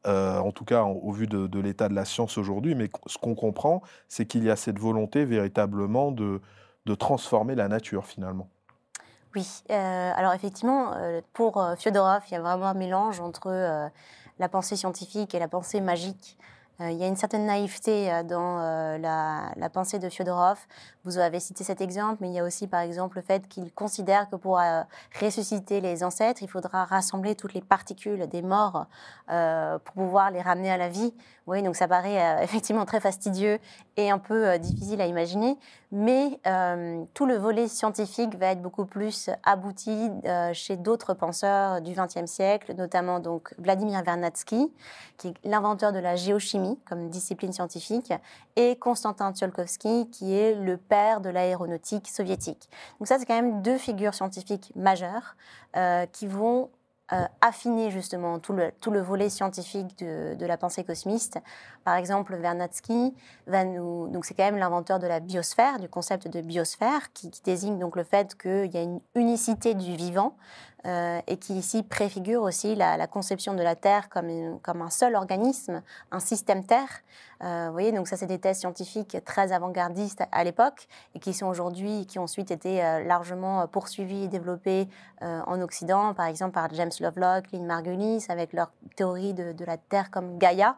Euh, 0.06 0.38
en 0.38 0.52
tout 0.52 0.64
cas 0.64 0.84
au 0.84 1.10
vu 1.10 1.26
de, 1.26 1.58
l'état 1.58 1.88
de 1.88 1.94
la 1.94 2.04
science 2.04 2.38
aujourd'hui. 2.38 2.74
Mais 2.74 2.88
ce 3.06 3.18
qu'on 3.18 3.34
comprend, 3.34 3.82
c'est 4.08 4.26
qu'il 4.26 4.44
y 4.44 4.50
a 4.50 4.56
cette 4.56 4.78
volonté 4.78 5.24
véritablement 5.24 6.12
de, 6.12 6.40
transformer 6.98 7.54
la 7.54 7.68
nature 7.68 8.06
finalement. 8.06 8.48
Oui, 9.34 9.46
euh, 9.70 10.12
alors 10.16 10.32
effectivement, 10.32 10.94
euh, 10.94 11.20
pour 11.34 11.62
Fyodorov, 11.76 12.22
il 12.30 12.32
y 12.32 12.36
a 12.36 12.40
vraiment 12.40 12.68
un 12.68 12.74
mélange 12.74 13.20
entre 13.20 13.90
la 14.38 14.48
pensée 14.48 14.76
scientifique 14.76 15.34
et 15.34 15.38
la 15.38 15.48
pensée 15.48 15.80
magique. 15.80 16.38
il 16.80 16.92
y 16.92 17.02
a 17.02 17.08
une 17.08 17.16
certaine 17.16 17.46
naïveté 17.46 18.22
dans 18.24 18.58
la, 18.98 19.52
la, 19.56 19.68
pensée 19.68 19.98
de 19.98 20.08
Fyodorov. 20.08 20.58
Vous 21.04 21.18
avez 21.18 21.40
cité 21.40 21.64
cet 21.64 21.80
exemple, 21.80 22.18
mais 22.20 22.28
il 22.28 22.34
y 22.34 22.38
a 22.38 22.44
aussi 22.44 22.68
par 22.68 22.80
exemple 22.80 23.16
le 23.16 23.22
fait 23.22 23.48
qu'il 23.48 23.72
considère 23.72 24.30
que 24.30 24.36
pour 24.36 24.60
ressusciter 25.20 25.80
les 25.80 26.04
ancêtres, 26.04 26.42
il 26.42 26.48
faudra 26.48 26.84
rassembler 26.84 27.34
toutes 27.34 27.54
les 27.54 27.62
particules 27.62 28.28
des 28.28 28.42
morts 28.42 28.86
euh, 29.30 29.78
pour 29.80 29.94
pouvoir 29.94 30.30
les 30.30 30.40
ramener 30.40 30.70
à 30.70 30.76
la 30.76 30.88
vie. 30.88 31.12
Oui, 31.48 31.62
donc 31.62 31.76
ça 31.76 31.88
paraît 31.88 32.20
euh, 32.20 32.38
effectivement 32.42 32.84
très 32.84 33.00
fastidieux 33.00 33.58
et 33.96 34.10
un 34.10 34.18
peu 34.18 34.48
euh, 34.48 34.58
difficile 34.58 35.00
à 35.00 35.06
imaginer, 35.06 35.56
mais 35.90 36.38
tout 37.14 37.24
le 37.24 37.36
volet 37.36 37.66
scientifique 37.66 38.34
va 38.36 38.48
être 38.48 38.60
beaucoup 38.60 38.84
plus 38.84 39.30
abouti 39.42 40.10
chez 40.52 40.76
d'autres 40.76 41.14
penseurs 41.14 41.80
du 41.80 41.92
XXe 41.92 42.30
siècle, 42.30 42.74
notamment 42.76 43.20
donc 43.20 43.54
Vladimir 43.56 44.02
Vernadsky, 44.02 44.70
qui 45.16 45.28
est 45.28 45.34
l'inventeur 45.44 45.92
de 45.92 45.98
la 45.98 46.14
géochimie 46.14 46.78
comme 46.86 47.08
discipline 47.08 47.52
scientifique, 47.52 48.12
et 48.56 48.76
Konstantin 48.76 49.32
Tsiolkovsky, 49.32 50.10
qui 50.10 50.34
est 50.34 50.54
le 50.54 50.76
père 50.76 51.22
de 51.22 51.30
l'aéronautique 51.30 52.08
soviétique. 52.08 52.68
Donc 52.98 53.08
ça, 53.08 53.18
c'est 53.18 53.24
quand 53.24 53.40
même 53.40 53.62
deux 53.62 53.78
figures 53.78 54.12
scientifiques 54.12 54.70
majeures 54.76 55.36
qui 56.12 56.26
vont 56.26 56.68
euh, 57.12 57.24
affiner 57.40 57.90
justement 57.90 58.38
tout 58.38 58.52
le, 58.52 58.70
tout 58.80 58.90
le 58.90 59.00
volet 59.00 59.30
scientifique 59.30 59.98
de, 59.98 60.44
la 60.44 60.58
pensée 60.58 60.84
cosmiste. 60.84 61.38
Par 61.84 61.96
exemple, 61.96 62.36
Vernadsky 62.36 63.14
va 63.46 63.64
nous, 63.64 64.08
donc 64.08 64.26
c'est 64.26 64.34
quand 64.34 64.44
même 64.44 64.58
l'inventeur 64.58 64.98
de 64.98 65.06
la 65.06 65.18
biosphère, 65.18 65.78
du 65.78 65.88
concept 65.88 66.28
de 66.28 66.42
biosphère, 66.42 67.12
qui, 67.14 67.30
qui 67.30 67.40
désigne 67.42 67.78
donc 67.78 67.96
le 67.96 68.04
fait 68.04 68.36
qu'il 68.36 68.70
y 68.72 68.76
a 68.76 68.82
une 68.82 69.00
unicité 69.14 69.74
du 69.74 69.96
vivant, 69.96 70.36
euh, 70.86 71.20
et 71.26 71.38
qui 71.38 71.54
ici 71.54 71.82
préfigure 71.82 72.42
aussi 72.42 72.76
la, 72.76 73.06
conception 73.08 73.54
de 73.54 73.62
la 73.62 73.74
Terre 73.74 74.08
comme, 74.08 74.60
comme, 74.62 74.80
un 74.80 74.90
seul 74.90 75.16
organisme, 75.16 75.82
un 76.12 76.20
système 76.20 76.64
Terre. 76.64 76.88
Euh, 77.42 77.66
vous 77.66 77.72
voyez, 77.72 77.90
donc 77.90 78.06
ça, 78.06 78.16
c'est 78.16 78.26
des 78.26 78.38
thèses 78.38 78.58
scientifiques 78.58 79.16
très 79.24 79.52
avant-gardistes 79.52 80.22
à 80.30 80.44
l'époque 80.44 80.86
et 81.14 81.18
qui 81.18 81.34
sont 81.34 81.46
aujourd'hui, 81.46 82.06
qui 82.06 82.20
ont 82.20 82.24
ensuite 82.24 82.52
été 82.52 82.84
euh, 82.84 83.02
largement 83.04 83.66
poursuivies 83.66 84.24
et 84.24 84.28
développées 84.28 84.88
en 85.20 85.60
Occident, 85.60 86.14
par 86.14 86.26
exemple 86.26 86.52
par 86.52 86.72
James 86.72 86.92
Lovelock, 87.00 87.50
Lynn 87.50 87.66
Margulis, 87.66 88.24
avec 88.28 88.52
leur 88.52 88.70
théorie 88.94 89.34
de, 89.34 89.50
de 89.50 89.64
la 89.64 89.76
Terre 89.76 90.12
comme 90.12 90.38
Gaïa. 90.38 90.76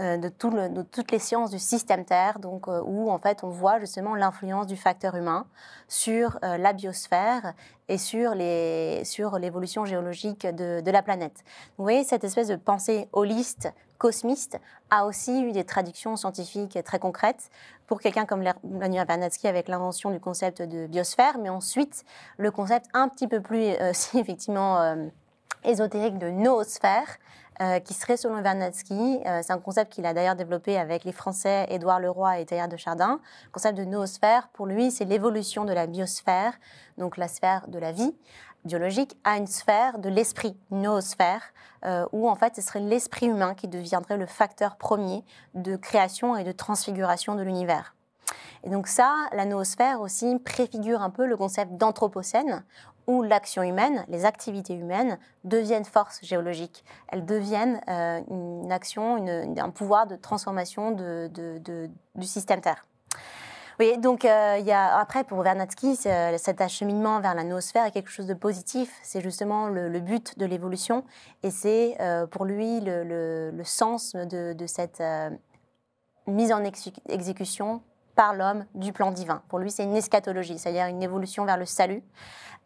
Euh, 0.00 0.16
de, 0.16 0.28
toutes 0.28 1.12
les 1.12 1.20
sciences 1.20 1.52
du 1.52 1.60
système 1.60 2.04
Terre, 2.04 2.40
donc, 2.40 2.66
euh, 2.66 2.82
où 2.84 3.12
en 3.12 3.18
fait 3.18 3.44
on 3.44 3.48
voit 3.48 3.78
justement 3.78 4.16
l'influence 4.16 4.66
du 4.66 4.76
facteur 4.76 5.14
humain 5.14 5.46
sur 5.86 6.36
euh, 6.42 6.56
la 6.56 6.72
biosphère 6.72 7.54
et 7.88 7.96
sur, 7.96 8.34
l'évolution 8.34 9.84
géologique 9.84 10.48
de, 10.48 10.90
la 10.90 11.02
planète. 11.02 11.44
Vous 11.78 11.84
voyez, 11.84 12.02
cette 12.02 12.24
espèce 12.24 12.48
de 12.48 12.56
pensée 12.56 13.08
holiste, 13.12 13.72
cosmiste, 13.98 14.58
a 14.90 15.06
aussi 15.06 15.42
eu 15.42 15.52
des 15.52 15.64
traductions 15.64 16.16
scientifiques 16.16 16.76
très 16.84 16.98
concrètes 16.98 17.50
pour 17.86 18.00
quelqu'un 18.00 18.26
comme 18.26 18.42
Vladimir 18.64 19.04
Vernadsky 19.04 19.46
avec 19.46 19.68
l'invention 19.68 20.10
du 20.10 20.18
concept 20.18 20.60
de 20.60 20.88
biosphère, 20.88 21.38
mais 21.38 21.50
ensuite 21.50 22.04
le 22.36 22.50
concept 22.50 22.86
un 22.94 23.08
petit 23.08 23.28
peu 23.28 23.40
plus, 23.40 23.76
effectivement, 24.14 24.96
ésotérique 25.62 26.18
de 26.18 26.30
noosphère, 26.30 27.18
euh, 27.60 27.78
qui 27.78 27.94
serait 27.94 28.16
selon 28.16 28.40
Vernadsky, 28.42 29.20
euh, 29.26 29.40
c'est 29.42 29.52
un 29.52 29.58
concept 29.58 29.92
qu'il 29.92 30.06
a 30.06 30.14
d'ailleurs 30.14 30.34
développé 30.34 30.76
avec 30.76 31.04
les 31.04 31.12
Français 31.12 31.66
Édouard 31.70 32.00
Leroy 32.00 32.40
et 32.40 32.46
Teilhard 32.46 32.68
de 32.68 32.76
Chardin. 32.76 33.20
Le 33.44 33.50
concept 33.50 33.78
de 33.78 33.84
noosphère, 33.84 34.48
pour 34.48 34.66
lui, 34.66 34.90
c'est 34.90 35.04
l'évolution 35.04 35.64
de 35.64 35.72
la 35.72 35.86
biosphère, 35.86 36.54
donc 36.98 37.16
la 37.16 37.28
sphère 37.28 37.68
de 37.68 37.78
la 37.78 37.92
vie 37.92 38.14
biologique, 38.64 39.16
à 39.24 39.36
une 39.36 39.46
sphère 39.46 39.98
de 39.98 40.08
l'esprit, 40.08 40.56
noosphère, 40.70 41.42
euh, 41.84 42.06
où 42.12 42.28
en 42.28 42.34
fait 42.34 42.56
ce 42.56 42.62
serait 42.62 42.80
l'esprit 42.80 43.26
humain 43.26 43.54
qui 43.54 43.68
deviendrait 43.68 44.16
le 44.16 44.26
facteur 44.26 44.76
premier 44.76 45.22
de 45.54 45.76
création 45.76 46.36
et 46.36 46.44
de 46.44 46.52
transfiguration 46.52 47.34
de 47.34 47.42
l'univers. 47.42 47.94
Et 48.64 48.70
donc 48.70 48.88
ça, 48.88 49.14
la 49.32 49.44
noosphère 49.44 50.00
aussi 50.00 50.38
préfigure 50.38 51.02
un 51.02 51.10
peu 51.10 51.26
le 51.26 51.36
concept 51.36 51.72
d'anthropocène, 51.76 52.64
où 53.06 53.22
l'action 53.22 53.62
humaine, 53.62 54.04
les 54.08 54.24
activités 54.24 54.74
humaines 54.74 55.18
deviennent 55.44 55.84
force 55.84 56.20
géologique. 56.22 56.84
Elles 57.08 57.24
deviennent 57.24 57.80
euh, 57.88 58.20
une 58.30 58.72
action, 58.72 59.24
un 59.26 59.70
pouvoir 59.70 60.06
de 60.06 60.16
transformation 60.16 60.92
du 60.92 62.26
système 62.26 62.60
Terre. 62.60 62.84
Oui, 63.80 63.98
donc 63.98 64.24
euh, 64.24 64.56
il 64.60 64.66
y 64.66 64.72
a, 64.72 64.98
après, 64.98 65.24
pour 65.24 65.42
Vernadsky, 65.42 65.98
euh, 66.06 66.38
cet 66.38 66.60
acheminement 66.60 67.20
vers 67.20 67.34
la 67.34 67.42
noosphère 67.42 67.84
est 67.84 67.90
quelque 67.90 68.10
chose 68.10 68.26
de 68.26 68.34
positif. 68.34 68.92
C'est 69.02 69.20
justement 69.20 69.66
le, 69.66 69.98
but 69.98 70.38
de 70.38 70.46
l'évolution 70.46 71.04
et 71.42 71.50
c'est 71.50 71.98
pour 72.30 72.44
lui 72.44 72.80
le 72.80 73.64
sens 73.64 74.14
de, 74.14 74.66
cette 74.66 75.02
mise 76.26 76.52
en 76.52 76.62
exécution 77.08 77.82
par 78.14 78.34
l'homme 78.34 78.64
du 78.74 78.92
plan 78.92 79.10
divin. 79.10 79.42
Pour 79.48 79.58
lui, 79.58 79.70
c'est 79.70 79.84
une 79.84 79.96
eschatologie, 79.96 80.58
c'est-à-dire 80.58 80.86
une 80.86 81.02
évolution 81.02 81.44
vers 81.44 81.56
le 81.56 81.66
salut. 81.66 82.02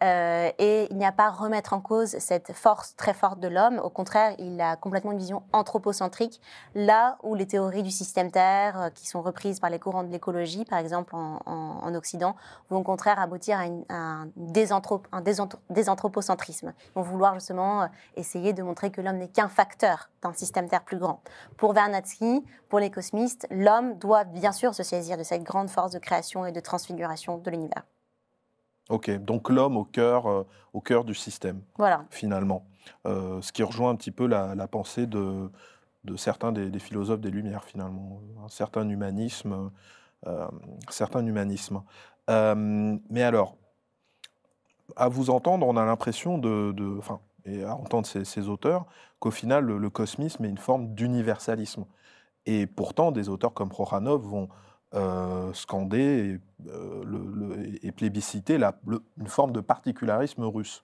Euh, 0.03 0.51
et 0.59 0.87
il 0.91 0.97
n'y 0.97 1.05
a 1.05 1.13
pas 1.13 1.27
à 1.27 1.31
remettre 1.31 1.73
en 1.73 1.81
cause 1.81 2.17
cette 2.19 2.53
force 2.53 2.95
très 2.97 3.15
forte 3.15 3.41
de 3.41 3.49
l'homme. 3.49 3.81
Au 3.83 3.91
contraire, 3.91 4.35
il 4.39 4.61
a 4.61 4.77
complètement 4.77 5.13
une 5.13 5.19
vision 5.19 5.43
anthropocentrique, 5.53 6.41
là 6.75 7.19
où 7.23 7.35
les 7.35 7.47
théories 7.47 7.83
du 7.83 7.91
système 7.91 8.31
Terre, 8.31 8.81
euh, 8.81 8.91
qui 8.91 9.09
sont 9.09 9.23
reprises 9.23 9.59
par 9.59 9.71
les 9.71 9.79
courants 9.79 10.05
de 10.05 10.13
l'écologie, 10.13 10.65
par 10.65 10.79
exemple 10.79 11.15
en, 11.17 11.95
Occident, 11.95 12.37
vont 12.71 12.79
au 12.79 12.83
contraire 12.83 13.19
aboutir 13.19 13.59
à, 13.59 13.95
un, 13.95 14.29
désanthropocentrisme. 14.37 16.75
Ils 16.79 16.93
vont 16.95 17.03
vouloir 17.03 17.35
justement 17.35 17.83
euh, 17.83 17.87
essayer 18.15 18.53
de 18.53 18.63
montrer 18.63 18.91
que 18.91 19.01
l'homme 19.01 19.17
n'est 19.17 19.29
qu'un 19.29 19.49
facteur 19.49 20.11
d'un 20.23 20.33
système 20.33 20.69
Terre 20.69 20.85
plus 20.85 20.99
grand. 20.99 21.23
Pour 21.57 21.73
Vernadsky, 21.73 22.45
pour 22.69 22.79
les 22.79 22.91
cosmistes, 22.91 23.47
l'homme 23.51 23.99
doit 23.99 24.25
bien 24.25 24.53
sûr 24.53 24.75
se 24.75 24.83
saisir 24.83 25.17
de 25.17 25.23
cette 25.39 25.47
grande 25.47 25.71
force 25.71 25.93
de 25.93 25.99
création 25.99 26.47
et 26.47 26.53
de 26.53 26.61
transfiguration 26.61 27.39
de 27.39 27.51
l'univers. 27.51 27.85
Ok, 28.89 29.11
donc 29.19 29.51
l'homme 29.51 29.77
au 29.77 29.85
cœur, 29.85 30.27
euh, 30.27 30.47
au 30.73 30.81
cœur 30.81 31.05
du 31.05 31.15
système, 31.15 31.61
voilà. 31.77 32.05
finalement. 32.11 32.67
Euh, 33.07 33.41
ce 33.43 33.53
qui 33.53 33.63
rejoint 33.63 33.91
un 33.91 33.97
petit 33.97 34.11
peu 34.11 34.27
la, 34.27 34.67
pensée 34.67 35.07
de, 35.07 35.51
de 36.05 36.17
certains 36.17 36.53
des, 36.53 36.79
philosophes 36.79 37.21
des 37.21 37.31
Lumières, 37.31 37.65
finalement. 37.65 38.21
Un 38.45 38.49
certain 38.49 38.89
humanisme. 38.89 39.71
Euh, 40.27 40.49
certain 40.91 41.25
humanisme. 41.25 41.83
mais 42.29 43.23
alors, 43.23 43.57
à 44.97 45.09
vous 45.09 45.31
entendre, 45.31 45.67
on 45.67 45.77
a 45.77 45.85
l'impression 45.85 46.39
de, 46.39 46.97
enfin, 46.99 47.21
et 47.45 47.63
à 47.63 47.77
entendre 47.77 48.07
ces, 48.07 48.49
auteurs, 48.49 48.87
qu'au 49.21 49.31
final, 49.31 49.65
le, 49.65 49.79
le, 49.79 49.91
cosmisme 49.91 50.45
est 50.45 50.49
une 50.49 50.59
forme 50.59 50.95
d'universalisme. 50.95 51.85
Et 52.47 52.67
pourtant, 52.67 53.13
des 53.13 53.29
auteurs 53.29 53.53
comme 53.53 53.69
Prokhanov 53.69 54.23
vont 54.23 54.49
euh, 54.95 55.53
scander 55.53 56.41
euh, 56.67 57.73
et, 57.83 57.93
plébisciter 57.93 58.57
la, 58.57 58.75
une 59.19 59.27
forme 59.27 59.53
de 59.53 59.61
particularisme 59.61 60.45
russe. 60.45 60.83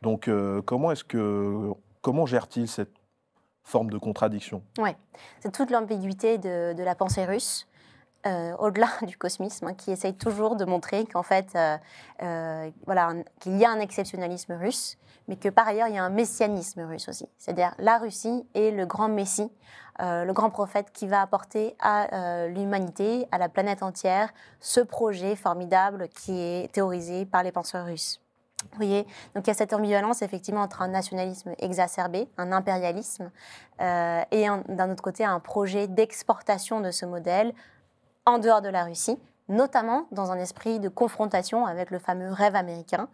Donc, 0.00 0.28
euh, 0.28 0.62
comment 0.62 2.26
gère-t-il 2.26 2.68
cette 2.68 2.94
forme 3.62 3.90
de 3.90 3.98
contradiction? 3.98 4.62
Oui, 4.78 4.90
c'est 5.40 5.52
toute 5.52 5.70
l'ambiguïté 5.70 6.38
de, 6.38 6.82
la 6.82 6.94
pensée 6.94 7.26
russe. 7.26 7.66
Euh, 8.26 8.56
au-delà 8.58 8.88
du 9.02 9.18
cosmisme, 9.18 9.66
hein, 9.66 9.74
qui 9.74 9.90
essaye 9.90 10.14
toujours 10.14 10.56
de 10.56 10.64
montrer 10.64 11.04
qu'en 11.04 11.22
fait, 11.22 11.48
euh, 11.54 11.76
euh, 12.22 12.70
voilà, 12.86 13.12
qu'il 13.40 13.58
y 13.58 13.66
a 13.66 13.70
un 13.70 13.80
exceptionnalisme 13.80 14.54
russe, 14.54 14.96
mais 15.28 15.36
que 15.36 15.50
par 15.50 15.68
ailleurs, 15.68 15.88
il 15.88 15.94
y 15.94 15.98
a 15.98 16.04
un 16.04 16.10
messianisme 16.10 16.80
russe 16.82 17.08
aussi. 17.08 17.28
C'est-à-dire 17.38 17.74
la 17.78 17.98
Russie 17.98 18.46
est 18.54 18.70
le 18.70 18.86
grand 18.86 19.08
messie, 19.08 19.50
le 20.00 20.32
grand 20.32 20.50
prophète 20.50 20.90
qui 20.92 21.06
va 21.06 21.22
apporter 21.22 21.76
à 21.80 22.48
l'humanité, 22.48 23.26
à 23.30 23.38
la 23.38 23.48
planète 23.48 23.82
entière, 23.82 24.28
ce 24.60 24.80
projet 24.80 25.34
formidable 25.34 26.08
qui 26.08 26.38
est 26.38 26.72
théorisé 26.72 27.24
par 27.24 27.42
les 27.42 27.52
penseurs 27.52 27.86
russes. 27.86 28.20
Vous 28.72 28.76
voyez, 28.76 29.04
donc 29.34 29.46
il 29.46 29.48
y 29.48 29.50
a 29.50 29.54
cette 29.54 29.72
ambivalence 29.72 30.20
effectivement 30.20 30.62
entre 30.62 30.82
un 30.82 30.88
nationalisme 30.88 31.54
exacerbé, 31.58 32.28
un 32.36 32.52
impérialisme, 32.52 33.30
et 33.80 34.46
d'un 34.68 34.90
autre 34.90 35.02
côté 35.02 35.24
un 35.24 35.40
projet 35.40 35.86
d'exportation 35.86 36.80
de 36.80 36.90
ce 36.90 37.06
modèle 37.06 37.54
en 38.26 38.38
dehors 38.38 38.62
de 38.62 38.68
la 38.68 38.84
Russie, 38.84 39.18
notamment 39.48 40.06
dans 40.10 40.30
un 40.32 40.38
esprit 40.38 40.80
de 40.80 40.88
confrontation 40.88 41.66
avec 41.66 41.90
le 41.90 41.98
fameux 41.98 42.32
rêve 42.32 42.56
américain. 42.56 43.08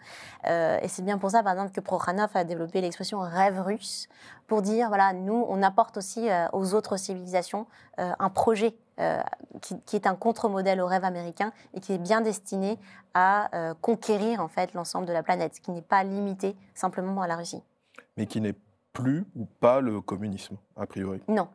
Euh, 0.46 0.78
et 0.82 0.88
c'est 0.88 1.02
bien 1.02 1.18
pour 1.18 1.30
ça, 1.30 1.42
par 1.42 1.52
exemple, 1.52 1.72
que 1.72 1.80
Prokhanov 1.80 2.30
a 2.34 2.44
développé 2.44 2.80
l'expression 2.80 3.20
rêve 3.20 3.60
russe, 3.60 4.08
pour 4.46 4.62
dire, 4.62 4.88
voilà, 4.88 5.12
nous, 5.12 5.46
on 5.48 5.62
apporte 5.62 5.96
aussi 5.96 6.28
euh, 6.28 6.46
aux 6.52 6.74
autres 6.74 6.96
civilisations 6.96 7.66
euh, 7.98 8.12
un 8.18 8.30
projet 8.30 8.74
qui, 9.62 9.80
qui, 9.86 9.96
est 9.96 10.06
un 10.06 10.14
contre-modèle 10.14 10.78
au 10.82 10.86
rêve 10.86 11.06
américain 11.06 11.54
et 11.72 11.80
qui 11.80 11.94
est 11.94 11.98
bien 11.98 12.20
destiné 12.20 12.78
à 13.14 13.48
conquérir, 13.80 14.40
en 14.40 14.48
fait, 14.48 14.74
l'ensemble 14.74 15.06
de 15.06 15.12
la 15.14 15.22
planète, 15.22 15.58
qui 15.62 15.70
n'est 15.70 15.80
pas 15.80 16.04
limité 16.04 16.54
simplement 16.74 17.22
à 17.22 17.26
la 17.26 17.36
Russie. 17.36 17.62
Mais 18.18 18.26
qui 18.26 18.42
n'est 18.42 18.56
plus 18.92 19.24
ou 19.36 19.46
pas 19.46 19.80
le 19.80 20.02
communisme, 20.02 20.58
a 20.76 20.84
priori? 20.84 21.22
Non, 21.28 21.48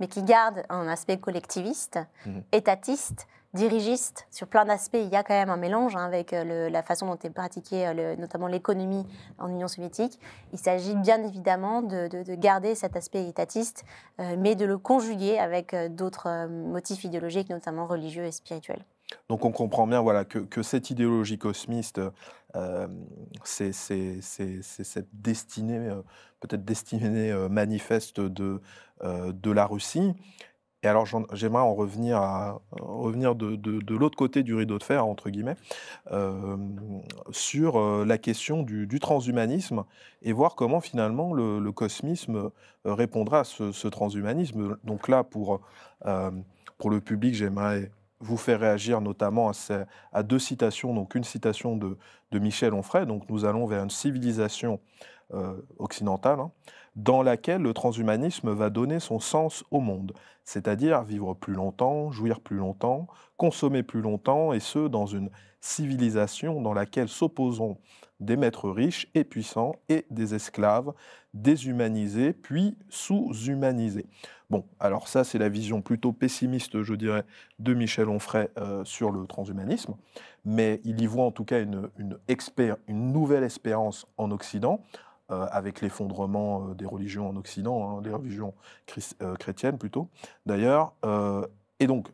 mais 0.00 0.08
qui 0.08 0.22
garde 0.22 0.62
un 0.68 0.88
aspect 0.88 1.18
collectiviste, 1.18 1.98
mhm. 2.26 2.42
étatiste, 2.52 3.26
dirigiste. 3.54 4.26
Sur 4.30 4.46
plein 4.46 4.64
d'aspects, 4.64 4.98
il 5.00 5.08
y 5.08 5.16
a 5.16 5.22
quand 5.22 5.34
même 5.34 5.50
un 5.50 5.56
mélange 5.56 5.94
hein, 5.94 6.04
avec 6.04 6.32
euh, 6.32 6.70
la 6.70 6.82
façon 6.82 7.06
dont 7.06 7.18
est 7.22 7.30
pratiquée 7.30 7.86
euh, 7.86 8.16
notamment 8.16 8.46
l'économie 8.46 9.06
en 9.38 9.48
Union 9.48 9.68
soviétique. 9.68 10.18
Il 10.52 10.58
s'agit 10.58 10.94
bien 10.94 11.22
évidemment 11.22 11.82
de, 11.82 12.08
garder 12.34 12.74
cet 12.74 12.96
aspect 12.96 13.28
étatiste, 13.28 13.84
euh, 14.20 14.36
mais 14.38 14.54
de 14.54 14.64
le 14.64 14.78
conjuguer 14.78 15.38
avec 15.38 15.74
d'autres 15.94 16.46
motifs 16.48 17.04
idéologiques, 17.04 17.50
notamment 17.50 17.86
religieux 17.86 18.24
et 18.24 18.32
spirituels. 18.32 18.84
Donc 19.28 19.44
on 19.44 19.52
comprend 19.52 19.86
bien 19.86 20.00
voilà, 20.00 20.24
que, 20.24 20.62
cette 20.62 20.90
idéologie 20.90 21.38
cosmiste, 21.38 22.00
euh, 22.56 22.88
c'est 23.44 23.72
cette 23.72 25.08
destinée, 25.12 25.90
peut-être 26.42 26.64
destinée 26.64 27.30
euh, 27.30 27.48
manifeste 27.48 28.20
de, 28.20 28.60
de 29.02 29.50
la 29.50 29.66
Russie. 29.66 30.12
Et 30.84 30.88
alors 30.88 31.06
j'aimerais 31.06 31.62
en 31.62 31.74
revenir, 31.74 32.18
à, 32.18 32.60
revenir 32.72 33.34
de, 33.34 33.56
de, 33.56 33.94
l'autre 33.96 34.16
côté 34.16 34.42
du 34.42 34.54
rideau 34.54 34.78
de 34.78 34.82
fer, 34.82 35.06
entre 35.06 35.30
guillemets, 35.30 35.56
sur 37.30 38.04
la 38.04 38.18
question 38.18 38.62
du, 38.62 38.98
transhumanisme 39.00 39.84
et 40.22 40.32
voir 40.32 40.56
comment 40.56 40.80
finalement 40.80 41.32
le, 41.34 41.72
cosmisme 41.72 42.50
répondra 42.84 43.40
à 43.40 43.44
ce, 43.44 43.88
transhumanisme. 43.88 44.76
Donc 44.82 45.06
là, 45.08 45.22
pour, 45.22 45.60
pour 46.78 46.90
le 46.90 47.00
public, 47.00 47.34
j'aimerais 47.34 47.90
vous 48.22 48.36
faire 48.36 48.60
réagir 48.60 49.00
notamment 49.00 49.50
à, 50.12 50.22
deux 50.22 50.38
citations. 50.38 50.94
Donc 50.94 51.14
une 51.14 51.24
citation 51.24 51.76
de, 51.76 51.98
Michel 52.32 52.72
Onfray, 52.72 53.04
donc 53.04 53.28
nous 53.28 53.44
allons 53.44 53.66
vers 53.66 53.82
une 53.82 53.90
civilisation 53.90 54.80
euh, 55.21 55.21
occidentale, 55.78 56.40
hein, 56.40 56.50
dans 56.96 57.22
laquelle 57.22 57.62
le 57.62 57.72
transhumanisme 57.72 58.52
va 58.52 58.70
donner 58.70 59.00
son 59.00 59.18
sens 59.18 59.64
au 59.70 59.80
monde, 59.80 60.12
c'est-à-dire 60.44 61.02
vivre 61.02 61.34
plus 61.34 61.54
longtemps, 61.54 62.10
jouir 62.10 62.40
plus 62.40 62.56
longtemps, 62.56 63.06
consommer 63.36 63.82
plus 63.82 64.02
longtemps, 64.02 64.52
et 64.52 64.60
ce, 64.60 64.88
dans 64.88 65.06
une 65.06 65.30
civilisation 65.60 66.60
dans 66.60 66.74
laquelle 66.74 67.08
s'opposeront 67.08 67.78
des 68.20 68.36
maîtres 68.36 68.70
riches 68.70 69.08
et 69.14 69.24
puissants 69.24 69.76
et 69.88 70.06
des 70.10 70.34
esclaves 70.34 70.92
déshumanisés 71.34 72.32
puis 72.32 72.76
sous-humanisés. 72.88 74.06
Bon, 74.50 74.64
alors 74.80 75.08
ça 75.08 75.24
c'est 75.24 75.38
la 75.38 75.48
vision 75.48 75.80
plutôt 75.80 76.12
pessimiste, 76.12 76.82
je 76.82 76.94
dirais, 76.94 77.24
de 77.58 77.74
Michel 77.74 78.08
Onfray 78.08 78.48
euh, 78.58 78.84
sur 78.84 79.10
le 79.10 79.26
transhumanisme, 79.26 79.94
mais 80.44 80.80
il 80.84 81.00
y 81.00 81.06
voit 81.06 81.24
en 81.24 81.30
tout 81.30 81.44
cas 81.44 81.60
une, 81.60 81.88
nouvelle 82.88 83.44
espérance 83.44 84.06
en 84.18 84.30
Occident, 84.30 84.82
euh, 84.82 85.11
avec 85.50 85.80
l'effondrement 85.80 86.68
euh, 86.68 86.74
des 86.74 86.86
religions 86.86 87.28
en 87.28 87.36
Occident, 87.36 87.98
hein, 87.98 88.02
des 88.02 88.10
religions 88.10 88.54
chrétiennes 89.38 89.78
plutôt, 89.78 90.08
d'ailleurs. 90.46 90.94
et 91.80 91.86
donc, 91.86 92.08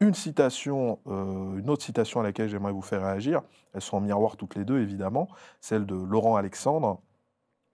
une 0.00 0.14
citation, 0.14 0.98
une 1.06 1.70
autre 1.70 1.84
citation 1.84 2.20
à 2.20 2.22
laquelle 2.24 2.48
j'aimerais 2.48 2.72
vous 2.72 2.82
faire 2.82 3.02
réagir, 3.02 3.42
elles 3.72 3.80
sont 3.80 3.98
en 3.98 4.00
miroir 4.00 4.36
toutes 4.36 4.56
les 4.56 4.64
deux 4.64 4.80
évidemment, 4.80 5.28
celle 5.60 5.86
de 5.86 5.94
Laurent 5.94 6.36
Alexandre. 6.36 7.00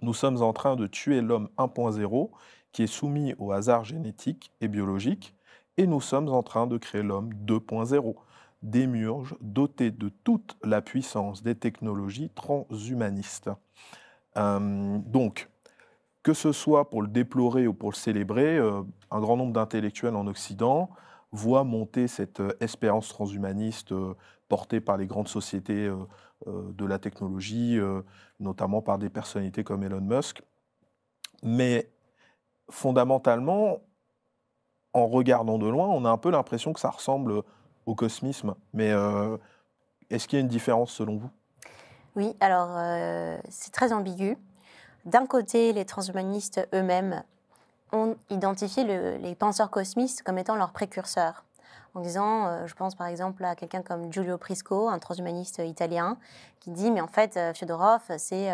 Nous 0.00 0.14
sommes 0.14 0.42
en 0.42 0.52
train 0.52 0.76
de 0.76 0.86
tuer 0.86 1.22
l'homme 1.22 1.48
1.0 1.56 2.30
qui 2.72 2.82
est 2.82 2.86
soumis 2.86 3.34
au 3.38 3.52
hasard 3.52 3.84
génétique 3.84 4.52
et 4.60 4.68
biologique, 4.68 5.34
et 5.76 5.86
nous 5.86 6.00
sommes 6.00 6.28
en 6.28 6.42
train 6.42 6.66
de 6.66 6.76
créer 6.76 7.02
l'homme 7.02 7.32
2.0, 7.46 8.14
démurge 8.62 9.36
doté 9.40 9.90
de 9.90 10.08
toute 10.08 10.56
la 10.64 10.82
puissance 10.82 11.42
des 11.42 11.54
technologies 11.54 12.30
transhumanistes. 12.34 13.50
Euh, 14.38 14.98
donc, 14.98 15.48
que 16.22 16.32
ce 16.34 16.52
soit 16.52 16.90
pour 16.90 17.02
le 17.02 17.08
déplorer 17.08 17.66
ou 17.66 17.74
pour 17.74 17.90
le 17.90 17.96
célébrer, 17.96 18.56
euh, 18.58 18.82
un 19.10 19.20
grand 19.20 19.36
nombre 19.36 19.52
d'intellectuels 19.52 20.16
en 20.16 20.26
Occident 20.26 20.90
voient 21.32 21.64
monter 21.64 22.08
cette 22.08 22.40
euh, 22.40 22.56
espérance 22.60 23.08
transhumaniste 23.08 23.92
portée 24.48 24.80
par 24.80 24.96
les 24.96 25.06
grandes 25.06 25.28
sociétés 25.28 25.92
de 26.46 26.86
la 26.86 26.98
technologie, 26.98 27.78
notamment 28.40 28.80
par 28.80 28.96
des 28.96 29.10
personnalités 29.10 29.62
comme 29.62 29.82
Elon 29.82 30.00
Musk. 30.00 30.40
Mais 31.42 31.90
fondamentalement, 32.70 33.82
en 34.94 35.06
regardant 35.06 35.58
de 35.58 35.66
loin, 35.66 35.86
on 35.88 36.06
a 36.06 36.10
un 36.10 36.16
peu 36.16 36.30
l'impression 36.30 36.72
que 36.72 36.80
ça 36.80 36.88
ressemble 36.88 37.42
au 37.84 37.94
cosmisme. 37.94 38.54
Mais 38.72 38.90
est-ce 40.08 40.26
qu'il 40.26 40.38
y 40.38 40.40
a 40.40 40.42
une 40.42 40.48
différence 40.48 40.92
selon 40.92 41.18
vous? 41.18 41.30
Oui, 42.18 42.34
alors 42.40 42.70
euh, 42.72 43.38
c'est 43.48 43.72
très 43.72 43.92
ambigu. 43.92 44.36
D'un 45.04 45.24
côté, 45.24 45.72
les 45.72 45.84
transhumanistes 45.84 46.68
eux-mêmes 46.74 47.22
ont 47.92 48.16
identifié 48.28 48.82
les 49.18 49.34
penseurs 49.36 49.70
cosmistes 49.70 50.24
comme 50.24 50.36
étant 50.36 50.56
leurs 50.56 50.72
précurseurs 50.72 51.44
en 51.94 52.00
disant, 52.00 52.48
euh, 52.48 52.66
je 52.66 52.74
pense 52.74 52.96
par 52.96 53.06
exemple 53.06 53.44
à 53.44 53.54
quelqu'un 53.54 53.82
comme 53.82 54.12
Giulio 54.12 54.36
Prisco, 54.36 54.88
un 54.88 54.98
transhumaniste 54.98 55.62
italien, 55.64 56.16
qui 56.58 56.72
dit, 56.72 56.90
mais 56.90 57.00
en 57.00 57.06
fait, 57.06 57.36
euh, 57.36 57.54
Fyodorov, 57.54 58.02
c'est 58.16 58.50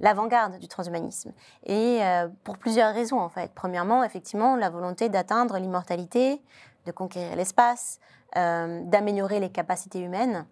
l'avant-garde 0.00 0.58
du 0.58 0.68
transhumanisme. 0.68 1.32
Et 1.64 2.00
pour 2.44 2.58
plusieurs 2.58 2.92
raisons, 2.92 3.18
en 3.18 3.30
fait. 3.30 3.50
Premièrement, 3.54 4.04
effectivement, 4.04 4.56
la 4.56 4.68
volonté 4.68 5.08
d'atteindre 5.08 5.56
l'immortalité, 5.56 6.42
de 6.84 6.92
conquérir 6.92 7.34
l'espace, 7.34 7.98
d'améliorer 8.34 9.40
les 9.40 9.48
capacités 9.48 10.00
humaines, 10.00 10.44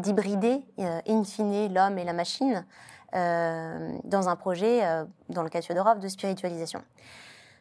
d'hybrider 0.00 0.64
in 0.78 1.24
fine 1.24 1.72
l'homme 1.72 1.98
et 1.98 2.04
la 2.04 2.12
machine 2.12 2.64
dans 3.12 4.28
un 4.28 4.36
projet, 4.36 4.82
dans 5.28 5.42
le 5.42 5.48
cas 5.48 5.60
de 5.60 5.64
Fyodorov, 5.64 6.00
de 6.00 6.08
spiritualisation. 6.08 6.82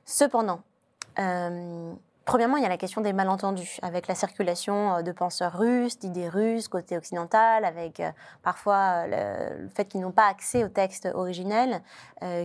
Cependant, 0.06 0.60
Premièrement, 2.26 2.58
il 2.58 2.64
y 2.64 2.66
a 2.66 2.70
la 2.70 2.78
question 2.78 3.02
des 3.02 3.14
malentendus, 3.14 3.78
avec 3.84 4.08
la 4.08 4.16
circulation 4.16 4.96
euh, 4.96 5.02
de 5.04 5.12
penseurs 5.12 5.56
russes, 5.56 6.00
d'idées 6.00 6.28
russes 6.28 6.68
côté 6.68 6.98
occidental, 6.98 7.64
avec 7.64 8.00
euh, 8.00 8.10
parfois 8.42 9.06
euh, 9.06 9.58
le, 9.62 9.70
fait 9.70 9.86
qu'ils 9.86 10.02
n'ont 10.02 10.12
pas 10.12 10.26
accès 10.26 10.64
au 10.64 10.68
texte 10.68 11.08
originel, 11.14 11.82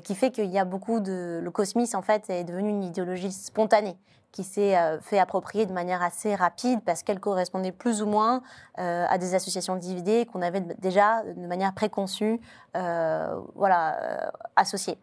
qui 0.04 0.14
fait 0.14 0.30
qu'il 0.30 0.50
y 0.50 0.58
a 0.58 0.66
beaucoup 0.66 1.00
de... 1.00 1.40
Le 1.42 1.50
cosmisme, 1.50 1.96
en 1.96 2.02
fait, 2.02 2.28
est 2.28 2.44
devenu 2.44 2.68
une 2.68 2.84
idéologie 2.84 3.32
spontanée 3.32 3.96
qui 4.30 4.44
s'est 4.44 4.76
fait 5.00 5.18
approprier 5.18 5.64
de 5.64 5.72
manière 5.72 6.02
assez 6.02 6.34
rapide 6.34 6.80
parce 6.84 7.02
qu'elle 7.02 7.18
correspondait 7.18 7.72
plus 7.72 8.02
ou 8.02 8.06
moins 8.06 8.42
à 8.76 9.16
des 9.16 9.34
associations 9.34 9.76
d'idées 9.76 10.26
qu'on 10.26 10.42
avait 10.42 10.60
déjà 10.60 11.22
de 11.24 11.46
manière 11.46 11.72
préconçue 11.72 12.40
voilà, 12.74 14.32
associées. 14.56 14.98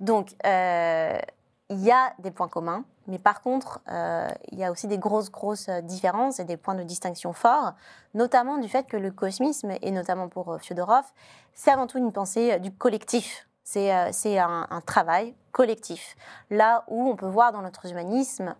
Donc, 0.00 0.30
il 0.42 1.80
y 1.84 1.90
a 1.90 2.14
des 2.20 2.30
points 2.30 2.48
communs, 2.48 2.84
mais 3.08 3.18
par 3.18 3.42
contre, 3.42 3.80
euh, 3.90 4.28
il 4.50 4.58
y 4.58 4.64
a 4.64 4.70
aussi 4.70 4.86
des 4.86 4.98
grosses, 4.98 5.30
grosses 5.30 5.68
euh, 5.68 5.80
différences 5.80 6.38
et 6.38 6.44
des 6.44 6.56
points 6.56 6.74
de 6.74 6.82
distinction 6.82 7.32
forts, 7.32 7.74
notamment 8.14 8.58
du 8.58 8.68
fait 8.68 8.86
que 8.86 8.96
le 8.96 9.10
cosmisme, 9.10 9.72
et 9.82 9.90
notamment 9.90 10.28
pour 10.28 10.52
euh, 10.52 10.58
Fyodorov, 10.58 11.04
c'est 11.52 11.70
avant 11.70 11.86
tout 11.86 11.98
une 11.98 12.12
pensée 12.12 12.58
du 12.60 12.72
collectif. 12.72 13.48
C'est 13.64 13.90
un, 14.38 14.82
travail 14.84 15.34
collectif. 15.50 16.16
Là 16.50 16.84
où 16.88 17.08
on 17.08 17.16
peut 17.16 17.26
voir 17.26 17.52
dans 17.52 17.62
notre 17.62 17.86
humanisme 17.86 18.54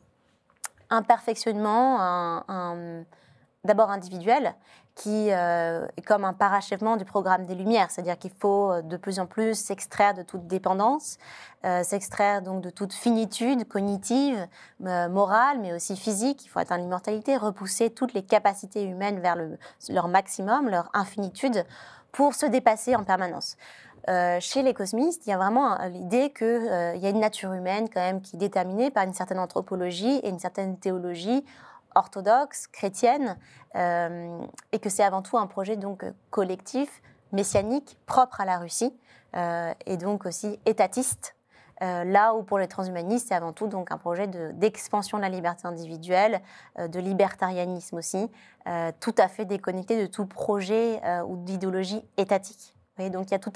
un 0.90 1.02
perfectionnement, 1.02 2.00
un, 2.00 3.04
d'abord 3.64 3.90
individuelle, 3.90 4.54
qui 4.94 5.30
euh, 5.30 5.86
est 5.96 6.02
comme 6.02 6.24
un 6.24 6.34
parachèvement 6.34 6.96
du 6.96 7.04
programme 7.04 7.46
des 7.46 7.54
Lumières, 7.54 7.90
c'est-à-dire 7.90 8.18
qu'il 8.18 8.32
faut 8.32 8.70
euh, 8.70 8.82
de 8.82 8.96
plus 8.96 9.20
en 9.20 9.26
plus 9.26 9.54
s'extraire 9.54 10.12
de 10.12 10.22
toute 10.22 10.46
dépendance, 10.46 11.18
euh, 11.64 11.82
s'extraire 11.82 12.42
donc 12.42 12.60
de 12.60 12.68
toute 12.68 12.92
finitude 12.92 13.66
cognitive, 13.66 14.46
morale, 14.80 15.58
mais 15.60 15.72
aussi 15.72 15.96
physique. 15.96 16.44
Il 16.44 16.48
faut 16.48 16.58
atteindre 16.58 16.82
l'immortalité, 16.82 17.36
repousser 17.36 17.90
toutes 17.90 18.12
les 18.12 18.22
capacités 18.22 18.82
humaines 18.84 19.20
vers 19.20 19.36
leur 19.88 20.08
maximum, 20.08 20.68
leur 20.68 20.90
infinitude, 20.92 21.64
pour 22.10 22.34
se 22.34 22.44
dépasser 22.44 22.94
en 22.94 23.04
permanence. 23.04 23.56
chez 24.40 24.62
les 24.62 24.74
cosmistes, 24.74 25.26
il 25.26 25.30
y 25.30 25.32
a 25.32 25.38
vraiment 25.38 25.78
l'idée 25.86 26.30
qu'il 26.30 26.66
y 27.00 27.06
a 27.06 27.08
une 27.08 27.20
nature 27.20 27.52
humaine 27.52 27.88
quand 27.88 28.00
même 28.00 28.20
qui 28.20 28.36
est 28.36 28.38
déterminée 28.38 28.90
par 28.90 29.04
une 29.04 29.14
certaine 29.14 29.38
anthropologie 29.38 30.18
et 30.18 30.28
une 30.28 30.40
certaine 30.40 30.76
théologie 30.78 31.44
orthodoxe, 31.94 32.66
chrétienne, 32.66 33.36
euh, 33.74 34.38
et 34.72 34.78
que 34.78 34.90
c'est 34.90 35.02
avant 35.02 35.22
tout 35.22 35.38
un 35.38 35.46
projet 35.46 35.76
donc 35.76 36.04
collectif, 36.30 37.02
messianique, 37.32 37.98
propre 38.06 38.40
à 38.40 38.44
la 38.44 38.58
Russie, 38.58 38.94
euh, 39.34 39.72
et 39.86 39.96
donc 39.96 40.26
aussi 40.26 40.58
étatiste. 40.66 41.34
Euh, 41.80 42.04
là 42.04 42.34
où 42.34 42.42
pour 42.42 42.58
les 42.58 42.68
transhumanistes, 42.68 43.28
c'est 43.28 43.34
avant 43.34 43.52
tout 43.52 43.66
donc 43.66 43.90
un 43.90 43.98
projet 43.98 44.26
d'expansion 44.26 45.16
de, 45.18 45.22
la 45.22 45.28
liberté 45.28 45.66
individuelle, 45.66 46.40
de 46.78 47.00
libertarianisme 47.00 47.96
aussi, 47.96 48.30
tout 49.00 49.14
à 49.18 49.26
fait 49.26 49.44
déconnecté 49.44 50.00
de 50.00 50.06
tout 50.06 50.26
projet 50.26 51.00
ou 51.26 51.36
d'idéologie 51.38 52.04
étatique. 52.16 52.76
donc 52.98 53.28
il 53.28 53.32
y 53.32 53.34
a 53.34 53.40
tout, 53.40 53.52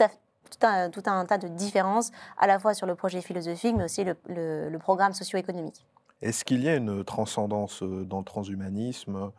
un, 0.62 1.24
tas 1.24 1.38
de 1.38 1.46
différences, 1.46 2.10
à 2.36 2.48
la 2.48 2.58
fois 2.58 2.74
sur 2.74 2.86
le 2.86 2.96
projet 2.96 3.20
philosophique, 3.20 3.76
mais 3.76 3.84
aussi 3.84 4.04
le 4.04 4.76
programme 4.78 5.12
socio-économique. 5.12 5.86
Est-ce 6.22 6.44
qu'il 6.44 6.62
y 6.62 6.68
a 6.68 6.76
une 6.76 7.04
transcendance 7.04 7.82
dans 7.82 8.18
le 8.18 8.24
transhumanisme 8.24 9.32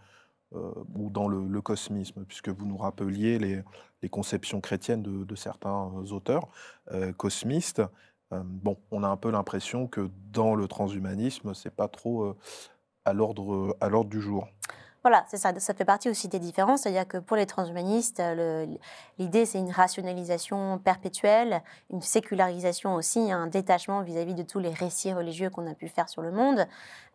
ou 0.54 1.10
dans 1.10 1.28
le, 1.28 1.62
cosmisme, 1.62 2.24
puisque 2.26 2.50
vous 2.50 2.66
nous 2.66 2.78
rappeliez 2.78 3.40
les, 3.40 4.10
conceptions 4.10 4.62
chrétiennes 4.62 5.04
de, 5.04 5.36
certains 5.36 5.92
auteurs 6.12 6.48
cosmistes 7.18 7.82
Bon, 8.32 8.78
on 8.92 9.04
a 9.04 9.08
un 9.08 9.18
peu 9.18 9.32
l'impression 9.32 9.88
que 9.88 10.10
dans 10.32 10.56
le 10.56 10.68
transhumanisme, 10.68 11.54
c'est 11.54 11.76
pas 11.76 11.88
trop 11.88 12.36
à 13.06 13.14
l'ordre 13.14 14.06
du 14.06 14.22
jour. 14.22 14.48
Voilà, 15.08 15.24
c'est 15.30 15.38
ça. 15.38 15.58
Ça 15.58 15.74
fait 15.74 15.86
partie 15.86 16.10
aussi 16.10 16.28
des 16.28 16.38
différences. 16.38 16.82
C'est-à-dire 16.82 17.08
que 17.08 17.18
pour 17.18 17.38
les 17.38 17.46
transhumanistes, 17.46 18.22
l'idée, 19.18 19.46
c'est 19.46 19.58
une 19.58 19.72
rationalisation 19.72 20.80
perpétuelle, 20.80 21.64
une 21.94 22.02
sécularisation 22.02 22.94
aussi, 22.94 23.32
un 23.32 23.48
détachement 23.48 24.02
vis-à-vis 24.02 24.36
de 24.36 24.44
tous 24.44 24.60
les 24.60 24.72
récits 24.72 25.14
religieux 25.14 25.50
qu'on 25.50 25.66
a 25.66 25.76
pu 25.76 25.88
faire 25.88 26.10
sur 26.10 26.22
le 26.22 26.34
monde. 26.34 26.68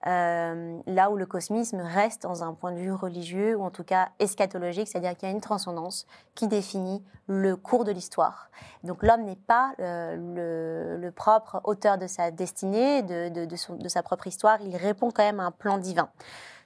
Euh, 0.06 0.78
là 0.86 1.10
où 1.10 1.16
le 1.16 1.26
cosmisme 1.26 1.82
reste 1.82 2.22
dans 2.22 2.42
un 2.42 2.54
point 2.54 2.72
de 2.72 2.78
vue 2.78 2.94
religieux, 2.94 3.56
ou 3.56 3.62
en 3.62 3.70
tout 3.70 3.84
cas 3.84 4.08
eschatologique, 4.18 4.88
c'est-à-dire 4.88 5.14
qu'il 5.14 5.28
y 5.28 5.30
a 5.30 5.34
une 5.34 5.42
transcendance 5.42 6.06
qui 6.34 6.48
définit 6.48 7.04
le 7.26 7.56
cours 7.56 7.84
de 7.84 7.92
l'histoire. 7.92 8.48
Donc 8.84 9.02
l'homme 9.02 9.24
n'est 9.24 9.36
pas 9.36 9.74
euh, 9.80 10.96
le, 10.98 11.10
propre 11.10 11.60
auteur 11.64 11.98
de 11.98 12.06
sa 12.06 12.30
destinée, 12.30 13.02
de, 13.02 13.28
de 13.28 13.88
sa 13.88 14.02
propre 14.02 14.26
histoire, 14.26 14.62
il 14.62 14.76
répond 14.76 15.10
quand 15.10 15.22
même 15.22 15.40
à 15.40 15.44
un 15.44 15.50
plan 15.50 15.76
divin. 15.76 16.08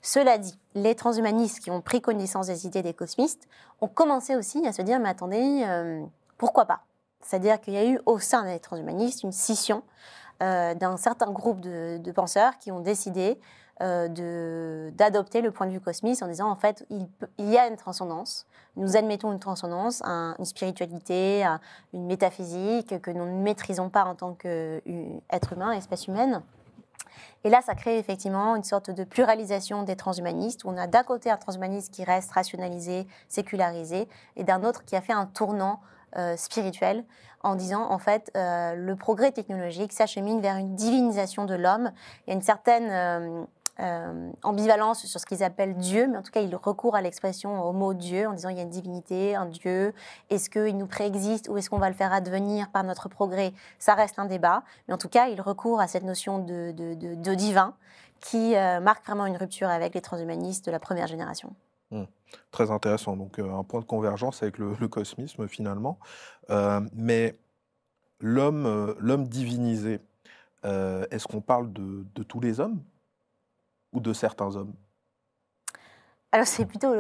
Cela 0.03 0.39
dit, 0.39 0.59
les 0.75 0.95
transhumanistes 0.95 1.61
qui 1.61 1.71
ont 1.71 1.81
pris 1.81 2.01
connaissance 2.01 2.47
des 2.47 2.67
idées 2.67 2.83
des 2.83 2.95
cosmistes 2.95 3.49
ont 3.81 3.89
commencé 3.89 4.37
aussi 4.37 4.67
à 4.67 4.73
se 4.73 4.83
dire, 4.83 5.01
mais 5.01 5.09
attendez, 5.09 5.65
euh, 5.67 6.05
pourquoi 6.39 6.65
pas? 6.67 6.81
C'est-à-dire 7.21 7.61
qu'il 7.61 7.75
y 7.75 7.79
a 7.79 7.85
eu 7.85 7.99
au 8.07 8.19
sein 8.19 8.45
des 8.45 8.61
transhumanistes 8.61 9.23
une 9.23 9.33
scission 9.33 9.83
euh, 10.43 10.75
d'un 10.75 10.97
certain 10.97 11.31
groupe 11.33 11.61
de, 11.61 12.13
penseurs 12.13 12.59
qui 12.59 12.71
ont 12.71 12.81
décidé 12.81 13.41
euh, 13.83 14.91
d'adopter 14.91 15.41
le 15.41 15.51
point 15.51 15.67
de 15.67 15.73
vue 15.73 15.81
cosmiste 15.81 16.23
en 16.23 16.29
disant, 16.29 16.49
en 16.49 16.57
fait, 16.57 16.87
il, 16.91 17.09
y 17.39 17.59
a 17.59 17.67
une 17.67 17.77
transcendance, 17.77 18.47
nous 18.77 18.97
admettons 18.97 19.33
une 19.33 19.41
transcendance, 19.41 20.03
une 20.03 20.45
spiritualité, 20.45 21.45
une 21.93 22.07
métaphysique 22.07 23.01
que 23.01 23.11
nous 23.11 23.25
ne 23.25 23.43
maîtrisons 23.43 23.91
pas 23.91 24.05
en 24.05 24.15
tant 24.15 24.35
qu'être 24.35 25.53
humain, 25.53 25.73
espèce 25.73 26.07
humaine. 26.07 26.43
Et 27.45 27.51
là, 27.51 27.61
ça 27.63 27.75
crée 27.75 27.99
effectivement 27.99 28.57
une 28.57 28.65
sorte 28.65 28.91
de 28.91 29.05
pluralisation 29.05 29.83
des 29.83 29.97
transhumanistes, 29.97 30.65
où 30.65 30.69
on 30.69 30.77
a 30.77 30.87
d'un 30.87 31.03
côté 31.03 31.31
un 31.31 31.37
transhumaniste 31.37 31.93
qui 31.93 32.05
reste 32.05 32.33
rationalisé, 32.33 33.07
sécularisé, 33.29 34.09
et 34.37 34.45
d'un 34.45 34.65
autre 34.65 34.85
qui 34.85 34.97
a 34.97 35.01
fait 35.01 35.13
un 35.13 35.27
tournant 35.27 35.81
euh, 36.17 36.37
spirituel 36.37 37.05
en 37.43 37.55
disant 37.57 37.91
en 37.91 37.99
fait 37.99 38.31
euh, 38.37 38.75
le 38.75 38.97
progrès 38.97 39.33
technologique 39.33 39.93
s'achemine 39.93 40.41
vers 40.41 40.57
une 40.57 40.75
divinisation 40.75 41.45
de 41.45 41.55
l'homme. 41.55 41.93
Il 42.27 42.35
une 42.35 42.43
certaine 42.43 43.47
euh, 43.79 44.31
ambivalence 44.43 45.05
sur 45.05 45.21
ce 45.21 45.27
qu'ils 45.27 45.43
appellent 45.43 45.77
Dieu, 45.77 46.07
mais 46.09 46.17
en 46.17 46.23
tout 46.23 46.31
cas, 46.31 46.41
ils 46.41 46.57
recourent 46.57 46.97
à 46.97 47.03
l'expression, 47.03 47.63
au 47.63 47.73
mot 47.73 47.93
Dieu, 47.93 48.27
en 48.27 48.33
disant 48.33 48.49
il 48.49 48.57
y 48.57 48.61
a 48.61 48.63
une 48.63 48.71
divinité, 48.71 49.35
un 49.35 49.45
Dieu. 49.45 49.93
Est-ce 50.31 50.49
qu'il 50.49 50.79
nous 50.79 50.87
préexiste 50.87 51.51
ou 51.51 51.59
est-ce 51.59 51.69
qu'on 51.69 51.79
va 51.79 51.91
le 51.91 51.95
faire 51.95 52.13
advenir 52.13 52.71
par 52.71 52.85
notre 52.85 53.11
progrès? 53.11 53.53
Ça 53.79 53.95
reste 53.95 54.19
un 54.19 54.25
débat, 54.25 54.63
mais 54.89 54.95
en 54.95 54.99
tout 54.99 55.11
cas, 55.11 55.29
ils 55.29 55.41
recourent 55.43 55.81
à 55.81 55.89
cette 55.89 56.05
notion 56.05 56.39
de, 56.39 57.35
divin 57.35 57.75
qui 58.21 58.57
euh, 58.57 58.81
marque 58.81 59.05
vraiment 59.05 59.27
une 59.27 59.37
rupture 59.37 59.69
avec 59.69 59.95
les 59.95 60.01
transhumanistes 60.01 60.65
de 60.65 60.71
la 60.71 60.79
première 60.79 61.07
génération. 61.07 61.55
Hmm. 61.91 62.05
Très 62.51 62.71
intéressant. 62.71 63.15
Donc, 63.15 63.39
euh, 63.39 63.53
un 63.53 63.63
point 63.63 63.81
de 63.81 63.85
convergence 63.85 64.43
avec 64.43 64.57
le, 64.57 64.75
cosmisme, 64.89 65.49
finalement. 65.49 65.99
mais 66.95 67.39
l'homme 68.21 69.29
divinisé, 69.29 70.01
est-ce 70.65 71.27
qu'on 71.27 71.43
parle 71.43 71.71
de 71.75 72.23
tous 72.23 72.41
les 72.41 72.59
hommes? 72.59 72.81
De 74.01 74.13
certains 74.13 74.57
hommes 74.57 74.75
alors 76.33 76.47
c'est 76.47 76.67
plutôt 76.67 76.93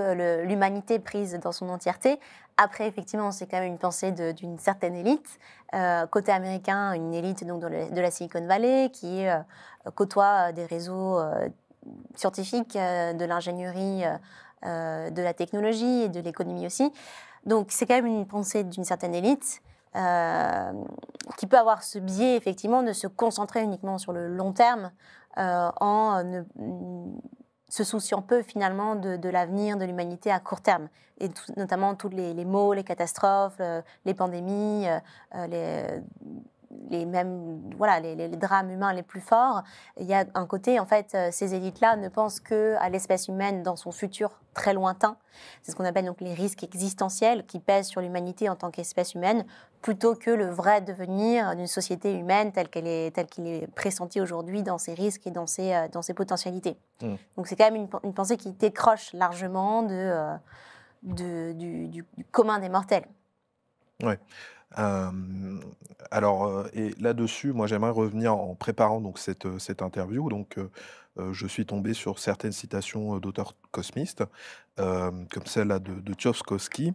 l'humanité 0.44 0.98
prise 0.98 1.38
dans 1.42 1.52
son 1.52 1.68
entièreté. 1.68 2.18
Après, 2.56 2.86
effectivement, 2.86 3.32
c'est 3.32 3.46
quand 3.46 3.58
même 3.58 3.68
une 3.70 3.76
pensée 3.76 4.10
d'une 4.12 4.58
certaine 4.58 4.94
élite. 4.94 5.38
Euh, 5.74 6.06
côté 6.06 6.32
américain, 6.32 6.92
une 6.92 7.12
élite 7.12 7.44
donc 7.44 7.60
de, 7.60 8.00
la 8.00 8.10
Silicon 8.10 8.46
Valley 8.46 8.88
qui 8.90 9.26
euh, 9.26 9.36
côtoie 9.94 10.52
des 10.52 10.64
réseaux 10.64 11.18
euh, 11.18 11.50
scientifiques, 12.14 12.78
de 12.78 13.24
l'ingénierie, 13.26 14.04
de 14.64 15.22
la 15.22 15.34
technologie 15.34 16.04
et 16.04 16.08
de 16.08 16.20
l'économie 16.20 16.66
aussi. 16.66 16.90
Donc 17.44 17.66
c'est 17.70 17.84
quand 17.84 17.94
même 17.94 18.06
une 18.06 18.26
pensée 18.26 18.64
d'une 18.64 18.84
certaine 18.84 19.14
élite. 19.14 19.60
qui 21.36 21.46
peut 21.46 21.58
avoir 21.58 21.82
ce 21.82 21.98
biais 21.98 22.36
effectivement 22.36 22.82
de 22.82 22.92
se 22.92 23.06
concentrer 23.06 23.62
uniquement 23.62 23.98
sur 23.98 24.12
le 24.12 24.28
long 24.28 24.52
terme 24.52 24.90
euh, 24.90 25.25
en 25.36 26.24
ne, 26.24 26.42
se 27.68 27.84
souciant 27.84 28.22
peu 28.22 28.42
finalement 28.42 28.94
de, 28.94 29.28
l'avenir 29.28 29.76
de 29.76 29.84
l'humanité 29.84 30.30
à 30.30 30.40
court 30.40 30.60
terme, 30.60 30.88
et 31.18 31.28
notamment 31.56 31.94
tous 31.94 32.08
les, 32.08 32.34
les, 32.34 32.44
maux, 32.44 32.72
les 32.74 32.84
catastrophes, 32.84 33.56
euh, 33.60 33.80
les 34.04 34.14
pandémies, 34.14 34.86
euh, 35.34 35.46
les, 35.46 36.02
les 36.90 37.04
mêmes 37.04 37.60
voilà 37.76 38.00
les, 38.00 38.28
drames 38.28 38.70
humains 38.70 38.92
les 38.92 39.02
plus 39.02 39.20
forts. 39.20 39.62
Il 39.98 40.06
y 40.06 40.14
a 40.14 40.24
un 40.34 40.46
côté 40.46 40.78
en 40.78 40.86
fait 40.86 41.14
euh, 41.14 41.28
ces 41.30 41.54
élites-là 41.54 41.96
ne 41.96 42.08
pensent 42.08 42.40
que 42.40 42.76
à 42.78 42.88
l'espèce 42.88 43.28
humaine 43.28 43.62
dans 43.62 43.76
son 43.76 43.92
futur 43.92 44.30
très 44.54 44.72
lointain. 44.72 45.16
C'est 45.62 45.72
ce 45.72 45.76
qu'on 45.76 45.84
appelle 45.84 46.06
donc 46.06 46.20
les 46.20 46.34
risques 46.34 46.64
existentiels 46.64 47.44
qui 47.46 47.60
pèsent 47.60 47.88
sur 47.88 48.00
l'humanité 48.00 48.48
en 48.48 48.56
tant 48.56 48.70
qu'espèce 48.70 49.14
humaine, 49.14 49.44
plutôt 49.82 50.14
que 50.14 50.30
le 50.30 50.46
vrai 50.46 50.80
devenir 50.80 51.54
d'une 51.56 51.66
société 51.66 52.12
humaine 52.14 52.52
telle 52.52 52.68
qu'elle 52.68 52.86
est 52.86 53.14
telle 53.14 53.26
qu'il 53.26 53.46
est 53.46 53.66
pressenti 53.74 54.20
aujourd'hui 54.20 54.62
dans 54.62 54.78
ses 54.78 54.94
risques 54.94 55.26
et 55.26 55.30
dans 55.30 55.46
ses 55.46 55.74
euh, 55.74 55.88
dans 55.88 56.02
ses 56.02 56.14
potentialités. 56.14 56.76
Mmh. 57.02 57.14
Donc 57.36 57.46
c'est 57.46 57.56
quand 57.56 57.70
même 57.70 57.88
une, 58.02 58.14
pensée 58.14 58.36
qui 58.36 58.52
décroche 58.52 59.12
largement 59.12 59.82
de, 59.82 59.92
euh, 59.92 60.36
du, 61.02 61.88
du, 61.88 62.04
commun 62.30 62.58
des 62.58 62.68
mortels. 62.68 63.06
Ouais 64.02 64.18
alors, 64.72 66.66
et 66.72 66.90
là-dessus, 67.00 67.52
moi, 67.52 67.66
j'aimerais 67.66 67.90
revenir 67.90 68.34
en 68.34 68.54
préparant 68.54 69.00
donc 69.00 69.18
cette, 69.18 69.58
cette 69.58 69.82
interview. 69.82 70.28
Donc, 70.28 70.58
je 71.32 71.46
suis 71.46 71.64
tombé 71.66 71.94
sur 71.94 72.18
certaines 72.18 72.52
citations 72.52 73.18
d'auteurs 73.18 73.54
cosmistes, 73.70 74.24
comme 74.76 75.46
celle-là 75.46 75.78
de, 75.78 76.00
de 76.00 76.14
Tchaikovsky, 76.14 76.92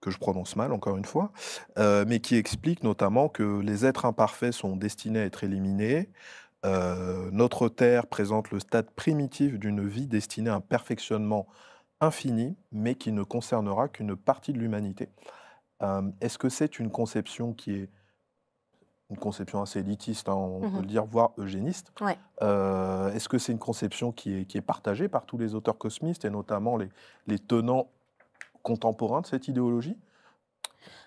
que 0.00 0.10
je 0.10 0.18
prononce 0.18 0.56
mal 0.56 0.72
encore 0.72 0.96
une 0.96 1.04
fois, 1.04 1.32
mais 1.76 2.20
qui 2.20 2.36
explique 2.36 2.82
notamment 2.82 3.28
que 3.28 3.60
les 3.60 3.84
êtres 3.86 4.04
imparfaits 4.04 4.52
sont 4.52 4.76
destinés 4.76 5.20
à 5.20 5.24
être 5.24 5.44
éliminés. 5.44 6.10
notre 6.64 7.68
Terre 7.68 8.06
présente 8.06 8.50
le 8.50 8.60
stade 8.60 8.90
primitif 8.90 9.58
d'une 9.58 9.86
vie 9.86 10.06
destinée 10.06 10.50
à 10.50 10.54
un 10.54 10.60
perfectionnement 10.60 11.46
infini, 12.00 12.56
mais 12.72 12.94
qui 12.94 13.12
ne 13.12 13.22
concernera 13.22 13.88
qu'une 13.88 14.16
partie 14.16 14.52
de 14.52 14.58
l'humanité. 14.58 15.08
Est-ce 16.20 16.38
que 16.38 16.48
c'est 16.48 16.78
une 16.78 16.90
conception 16.90 17.52
qui 17.52 17.72
est 17.72 17.90
une 19.10 19.18
conception 19.18 19.60
assez 19.60 19.80
élitiste, 19.80 20.30
hein, 20.30 20.34
on 20.34 20.60
peut 20.60 20.66
mmh 20.68 20.80
le 20.80 20.86
dire, 20.86 21.04
voire 21.04 21.32
eugéniste? 21.36 21.92
Est-ce 22.40 23.28
que 23.28 23.38
c'est 23.38 23.52
une 23.52 23.58
conception 23.58 24.12
qui 24.12 24.34
est, 24.34 24.44
qui 24.46 24.56
est, 24.56 24.62
partagée 24.62 25.08
par 25.08 25.26
tous 25.26 25.36
les 25.36 25.54
auteurs 25.54 25.76
cosmistes 25.76 26.24
et 26.24 26.30
notamment 26.30 26.76
les, 26.76 26.88
les 27.26 27.38
tenants 27.38 27.88
contemporains 28.62 29.20
de 29.20 29.26
cette 29.26 29.46
idéologie? 29.46 29.96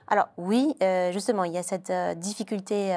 Alors 0.07 0.29
oui, 0.37 0.73
euh, 0.81 1.11
justement, 1.11 1.43
il 1.43 1.51
y 1.51 1.57
a 1.57 1.63
cette 1.63 1.89
euh, 1.89 2.15
difficulté. 2.15 2.95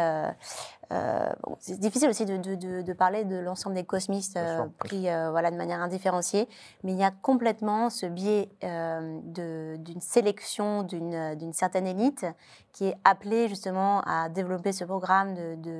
Euh, 0.93 1.29
c'est 1.61 1.79
difficile 1.79 2.09
aussi 2.09 2.25
de, 2.25 2.93
parler 2.93 3.25
de 3.25 3.37
l'ensemble 3.37 3.77
des 3.77 3.85
cosmistes 3.85 4.39
pris 4.79 5.03
voilà, 5.03 5.51
de 5.51 5.57
manière 5.57 5.81
indifférenciée, 5.81 6.49
mais 6.83 6.93
il 6.93 6.99
y 6.99 7.05
a 7.05 7.11
complètement 7.11 7.91
ce 7.91 8.07
biais 8.07 8.49
d'une 8.63 10.01
sélection 10.01 10.83
d'une 10.83 11.53
certaine 11.53 11.87
élite 11.87 12.27
qui 12.73 12.87
est 12.87 12.97
appelée 13.05 13.49
justement 13.49 14.01
à 14.03 14.29
développer 14.29 14.73
ce 14.73 14.85
programme 14.85 15.35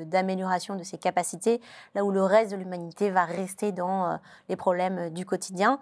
d'amélioration 0.07 0.77
de, 0.77 0.85
ses 0.85 0.99
capacités, 0.99 1.61
là 1.95 2.05
où 2.05 2.11
le 2.11 2.23
reste 2.23 2.53
de 2.53 2.57
l'humanité 2.57 3.11
va 3.11 3.25
rester 3.25 3.73
dans 3.73 4.19
les 4.49 4.57
problèmes 4.57 5.11
du 5.11 5.27
quotidien. 5.27 5.81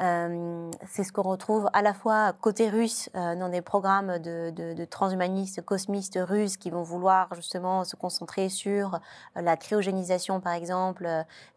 Euh, 0.00 0.70
c'est 0.86 1.04
ce 1.04 1.12
qu'on 1.12 1.22
retrouve 1.22 1.68
à 1.74 1.82
la 1.82 1.92
fois 1.92 2.32
côté 2.40 2.70
russe 2.70 3.10
euh, 3.14 3.36
dans 3.36 3.50
des 3.50 3.60
programmes 3.60 4.18
de, 4.18 4.84
transhumanistes, 4.86 5.62
cosmistes 5.62 6.18
russes 6.20 6.56
qui 6.56 6.70
vont 6.70 6.82
vouloir 6.82 7.34
justement 7.34 7.84
se 7.84 7.96
concentrer 7.96 8.48
sur 8.48 8.94
euh, 8.94 9.42
la 9.42 9.58
cryogénisation, 9.58 10.40
par 10.40 10.54
exemple, 10.54 11.06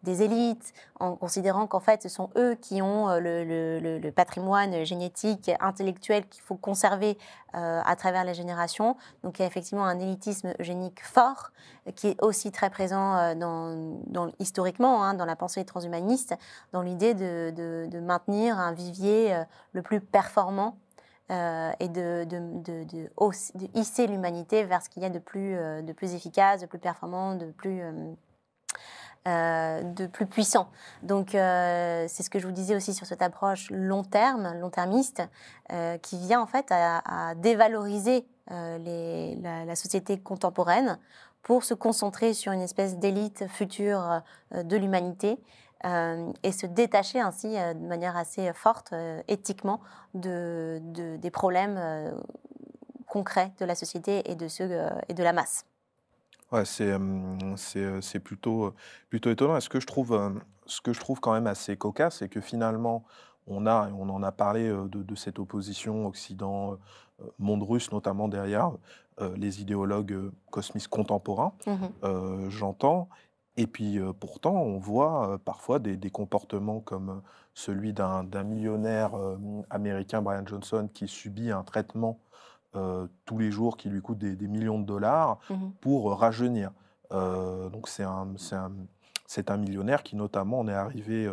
des 0.03 0.23
élites, 0.23 0.73
en 0.99 1.15
considérant 1.15 1.67
qu'en 1.67 1.79
fait, 1.79 2.03
ce 2.03 2.09
sont 2.09 2.31
eux 2.35 2.55
qui 2.55 2.81
ont 2.81 3.07
le, 3.17 4.09
patrimoine 4.11 4.83
génétique, 4.83 5.49
intellectuel 5.59 6.27
qu'il 6.27 6.43
faut 6.43 6.55
conserver 6.55 7.17
à 7.53 7.95
travers 7.95 8.23
les 8.23 8.33
générations. 8.33 8.95
Donc 9.23 9.37
il 9.37 9.43
y 9.43 9.45
a 9.45 9.47
effectivement 9.47 9.85
un 9.85 9.99
élitisme 9.99 10.53
génique 10.59 11.03
fort 11.03 11.51
qui 11.95 12.07
est 12.07 12.23
aussi 12.23 12.51
très 12.51 12.69
présent 12.69 13.35
dans, 13.35 14.31
historiquement 14.39 15.03
hein, 15.03 15.13
dans 15.13 15.25
la 15.25 15.35
pensée 15.35 15.63
transhumaniste, 15.65 16.35
dans 16.71 16.81
l'idée 16.81 17.13
de 17.13 17.99
maintenir 17.99 18.57
un 18.59 18.71
vivier 18.71 19.33
euh, 19.33 19.43
le 19.73 19.81
plus 19.81 20.01
performant 20.01 20.77
euh, 21.31 21.71
et 21.79 21.89
de, 21.89 22.27
hisser 23.73 24.07
l'humanité 24.07 24.63
vers 24.63 24.81
ce 24.81 24.89
qu'il 24.89 25.03
y 25.03 25.05
a 25.05 25.09
euh, 25.09 25.81
de 25.81 25.93
plus 25.93 26.13
efficace, 26.13 26.61
de 26.61 26.65
plus 26.65 26.79
performant, 26.79 27.35
de 27.35 27.45
plus, 27.45 27.81
de 29.25 30.05
plus 30.07 30.25
puissant. 30.25 30.69
Donc 31.01 31.29
c'est 31.31 32.23
ce 32.23 32.29
que 32.29 32.39
je 32.39 32.45
vous 32.45 32.53
disais 32.53 32.75
aussi 32.75 32.93
sur 32.93 33.05
cette 33.05 33.21
approche 33.21 33.69
long 33.71 34.03
terme, 34.03 34.53
long-termiste, 34.59 35.21
qui 36.01 36.17
vient 36.17 36.41
en 36.41 36.47
fait 36.47 36.67
à, 36.71 37.33
dévaloriser 37.35 38.25
la, 38.49 39.75
société 39.75 40.19
contemporaine 40.19 40.99
pour 41.41 41.63
se 41.63 41.73
concentrer 41.73 42.33
sur 42.33 42.51
une 42.51 42.61
espèce 42.61 42.97
d'élite 42.97 43.47
future 43.47 44.21
de 44.51 44.75
l'humanité 44.75 45.39
euh, 45.85 46.31
et 46.43 46.53
se 46.53 46.65
détacher 46.65 47.19
ainsi 47.19 47.57
euh, 47.57 47.73
de 47.73 47.85
manière 47.85 48.15
assez 48.15 48.53
forte, 48.53 48.93
euh, 48.93 49.21
éthiquement, 49.27 49.81
de, 50.13 50.81
des 51.17 51.31
problèmes 51.31 51.79
concrets 53.07 53.51
de 53.59 53.65
la 53.65 53.75
société 53.75 54.31
et 54.31 54.35
de 54.35 55.23
la 55.23 55.33
masse. 55.33 55.65
Ouais, 56.53 56.65
c'est, 56.65 56.93
c'est, 58.01 58.19
plutôt, 58.19 58.75
plutôt 59.09 59.31
étonnant. 59.31 59.57
Et 59.57 59.61
ce 59.61 59.69
que, 59.69 59.79
je 59.79 59.87
trouve, 59.87 60.39
ce 60.67 60.81
que 60.81 60.93
je 60.93 60.99
trouve 60.99 61.19
quand 61.19 61.33
même 61.33 61.47
assez 61.47 61.75
cocasse, 61.77 62.19
c'est 62.19 62.29
que 62.29 62.41
finalement, 62.41 63.03
on, 63.47 63.65
a, 63.65 63.89
on 63.89 64.07
en 64.09 64.21
a 64.21 64.31
parlé 64.31 64.69
de, 64.69 65.15
cette 65.15 65.39
opposition 65.39 66.05
Occident-monde 66.05 67.63
russe, 67.63 67.91
notamment 67.91 68.27
derrière 68.27 68.71
les 69.35 69.61
idéologues 69.61 70.31
cosmistes 70.51 70.89
contemporains, 70.89 71.53
mmh 71.65 72.49
j'entends. 72.49 73.09
Et 73.57 73.65
puis 73.65 73.99
pourtant, 74.19 74.53
on 74.53 74.77
voit 74.77 75.39
parfois 75.45 75.79
des, 75.79 76.09
comportements 76.11 76.81
comme 76.81 77.23
celui 77.55 77.93
d'un 77.93 78.43
millionnaire 78.43 79.11
américain, 79.71 80.21
Brian 80.21 80.45
Johnson, 80.45 80.87
qui 80.93 81.07
subit 81.07 81.49
un 81.49 81.63
traitement 81.63 82.19
tous 83.25 83.37
les 83.37 83.51
jours 83.51 83.77
qui 83.77 83.89
lui 83.89 84.01
coûte 84.01 84.17
des, 84.17 84.47
millions 84.47 84.79
de 84.79 84.85
dollars 84.85 85.39
mmh 85.49 85.55
pour 85.81 86.17
rajeunir. 86.17 86.71
donc 87.11 87.87
c'est 87.87 88.03
un, 88.03 88.33
un, 88.51 88.71
un, 89.47 89.57
millionnaire 89.57 90.03
qui 90.03 90.15
notamment 90.15 90.59
en 90.59 90.67
est 90.67 90.73
arrivé 90.73 91.31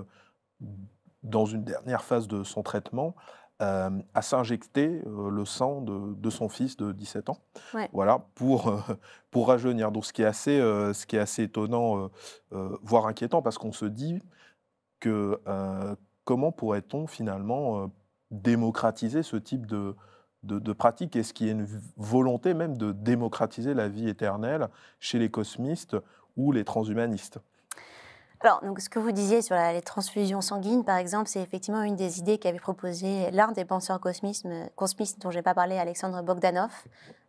dans 1.22 1.46
une 1.46 1.64
dernière 1.64 2.02
phase 2.02 2.28
de 2.28 2.44
son 2.44 2.62
traitement 2.62 3.14
euh, 3.60 3.90
à 4.14 4.22
s'injecter 4.22 5.02
euh, 5.04 5.28
le 5.28 5.44
sang 5.44 5.82
de, 5.82 6.30
son 6.30 6.48
fils 6.48 6.78
de 6.78 6.92
17 6.92 7.28
ans, 7.28 7.36
voilà, 7.92 8.24
pour, 8.34 8.68
euh, 8.68 8.80
pour 9.30 9.48
rajeunir. 9.48 9.92
Donc 9.92 10.06
ce 10.06 10.14
qui 10.14 10.22
est 10.22 10.26
assez, 10.26 10.58
ce 10.58 11.04
qui 11.04 11.16
est 11.16 11.20
assez 11.20 11.42
étonnant, 11.42 12.10
voire 12.50 13.06
inquiétant, 13.06 13.42
parce 13.42 13.58
qu'on 13.58 13.72
se 13.72 13.84
dit 13.84 14.22
que 14.98 15.38
comment 16.24 16.52
pourrait-on 16.52 17.06
finalement 17.06 17.90
démocratiser 18.30 19.22
ce 19.22 19.36
type 19.36 19.66
de, 19.66 19.94
de, 20.42 20.58
de 20.58 20.72
pratique 20.72 21.16
Est-ce 21.16 21.32
qu'il 21.32 21.46
y 21.46 21.50
a 21.50 21.52
une 21.52 21.66
volonté 21.96 22.54
même 22.54 22.76
de 22.76 22.92
démocratiser 22.92 23.74
la 23.74 23.88
vie 23.88 24.08
éternelle 24.08 24.68
chez 24.98 25.18
les 25.18 25.30
cosmistes 25.30 25.96
ou 26.36 26.52
les 26.52 26.64
transhumanistes. 26.64 27.38
Alors, 28.42 28.62
donc, 28.62 28.80
ce 28.80 28.88
que 28.88 28.98
vous 28.98 29.12
disiez 29.12 29.42
sur 29.42 29.54
les 29.54 29.82
transfusions 29.82 30.40
sanguines, 30.40 30.82
par 30.82 30.96
exemple, 30.96 31.28
c'est 31.28 31.42
effectivement 31.42 31.82
une 31.82 31.96
des 31.96 32.20
idées 32.20 32.38
qu'avait 32.38 32.58
proposé 32.58 33.30
l'un 33.32 33.52
des 33.52 33.66
penseurs 33.66 34.00
cosmistes, 34.00 34.46
dont 34.46 35.30
je 35.30 35.36
n'ai 35.36 35.42
pas 35.42 35.52
parlé, 35.52 35.76
Alexandre 35.76 36.22
Bogdanov, 36.22 36.72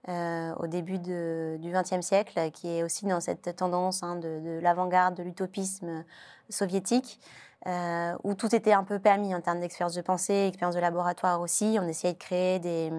euh, 0.07 0.53
au 0.55 0.67
début 0.67 0.99
du 0.99 1.59
XXe 1.69 1.99
siècle, 1.99 2.49
qui 2.51 2.69
est 2.69 2.83
aussi 2.83 3.05
dans 3.05 3.19
cette 3.19 3.57
tendance 3.57 4.03
hein, 4.03 4.15
de, 4.15 4.59
l'avant-garde, 4.61 5.15
de 5.15 5.23
l'utopisme 5.23 6.05
soviétique, 6.49 7.19
euh, 7.67 8.15
où 8.23 8.33
tout 8.33 8.53
était 8.55 8.73
un 8.73 8.83
peu 8.83 8.99
permis 8.99 9.33
en 9.35 9.41
termes 9.41 9.59
d'expérience 9.59 9.95
de 9.95 10.01
pensée, 10.01 10.47
expérience 10.47 10.75
de 10.75 10.81
laboratoire 10.81 11.41
aussi. 11.41 11.77
On 11.79 11.87
essayait 11.87 12.13
de 12.13 12.19
créer 12.19 12.59
des 12.59 12.91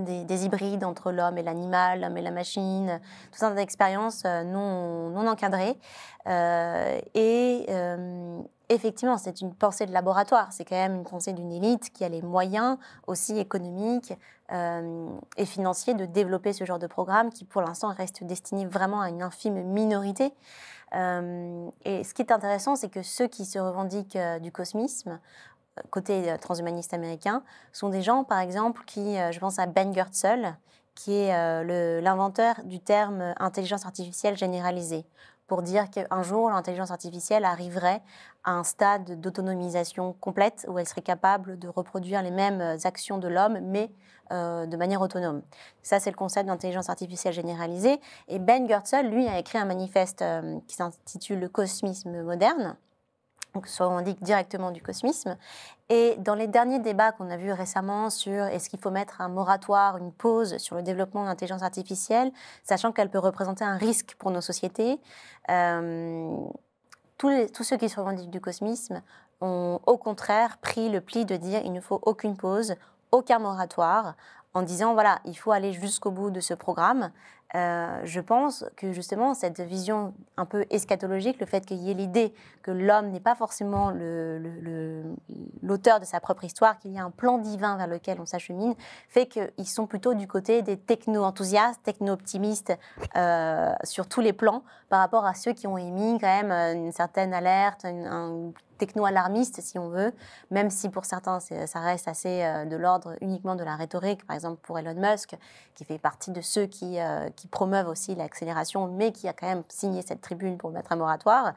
des, 0.00 0.44
hybrides 0.44 0.84
entre 0.84 1.12
l'homme 1.12 1.38
et 1.38 1.42
l'animal, 1.42 2.00
l'homme 2.00 2.16
et 2.16 2.22
la 2.22 2.30
machine, 2.30 3.00
tout 3.32 3.44
un 3.44 3.50
tas 3.50 3.54
d'expériences 3.54 4.22
euh, 4.26 4.42
non, 4.44 5.26
encadrées. 5.26 5.76
Euh, 6.26 7.00
et 7.14 7.66
euh, 7.68 8.40
effectivement, 8.68 9.18
c'est 9.18 9.40
une 9.40 9.54
pensée 9.54 9.86
de 9.86 9.92
laboratoire, 9.92 10.52
c'est 10.52 10.64
quand 10.64 10.76
même 10.76 10.96
une 10.96 11.04
pensée 11.04 11.32
d'une 11.32 11.52
élite 11.52 11.92
qui 11.92 12.04
a 12.04 12.08
les 12.08 12.22
moyens 12.22 12.78
aussi 13.06 13.38
économiques 13.38 14.12
et 14.48 15.44
financiers 15.44 15.94
de 15.94 16.04
développer 16.04 16.52
ce 16.52 16.64
genre 16.64 16.78
de 16.78 16.86
programme 16.86 17.30
qui 17.30 17.44
pour 17.44 17.62
l'instant 17.62 17.88
reste 17.88 18.22
destiné 18.22 18.64
vraiment 18.64 19.00
à 19.00 19.08
une 19.08 19.20
infime 19.20 19.60
minorité. 19.60 20.32
Et 20.92 22.04
ce 22.04 22.14
qui 22.14 22.22
est 22.22 22.32
intéressant, 22.32 22.76
c'est 22.76 22.88
que 22.88 23.02
ceux 23.02 23.26
qui 23.26 23.44
se 23.44 23.58
revendiquent 23.58 24.18
du 24.40 24.52
cosmisme 24.52 25.18
côté 25.90 26.30
euh, 26.30 26.36
transhumaniste 26.38 26.94
américain, 26.94 27.42
sont 27.72 27.88
des 27.88 28.02
gens, 28.02 28.24
par 28.24 28.38
exemple, 28.40 28.82
qui, 28.86 29.18
euh, 29.18 29.32
je 29.32 29.40
pense 29.40 29.58
à 29.58 29.66
Ben 29.66 29.92
Goertzel, 29.92 30.56
qui 30.94 31.14
est 31.14 31.34
euh, 31.34 32.00
l'inventeur 32.00 32.56
du 32.64 32.80
terme 32.80 33.34
intelligence 33.38 33.84
artificielle 33.84 34.36
généralisée, 34.36 35.04
pour 35.46 35.62
dire 35.62 35.90
qu'un 35.90 36.22
jour, 36.22 36.50
l'intelligence 36.50 36.90
artificielle 36.90 37.44
arriverait 37.44 38.02
à 38.44 38.52
un 38.52 38.64
stade 38.64 39.20
d'autonomisation 39.20 40.14
complète 40.20 40.66
où 40.68 40.78
elle 40.78 40.86
serait 40.86 41.02
capable 41.02 41.58
de 41.58 41.68
reproduire 41.68 42.22
les 42.22 42.30
mêmes 42.30 42.76
actions 42.84 43.18
de 43.18 43.28
l'homme, 43.28 43.58
mais 43.62 43.90
de 44.30 44.76
manière 44.76 45.00
autonome. 45.00 45.42
Ça, 45.82 46.00
c'est 46.00 46.10
le 46.10 46.16
concept 46.16 46.48
d'intelligence 46.48 46.90
artificielle 46.90 47.32
généralisée. 47.32 48.00
Et 48.26 48.40
Ben 48.40 48.66
Goertzel, 48.66 49.08
lui, 49.08 49.28
a 49.28 49.38
écrit 49.38 49.58
un 49.58 49.64
manifeste 49.64 50.24
qui 50.66 50.74
s'intitule 50.74 51.38
Le 51.38 51.48
cosmisme 51.48 52.22
moderne, 52.22 52.76
donc 53.56 53.68
on 53.80 53.96
indique 53.96 54.22
directement 54.22 54.70
du 54.70 54.82
cosmisme. 54.82 55.36
Et 55.88 56.16
dans 56.18 56.34
les 56.34 56.46
derniers 56.46 56.78
débats 56.78 57.12
qu'on 57.12 57.30
a 57.30 57.36
vus 57.36 57.52
récemment 57.52 58.10
sur 58.10 58.44
est-ce 58.44 58.68
qu'il 58.68 58.78
faut 58.78 58.90
mettre 58.90 59.20
un 59.20 59.28
moratoire, 59.28 59.96
une 59.96 60.12
pause 60.12 60.58
sur 60.58 60.76
le 60.76 60.82
développement 60.82 61.22
de 61.22 61.28
l'intelligence 61.28 61.62
artificielle, 61.62 62.32
sachant 62.64 62.92
qu'elle 62.92 63.08
peut 63.08 63.18
représenter 63.18 63.64
un 63.64 63.76
risque 63.76 64.14
pour 64.18 64.30
nos 64.30 64.40
sociétés, 64.40 65.00
euh, 65.50 66.36
tous, 67.18 67.32
tous, 67.54 67.64
ceux 67.64 67.78
qui 67.78 67.88
se 67.88 67.98
revendiquent 67.98 68.30
du 68.30 68.40
cosmisme 68.40 69.00
ont 69.40 69.80
au 69.86 69.96
contraire 69.96 70.58
pris 70.58 70.90
le 70.90 71.00
pli 71.00 71.24
de 71.24 71.36
dire 71.36 71.62
il 71.64 71.72
ne 71.72 71.80
faut 71.80 72.00
aucune 72.02 72.36
pause, 72.36 72.74
aucun 73.10 73.38
moratoire, 73.38 74.16
en 74.56 74.62
disant 74.62 74.94
voilà, 74.94 75.18
il 75.26 75.34
faut 75.34 75.52
aller 75.52 75.74
jusqu'au 75.74 76.10
bout 76.10 76.30
de 76.30 76.40
ce 76.40 76.54
programme. 76.54 77.10
Euh, 77.54 78.00
je 78.04 78.20
pense 78.20 78.64
que 78.74 78.92
justement 78.92 79.34
cette 79.34 79.60
vision 79.60 80.14
un 80.38 80.46
peu 80.46 80.64
eschatologique, 80.70 81.38
le 81.38 81.46
fait 81.46 81.64
qu'il 81.66 81.76
y 81.76 81.90
ait 81.90 81.94
l'idée 81.94 82.32
que 82.62 82.70
l'homme 82.70 83.10
n'est 83.10 83.20
pas 83.20 83.34
forcément 83.34 83.92
l'auteur 85.62 86.00
de 86.00 86.06
sa 86.06 86.20
propre 86.20 86.44
histoire, 86.44 86.78
qu'il 86.78 86.92
y 86.92 86.98
a 86.98 87.04
un 87.04 87.10
plan 87.10 87.36
divin 87.36 87.76
vers 87.76 87.86
lequel 87.86 88.18
on 88.18 88.24
s'achemine, 88.24 88.74
fait 89.10 89.26
qu'ils 89.26 89.68
sont 89.68 89.86
plutôt 89.86 90.14
du 90.14 90.26
côté 90.26 90.62
des 90.62 90.78
techno-enthousiastes, 90.78 91.82
techno-optimistes 91.82 92.72
euh, 93.14 93.74
sur 93.84 94.08
tous 94.08 94.22
les 94.22 94.32
plans 94.32 94.62
par 94.88 95.00
rapport 95.00 95.26
à 95.26 95.34
ceux 95.34 95.52
qui 95.52 95.66
ont 95.66 95.76
émis 95.76 96.18
quand 96.18 96.42
même 96.42 96.50
une 96.76 96.92
certaine 96.92 97.34
alerte, 97.34 97.84
techno-alarmiste, 98.76 99.60
si 99.60 99.78
on 99.78 99.88
veut, 99.88 100.12
même 100.50 100.70
si 100.70 100.88
pour 100.88 101.04
certains, 101.04 101.40
ça 101.40 101.80
reste 101.80 102.08
assez 102.08 102.42
euh, 102.42 102.64
de 102.64 102.76
l'ordre 102.76 103.16
uniquement 103.20 103.56
de 103.56 103.64
la 103.64 103.76
rhétorique. 103.76 104.26
Par 104.26 104.34
exemple, 104.34 104.60
pour 104.62 104.78
Elon 104.78 104.94
Musk, 104.94 105.36
qui 105.74 105.84
fait 105.84 105.98
partie 105.98 106.30
de 106.30 106.40
ceux 106.40 106.66
qui, 106.66 107.00
euh, 107.00 107.28
promeuvent 107.50 107.88
aussi 107.88 108.14
l'accélération, 108.14 108.88
mais 108.88 109.12
qui 109.12 109.28
a 109.28 109.32
quand 109.32 109.46
même 109.46 109.62
signé 109.68 110.02
cette 110.02 110.20
tribune 110.20 110.58
pour 110.58 110.70
mettre 110.70 110.92
un 110.92 110.96
moratoire. 110.96 111.54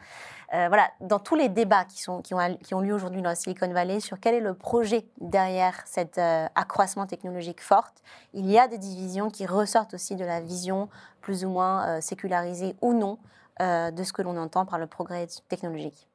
Euh, 0.53 0.67
voilà, 0.67 0.89
dans 1.01 1.19
tous 1.19 1.35
les 1.35 1.49
débats 1.49 1.85
qui, 1.85 2.01
sont, 2.01 2.21
qui, 2.21 2.33
ont, 2.33 2.57
qui 2.63 2.73
ont 2.73 2.81
lieu 2.81 2.93
aujourd'hui 2.93 3.21
dans 3.21 3.29
la 3.29 3.35
Silicon 3.35 3.71
Valley 3.71 3.99
sur 3.99 4.19
quel 4.19 4.35
est 4.35 4.39
le 4.39 4.53
projet 4.53 5.05
derrière 5.19 5.81
cet 5.85 6.17
accroissement 6.17 7.05
technologique 7.05 7.61
forte, 7.61 8.01
il 8.33 8.49
y 8.49 8.57
a 8.57 8.67
des 8.67 8.77
divisions 8.77 9.29
qui 9.29 9.45
ressortent 9.45 9.93
aussi 9.93 10.15
de 10.15 10.25
la 10.25 10.41
vision 10.41 10.89
plus 11.21 11.43
ou 11.43 11.49
moins 11.49 12.01
sécularisée 12.01 12.75
ou 12.81 12.93
non 12.93 13.17
de 13.59 14.03
ce 14.03 14.13
que 14.13 14.21
l'on 14.21 14.37
entend 14.37 14.65
par 14.65 14.79
le 14.79 14.87
progrès 14.87 15.27
technologique. 15.49 16.07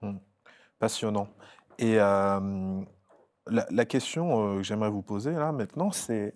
Hmm 0.00 0.18
passionnant. 0.78 1.28
Et 1.78 1.94
euh, 1.98 2.80
la, 3.46 3.84
question 3.84 4.54
euh, 4.54 4.56
que 4.58 4.62
j'aimerais 4.62 4.90
vous 4.90 5.02
poser 5.02 5.32
là 5.32 5.52
maintenant, 5.52 5.90
c'est 5.90 6.34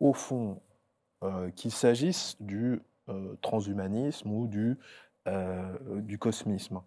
au 0.00 0.12
fond 0.12 0.60
euh, 1.22 1.50
qu'il 1.50 1.70
s'agisse 1.70 2.36
du 2.40 2.80
transhumanisme 3.42 4.30
ou 4.30 4.46
du, 4.46 4.78
cosmisme. 6.18 6.80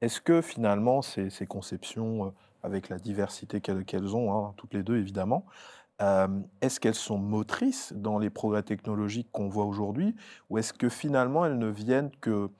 Est-ce 0.00 0.20
que 0.20 0.40
finalement 0.40 1.00
ces, 1.00 1.30
conceptions, 1.46 2.34
avec 2.62 2.88
la 2.88 2.98
diversité 2.98 3.60
qu'elles 3.60 4.16
ont, 4.16 4.34
hein, 4.34 4.54
toutes 4.56 4.74
les 4.74 4.82
deux 4.82 4.96
évidemment, 4.96 5.44
est-ce 6.60 6.80
qu'elles 6.80 6.94
sont 6.94 7.18
motrices 7.18 7.92
dans 7.94 8.18
les 8.18 8.30
progrès 8.30 8.62
technologiques 8.62 9.28
qu'on 9.30 9.48
voit 9.48 9.66
aujourd'hui, 9.66 10.16
ou 10.48 10.58
est-ce 10.58 10.72
que 10.72 10.88
finalement 10.88 11.44
elles 11.44 11.58
ne 11.58 11.68
viennent 11.68 12.10
que 12.20 12.50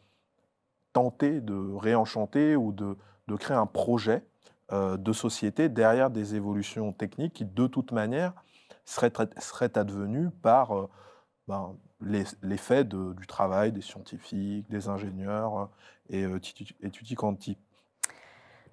tenter 0.93 1.41
de 1.41 1.75
réenchanter 1.75 2.55
ou 2.55 2.73
de, 2.73 2.97
de 3.31 3.37
créer 3.37 3.57
un 3.57 3.67
projet 3.67 4.25
euh, 4.73 4.97
de 4.97 5.13
société 5.13 5.69
derrière 5.69 6.11
des 6.11 6.35
évolutions 6.35 6.93
techniques 6.93 7.35
qui, 7.35 7.45
de 7.45 7.67
toute 7.67 7.93
manière, 7.93 8.33
seraient, 8.85 9.13
seraient 9.39 9.79
advenues 9.79 10.31
par 10.43 10.77
euh, 10.77 10.91
ben, 11.47 11.77
l'effet 12.43 12.85
du 12.85 13.27
travail 13.27 13.73
des 13.73 13.83
scientifiques, 13.83 14.69
des 14.69 14.89
ingénieurs 14.89 15.71
euh, 16.13 16.39
et 16.41 16.87
étudiants 16.87 17.17
quanti. 17.17 17.57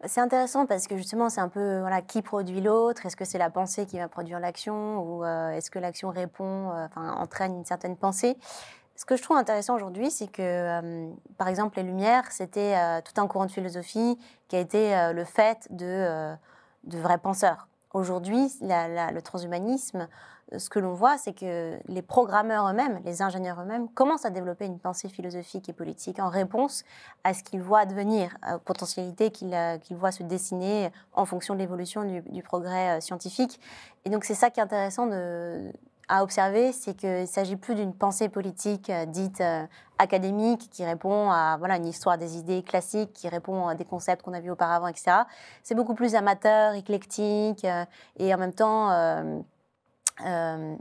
C'est 0.06 0.22
intéressant 0.22 0.68
parce 0.68 0.88
que 0.88 0.96
justement, 0.96 1.30
c'est 1.30 1.42
un 1.42 1.50
peu 1.50 1.80
voilà, 1.80 2.04
qui 2.04 2.22
produit 2.22 2.62
l'autre? 2.62 3.08
Est-ce 3.08 3.16
que 3.16 3.26
c'est 3.26 3.40
la 3.40 3.50
pensée 3.50 3.88
qui 3.88 3.98
va 3.98 4.08
produire 4.08 4.40
l'action? 4.40 5.02
Ou 5.02 5.26
est-ce 5.26 5.72
que 5.72 5.80
l'action 5.80 6.12
répond, 6.12 6.70
enfin, 6.70 7.14
entraîne 7.14 7.56
une 7.56 7.66
certaine 7.66 7.98
pensée? 7.98 8.38
Ce 8.98 9.06
que 9.06 9.16
je 9.16 9.22
trouve 9.22 9.38
intéressant 9.38 9.76
aujourd'hui, 9.76 10.10
c'est 10.10 10.28
que, 10.28 10.42
euh, 10.42 11.10
par 11.38 11.48
exemple, 11.48 11.78
les 11.78 11.84
Lumières, 11.84 12.32
c'était 12.32 12.76
euh, 12.76 13.00
tout 13.02 13.22
un 13.22 13.28
courant 13.28 13.46
de 13.46 13.52
philosophie 13.52 14.18
qui 14.48 14.56
a 14.56 14.60
été 14.60 14.96
euh, 14.96 15.14
le 15.14 15.24
fait 15.24 15.68
de, 15.70 16.36
de 16.84 16.98
vrais 16.98 17.20
penseurs. 17.20 17.68
Aujourd'hui, 17.94 18.52
le 18.62 19.20
transhumanisme, 19.22 20.08
ce 20.58 20.70
que 20.70 20.80
l'on 20.80 20.94
voit, 20.94 21.18
c'est 21.18 21.34
que 21.34 21.78
les 21.88 22.02
programmeurs 22.02 22.68
eux-mêmes, 22.68 23.00
les 23.06 23.22
ingénieurs 23.22 23.62
eux-mêmes, 23.62 23.88
commencent 23.90 24.26
à 24.26 24.30
développer 24.30 24.66
une 24.66 24.80
pensée 24.80 25.10
philosophique 25.10 25.70
et 25.70 25.74
politique 25.74 26.20
en 26.20 26.30
réponse 26.30 26.84
à 27.24 27.34
ce 27.34 27.44
qu'ils 27.44 27.62
voient 27.62 27.80
advenir, 27.80 28.36
aux 28.54 28.60
potentialités 28.60 29.30
qu'ils 29.30 29.98
voient 29.98 30.12
se 30.12 30.24
dessiner 30.24 30.92
en 31.14 31.26
fonction 31.26 31.54
de 31.54 31.60
l'évolution 31.60 32.04
du, 32.04 32.22
du, 32.22 32.44
progrès 32.44 33.00
scientifique. 33.02 33.60
Et 34.06 34.10
donc, 34.10 34.26
c'est 34.26 34.36
ça 34.36 34.50
qui 34.50 34.60
est 34.60 34.64
intéressant 34.64 35.08
de, 35.08 35.72
à 36.10 36.24
observer, 36.24 36.72
c'est 36.72 36.96
qu'il 36.96 37.22
ne 37.22 37.26
s'agit 37.26 37.58
plus 37.58 37.76
d'une 37.76 37.94
pensée 37.94 38.30
politique 38.30 38.90
euh, 38.90 39.06
dite 39.06 39.42
euh, 39.42 39.66
académique 39.98 40.70
qui 40.72 40.86
répond 40.86 41.30
à 41.32 41.58
voilà, 41.58 41.76
une 41.78 41.86
histoire 41.86 42.18
des 42.18 42.38
idées 42.38 42.64
classiques, 42.64 43.12
qui 43.14 43.28
répond 43.28 43.68
à 43.68 43.76
des 43.76 43.84
concepts 43.84 44.24
qu'on 44.24 44.34
a 44.34 44.40
vus 44.40 44.52
auparavant, 44.52 44.88
etc. 44.88 45.24
C'est 45.64 45.76
beaucoup 45.76 45.96
plus 45.96 46.16
amateur, 46.16 46.76
éclectique 46.76 47.66
euh, 47.66 47.84
et 48.18 48.34
en 48.34 48.38
même 48.38 48.54
temps 48.54 48.88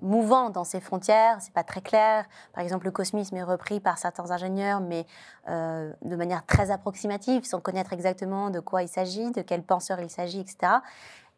mouvant 0.01 0.49
dans 0.49 0.65
ses 0.65 0.81
frontières. 0.81 1.37
C'est 1.41 1.53
pas 1.53 1.65
très 1.65 1.83
clair. 1.83 2.25
Par 2.55 2.63
exemple, 2.65 2.87
le 2.87 2.91
cosmisme 2.91 3.37
est 3.37 3.43
repris 3.43 3.81
par 3.81 3.99
certains 3.99 4.31
ingénieurs, 4.31 4.81
mais 4.81 5.05
de 5.47 6.17
manière 6.17 6.47
très 6.47 6.71
approximative, 6.71 7.45
sans 7.45 7.61
connaître 7.61 7.93
exactement 7.93 8.49
de 8.49 8.61
quoi 8.61 8.83
il 8.83 8.89
s'agit, 8.89 9.31
de 9.33 9.43
quel 9.43 9.63
penseur 9.63 10.01
il 10.01 10.09
s'agit, 10.09 10.41
etc. 10.41 10.77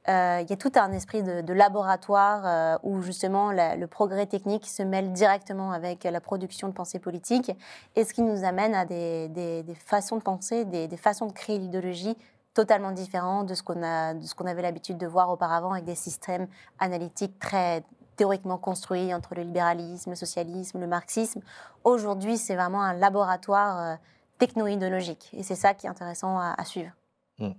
Euh, 0.08 0.40
il 0.42 0.48
y 0.48 0.52
a 0.52 0.56
tout 0.56 0.72
un 0.76 0.92
esprit 0.92 1.22
de, 1.22 1.52
laboratoire 1.52 2.42
euh, 2.46 2.78
où 2.82 3.02
justement 3.02 3.52
le 3.52 3.86
progrès 3.86 4.26
technique 4.26 4.66
se 4.66 4.82
mêle 4.82 5.12
directement 5.12 5.72
avec 5.72 6.04
la 6.04 6.20
production 6.20 6.68
de 6.68 6.72
pensée 6.72 6.98
politique 6.98 7.50
et 7.94 8.04
ce 8.04 8.14
qui 8.14 8.22
nous 8.22 8.44
amène 8.44 8.74
à 8.74 8.86
des, 8.86 9.64
façons 9.84 10.16
de 10.16 10.22
penser, 10.22 10.64
des, 10.64 10.96
façons 10.96 11.26
de 11.26 11.32
créer 11.32 11.58
l'idéologie 11.58 12.16
totalement 12.54 12.92
différentes 12.92 13.48
de 13.48 13.54
ce 13.54 13.62
qu'on 13.62 14.46
avait 14.46 14.62
l'habitude 14.62 14.96
de 14.96 15.06
voir 15.06 15.30
auparavant 15.30 15.72
avec 15.72 15.84
des 15.84 15.94
systèmes 15.94 16.48
analytiques 16.78 17.38
très 17.38 17.84
théoriquement 18.16 18.58
construits 18.58 19.14
entre 19.14 19.34
le 19.34 19.42
libéralisme, 19.42 20.10
le 20.10 20.16
socialisme, 20.16 20.80
le 20.80 20.86
marxisme. 20.86 21.40
Aujourd'hui, 21.84 22.36
c'est 22.36 22.56
vraiment 22.56 22.82
un 22.82 22.94
laboratoire 22.94 23.78
euh, 23.78 23.94
techno-idéologique 24.38 25.30
et 25.34 25.42
c'est 25.42 25.54
ça 25.54 25.74
qui 25.74 25.86
est 25.86 25.90
intéressant 25.90 26.38
à, 26.38 26.64
suivre. 26.64 26.92
Mmh 27.38 27.52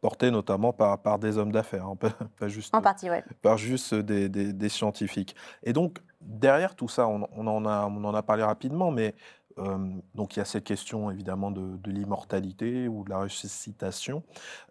porté 0.00 0.30
notamment 0.30 0.72
par, 0.72 0.98
par 0.98 1.18
des 1.18 1.38
hommes 1.38 1.52
d'affaires, 1.52 1.86
hein, 1.86 1.96
pas, 2.38 2.48
juste, 2.48 2.74
en 2.74 2.82
partie, 2.82 3.08
par 3.42 3.58
juste 3.58 3.94
des, 3.94 4.28
des, 4.28 4.68
scientifiques. 4.68 5.34
Et 5.62 5.72
donc, 5.72 5.98
derrière 6.20 6.74
tout 6.74 6.88
ça, 6.88 7.08
on, 7.08 7.22
en, 7.22 7.66
a, 7.66 7.86
on 7.86 8.04
en 8.04 8.14
a 8.14 8.22
parlé 8.22 8.42
rapidement, 8.42 8.90
mais 8.90 9.14
euh, 9.58 9.78
donc 10.14 10.36
il 10.36 10.40
y 10.40 10.42
a 10.42 10.44
cette 10.44 10.64
question 10.64 11.10
évidemment 11.10 11.50
de, 11.50 11.76
de 11.78 11.90
l'immortalité 11.90 12.88
ou 12.88 13.04
de 13.04 13.10
la 13.10 13.20
ressuscitation 13.20 14.22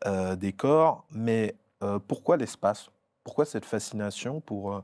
euh, 0.05 0.35
des 0.35 0.53
corps, 0.53 1.05
mais 1.09 1.55
euh, 1.83 1.99
pourquoi 1.99 2.37
l'espace? 2.37 2.89
Pourquoi 3.23 3.45
cette 3.45 3.65
fascination 3.65 4.39
pour, 4.39 4.83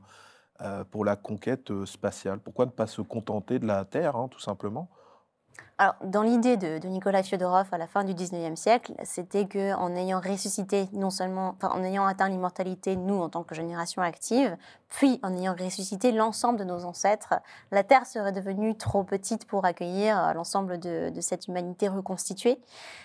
pour 0.90 1.04
la 1.04 1.14
conquête 1.14 1.84
spatiale? 1.84 2.40
Pourquoi 2.40 2.66
ne 2.66 2.72
pas 2.72 2.88
se 2.88 3.00
contenter 3.00 3.60
de 3.60 3.66
la 3.66 3.84
Terre, 3.84 4.16
hein, 4.16 4.26
tout 4.28 4.40
simplement? 4.40 4.90
Alors, 5.82 5.96
dans 6.04 6.22
l'idée 6.22 6.56
de, 6.56 6.86
Nicolas 6.86 7.24
Fyodorov 7.24 7.66
à 7.72 7.78
la 7.78 7.88
fin 7.88 8.04
du 8.04 8.14
19e 8.14 8.54
siècle, 8.54 8.92
c'était 9.02 9.48
qu'en 9.48 9.96
ayant 9.96 10.20
ressuscité, 10.20 10.88
non 10.92 11.10
seulement, 11.10 11.56
en 11.60 11.82
ayant 11.82 12.06
atteint 12.06 12.28
l'immortalité, 12.28 12.94
nous, 12.94 13.20
en 13.20 13.28
tant 13.28 13.42
que 13.42 13.56
génération 13.56 14.00
active, 14.00 14.56
puis 14.88 15.18
en 15.24 15.36
ayant 15.36 15.56
ressuscité 15.58 16.12
l'ensemble 16.12 16.60
de 16.60 16.64
nos 16.64 16.84
ancêtres, 16.84 17.34
la 17.72 17.82
Terre 17.82 18.06
serait 18.06 18.30
devenue 18.30 18.76
trop 18.76 19.02
petite 19.02 19.44
pour 19.46 19.64
accueillir 19.64 20.22
euh, 20.22 20.32
l'ensemble 20.34 20.78
de, 20.78 21.10
cette 21.20 21.48
humanité 21.48 21.88
reconstituée. 21.88 22.60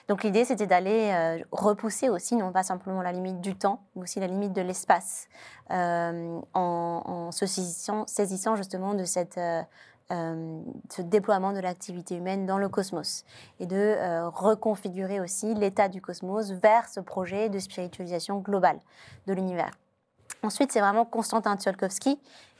Donc, 0.07 0.23
l'idée, 0.23 0.45
c'était 0.45 0.67
d'aller 0.67 1.09
euh, 1.11 1.43
repousser 1.51 2.09
aussi, 2.09 2.35
non 2.35 2.51
pas 2.51 2.61
simplement 2.61 3.01
la 3.01 3.11
limite 3.11 3.41
du 3.41 3.55
temps, 3.55 3.81
mais 3.95 4.03
aussi 4.03 4.19
la 4.19 4.27
limite 4.27 4.53
de 4.53 4.61
l'espace, 4.61 5.29
euh, 5.71 6.39
en, 6.53 7.31
se 7.31 7.47
saisissant, 7.47 8.55
justement 8.55 8.93
de 8.93 9.05
cette 9.05 9.39
ce 10.09 11.01
déploiement 11.01 11.51
de 11.51 11.59
l'activité 11.59 12.15
humaine 12.15 12.45
dans 12.45 12.57
le 12.57 12.69
cosmos 12.69 13.25
et 13.59 13.65
de 13.65 13.75
euh, 13.75 14.29
reconfigurer 14.29 15.19
aussi 15.19 15.53
l'état 15.53 15.89
du 15.89 16.01
cosmos 16.01 16.51
vers 16.51 16.87
ce 16.87 17.01
projet 17.01 17.49
de 17.49 17.59
spiritualisation 17.59 18.37
globale 18.39 18.79
de 19.27 19.33
l'univers. 19.33 19.71
Ensuite, 20.43 20.71
c'est 20.71 20.79
vraiment 20.79 21.03
Konstantin 21.03 21.57
Tsiolkovsky, 21.57 22.19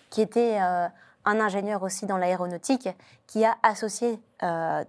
qui 0.10 0.22
était 0.22 0.60
euh, 0.62 0.88
un 1.24 1.40
ingénieur 1.40 1.84
aussi 1.84 2.06
dans 2.06 2.18
l'aéronautique, 2.18 2.90
qui 3.28 3.46
a 3.46 3.56
associé 3.64 4.20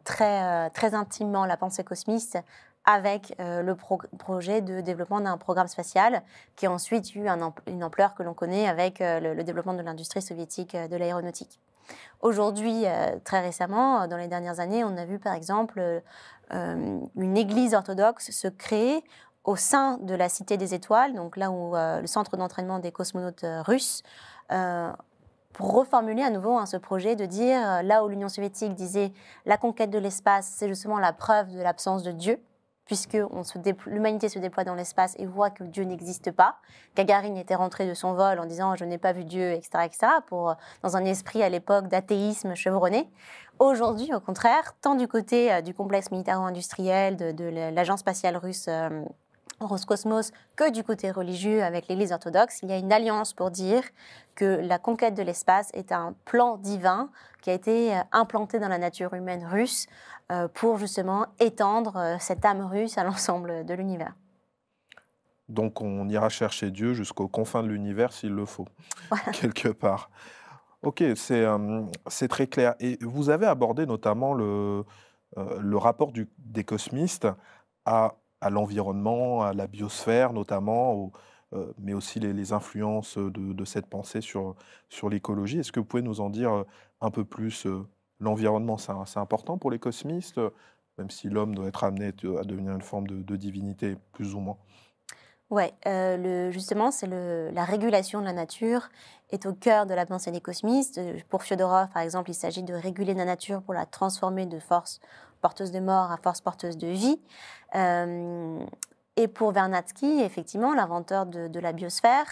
très, 0.04 0.70
très 0.70 0.94
intimement 0.94 1.46
la 1.46 1.56
pensée 1.56 1.82
cosmiste 1.82 2.38
avec 2.84 3.34
le 3.40 3.74
projet 3.74 4.61
de 4.61 4.80
développement 4.80 5.20
d'un 5.20 5.36
programme 5.36 5.66
spatial 5.66 6.22
qui 6.54 6.66
a 6.66 6.70
ensuite 6.70 7.16
eu 7.16 7.26
une 7.66 7.82
ampleur 7.82 8.14
que 8.14 8.22
l'on 8.22 8.34
connaît 8.34 8.68
avec 8.68 9.00
le, 9.00 9.42
développement 9.42 9.74
de 9.74 9.82
l'industrie 9.82 10.22
soviétique 10.22 10.76
de 10.76 10.96
l'aéronautique. 10.96 11.59
Aujourd'hui, 12.20 12.82
euh, 12.84 13.16
très 13.24 13.41
récemment, 13.41 14.07
dans 14.09 14.16
les 14.16 14.26
dernières 14.26 14.59
années, 14.59 14.82
on 14.82 14.97
a 14.97 15.05
vu 15.05 15.18
par 15.18 15.34
exemple 15.34 15.80
euh, 16.53 17.01
une 17.16 17.36
église 17.36 17.74
orthodoxe 17.74 18.30
se 18.32 18.49
créer 18.49 19.05
au 19.45 19.55
sein 19.55 19.99
de 19.99 20.14
la 20.14 20.28
Cité 20.28 20.57
des 20.57 20.74
Étoiles, 20.74 21.14
donc 21.14 21.36
là 21.36 21.51
où 21.51 21.76
euh, 21.76 22.01
le 22.01 22.07
centre 22.07 22.36
d'entraînement 22.36 22.80
des 22.80 22.91
cosmonautes 22.93 23.47
russes, 23.64 24.03
pour 25.53 25.72
reformuler 25.72 26.22
à 26.22 26.30
nouveau 26.30 26.57
hein, 26.57 26.66
ce 26.66 26.76
projet 26.76 27.16
de 27.16 27.26
dire, 27.26 27.82
là 27.82 28.05
où 28.05 28.09
l'Union 28.09 28.28
soviétique 28.28 28.74
disait 28.74 29.12
la 29.45 29.57
conquête 29.57 29.91
de 29.91 29.99
l'espace, 29.99 30.53
c'est 30.57 30.68
justement 30.68 30.99
la 30.99 31.12
preuve 31.12 31.53
de 31.53 31.61
l'absence 31.61 32.03
de 32.03 32.12
Dieu, 32.12 32.41
puisque 32.89 33.18
l'humanité 33.86 34.28
se 34.28 34.39
déploie 34.39 34.64
dans 34.64 34.74
l'espace 34.74 35.14
et 35.18 35.26
voit 35.26 35.51
que 35.51 35.62
Dieu 35.62 35.84
n'existe 35.84 36.32
pas. 36.32 36.57
Gagarin 36.97 37.36
était 37.36 37.55
rentré 37.55 37.86
de 37.86 37.95
son 37.95 38.14
vol 38.14 38.41
en 38.41 38.47
disant 38.47 38.74
je 38.74 38.84
n'ai 38.84 38.99
pas 38.99 39.12
vu 39.12 39.24
Dieu, 39.24 39.53
etc., 39.53 39.84
etc., 39.84 40.07
pour, 40.26 40.57
dans 40.82 40.97
un 40.97 41.05
esprit 41.05 41.43
à 41.43 41.51
l'époque 41.51 41.86
d'athéisme 41.89 42.55
chevronné. 42.55 43.09
Aujourd'hui, 43.59 44.12
au 44.14 44.20
contraire, 44.20 44.74
tant 44.80 44.95
du 44.95 45.07
côté 45.07 45.53
euh, 45.53 45.61
du 45.61 45.74
complexe 45.74 46.11
militaro-industriel, 46.11 47.16
de, 47.16 47.45
l'agence 47.70 48.01
spatiale 48.01 48.36
russe 48.36 48.66
euh, 48.68 49.05
Roscosmos 49.61 50.30
que 50.56 50.70
du 50.70 50.84
côté 50.84 51.11
religieux 51.11 51.62
avec 51.62 51.88
l'Église 51.88 52.12
orthodoxe. 52.12 52.61
Il 52.62 52.68
y 52.68 52.72
a 52.72 52.78
une 52.78 52.92
alliance 52.92 53.32
pour 53.32 53.50
dire 53.50 53.82
que 54.34 54.44
la 54.44 54.78
conquête 54.78 55.14
de 55.14 55.22
l'espace 55.22 55.70
est 55.74 55.92
un 55.92 56.14
plan 56.24 56.56
divin 56.59 57.11
qui 57.42 57.50
a 57.50 57.54
été 57.54 57.94
euh, 57.94 58.00
implanté 58.12 58.59
dans 58.59 58.68
la 58.68 58.78
nature 58.78 59.14
humaine 59.14 59.44
russe 59.44 59.86
euh, 60.30 60.48
pour 60.48 60.78
justement 60.78 61.26
étendre 61.40 61.96
euh, 61.96 62.16
cette 62.20 62.44
âme 62.44 62.64
russe 62.64 62.98
à 62.98 63.04
l'ensemble 63.04 63.64
de 63.64 63.74
l'univers. 63.74 64.14
Donc 65.48 65.80
on 65.80 66.09
ira 66.09 66.28
chercher 66.28 66.70
Dieu 66.70 66.92
jusqu'aux 66.92 67.28
confins 67.28 67.62
de 67.62 67.68
l'univers 67.68 68.12
s'il 68.12 68.32
le 68.32 68.44
faut, 68.44 68.66
quelque 69.32 69.68
part. 69.68 70.11
Ok, 70.82 71.02
c'est 71.16 72.28
très 72.28 72.46
clair. 72.46 72.74
Et 72.78 72.98
vous 73.00 73.30
avez 73.30 73.46
abordé 73.46 73.84
notamment 73.84 74.32
le, 74.32 74.84
le 75.36 75.76
rapport 75.76 76.12
du, 76.12 76.28
des 76.38 76.62
cosmistes 76.62 77.26
à 77.84 78.14
à 78.41 78.51
l'environnement, 78.51 79.43
à 79.43 79.53
la 79.53 79.66
biosphère 79.66 80.32
notamment, 80.32 81.11
euh, 81.55 81.72
mais 81.78 81.95
aussi 81.95 82.20
les, 82.20 82.53
influences 82.53 83.16
de, 83.16 83.64
cette 83.64 83.86
pensée 83.86 84.20
sur, 84.20 84.55
sur 84.89 85.09
l'écologie. 85.09 85.61
Est-ce 85.61 85.72
que 85.72 85.80
vous 85.80 85.86
pouvez 85.86 86.03
nous 86.03 86.20
en 86.20 86.28
dire 86.28 86.53
euh, 86.53 86.64
un 87.01 87.11
peu 87.11 87.24
plus 87.24 87.66
euh, 87.66 87.86
L'environnement, 88.20 88.76
c'est 88.78 89.20
important 89.20 89.59
pour 89.59 89.70
les 89.70 89.78
cosmistes, 89.78 90.41
même 90.99 91.09
si 91.09 91.28
l'homme 91.28 91.55
doit 91.55 91.68
être 91.68 91.84
amené 91.84 92.09
à 92.09 92.43
devenir 92.43 92.72
une 92.72 92.82
forme 92.82 93.07
de, 93.07 93.36
divinité, 93.36 93.97
plus 94.11 94.34
ou 94.34 94.41
moins? 94.41 94.57
Oui, 95.51 95.66
justement, 96.51 96.91
c'est 96.91 97.07
la 97.07 97.64
régulation 97.64 98.20
de 98.20 98.24
la 98.24 98.32
nature 98.32 98.89
est 99.30 99.47
au 99.47 99.53
cœur 99.53 99.86
de 99.86 99.95
la 99.95 100.05
pensée 100.05 100.32
des 100.32 100.41
cosmistes. 100.41 101.01
Pour 101.28 101.45
Fyodorov, 101.45 101.91
par 101.91 102.03
exemple, 102.03 102.30
il 102.30 102.34
s'agit 102.34 102.64
de 102.64 102.74
réguler 102.74 103.14
la 103.14 103.24
nature 103.24 103.62
pour 103.62 103.72
la 103.72 103.86
transformer 103.86 104.47
de 104.47 104.59
force 104.59 104.99
porteuse 105.41 105.72
de 105.72 105.80
mort 105.80 106.11
à 106.11 106.16
force 106.16 106.41
porteuse 106.41 106.76
de 106.76 106.89
vie. 106.89 107.20
Euh, 107.74 108.59
et 109.16 109.26
pour 109.26 109.51
Vernadsky, 109.53 110.20
effectivement, 110.20 110.74
l'inventeur 110.74 111.26
de, 111.26 111.59
la 111.59 111.72
biosphère, 111.72 112.26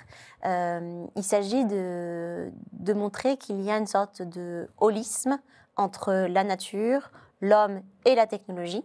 euh, 0.44 1.04
il 1.16 1.24
s'agit 1.24 1.64
de, 1.64 2.52
montrer 2.94 3.36
qu'il 3.36 3.60
y 3.60 3.70
a 3.70 3.76
une 3.76 3.88
sorte 3.88 4.22
de 4.22 4.68
holisme 4.78 5.38
entre 5.76 6.26
la 6.28 6.44
nature, 6.44 7.10
l'homme 7.40 7.82
et 8.04 8.14
la 8.14 8.26
technologie. 8.26 8.84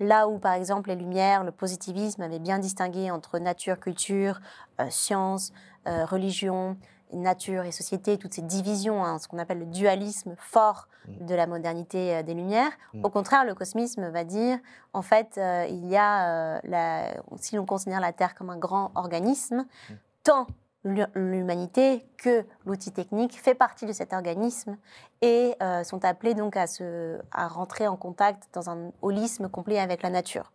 Là 0.00 0.28
où, 0.28 0.38
par 0.38 0.54
exemple, 0.54 0.88
les 0.88 0.96
Lumières, 0.96 1.44
le 1.44 1.52
positivisme 1.52 2.22
avaient 2.22 2.38
bien 2.38 2.58
distingué 2.58 3.10
entre 3.10 3.38
nature, 3.38 3.78
culture, 3.78 4.40
euh, 4.80 4.86
science, 4.88 5.52
religion, 5.84 6.76
nature 7.12 7.64
et 7.64 7.72
société, 7.72 8.18
toutes 8.18 8.34
ces 8.34 8.42
divisions, 8.42 9.04
hein, 9.04 9.18
ce 9.18 9.28
qu'on 9.28 9.38
appelle 9.38 9.58
le 9.58 9.66
dualisme 9.66 10.34
fort 10.38 10.88
mm. 11.06 11.26
de 11.26 11.34
la 11.34 11.46
modernité 11.46 12.16
euh, 12.16 12.22
des 12.22 12.34
Lumières. 12.34 12.72
Mm. 12.94 13.04
Au 13.04 13.10
contraire, 13.10 13.44
le 13.44 13.54
cosmisme 13.54 14.08
va 14.10 14.24
dire, 14.24 14.58
en 14.92 15.02
fait, 15.02 15.38
euh, 15.38 15.66
il 15.68 15.86
y 15.86 15.96
a, 15.96 16.56
euh, 16.56 16.60
la, 16.64 17.14
si 17.36 17.56
l'on 17.56 17.66
considère 17.66 18.00
la 18.00 18.12
Terre 18.12 18.34
comme 18.34 18.50
un 18.50 18.58
grand 18.58 18.92
organisme, 18.94 19.66
mm. 19.88 19.94
tant 20.24 20.46
l'humanité 20.84 22.04
que 22.16 22.44
l'outil 22.66 22.90
technique 22.90 23.40
fait 23.40 23.54
partie 23.54 23.86
de 23.86 23.92
cet 23.92 24.12
organisme 24.12 24.76
et 25.20 25.54
sont 25.84 26.04
appelés 26.04 26.34
donc 26.34 26.56
à, 26.56 26.66
se, 26.66 27.20
à 27.30 27.46
rentrer 27.46 27.86
en 27.86 27.96
contact 27.96 28.48
dans 28.52 28.68
un 28.68 28.90
holisme 29.00 29.48
complet 29.48 29.78
avec 29.78 30.02
la 30.02 30.10
nature. 30.10 30.50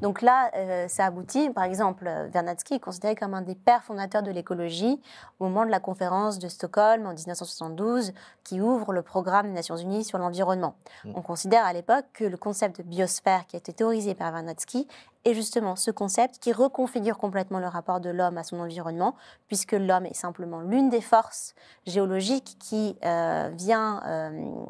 Donc 0.00 0.22
là, 0.22 0.50
euh, 0.56 0.88
ça 0.88 1.06
aboutit, 1.06 1.50
par 1.50 1.64
exemple, 1.64 2.10
Vernadsky 2.32 2.74
est 2.74 2.80
considéré 2.80 3.14
comme 3.14 3.34
un 3.34 3.42
des 3.42 3.54
pères 3.54 3.84
fondateurs 3.84 4.22
de 4.22 4.30
l'écologie 4.30 5.00
au 5.40 5.44
moment 5.44 5.64
de 5.64 5.70
la 5.70 5.80
conférence 5.80 6.38
de 6.38 6.48
Stockholm 6.48 7.06
en 7.06 7.14
1972 7.14 8.12
qui 8.44 8.60
ouvre 8.60 8.92
le 8.92 9.02
programme 9.02 9.46
des 9.46 9.52
Nations 9.52 9.76
Unies 9.76 10.04
sur 10.04 10.18
l'environnement. 10.18 10.74
Mm. 11.04 11.12
On 11.14 11.22
considère 11.22 11.64
à 11.64 11.72
l'époque 11.72 12.04
que 12.12 12.24
le 12.24 12.36
concept 12.36 12.78
de 12.78 12.82
biosphère 12.82 13.46
qui 13.46 13.56
a 13.56 13.58
été 13.58 13.72
théorisé 13.72 14.14
par 14.14 14.32
Vernadsky 14.32 14.86
est 15.24 15.34
justement 15.34 15.76
ce 15.76 15.90
concept 15.90 16.38
qui 16.38 16.52
reconfigure 16.52 17.16
complètement 17.16 17.60
le 17.60 17.68
rapport 17.68 18.00
de 18.00 18.10
l'homme 18.10 18.38
à 18.38 18.44
son 18.44 18.58
environnement, 18.58 19.14
puisque 19.46 19.72
l'homme 19.72 20.06
est 20.06 20.14
simplement 20.14 20.60
l'une 20.60 20.88
des 20.88 21.00
forces 21.00 21.54
géologiques 21.86 22.56
qui 22.58 22.96
euh, 23.04 23.50
vient... 23.54 24.02
Euh, 24.06 24.64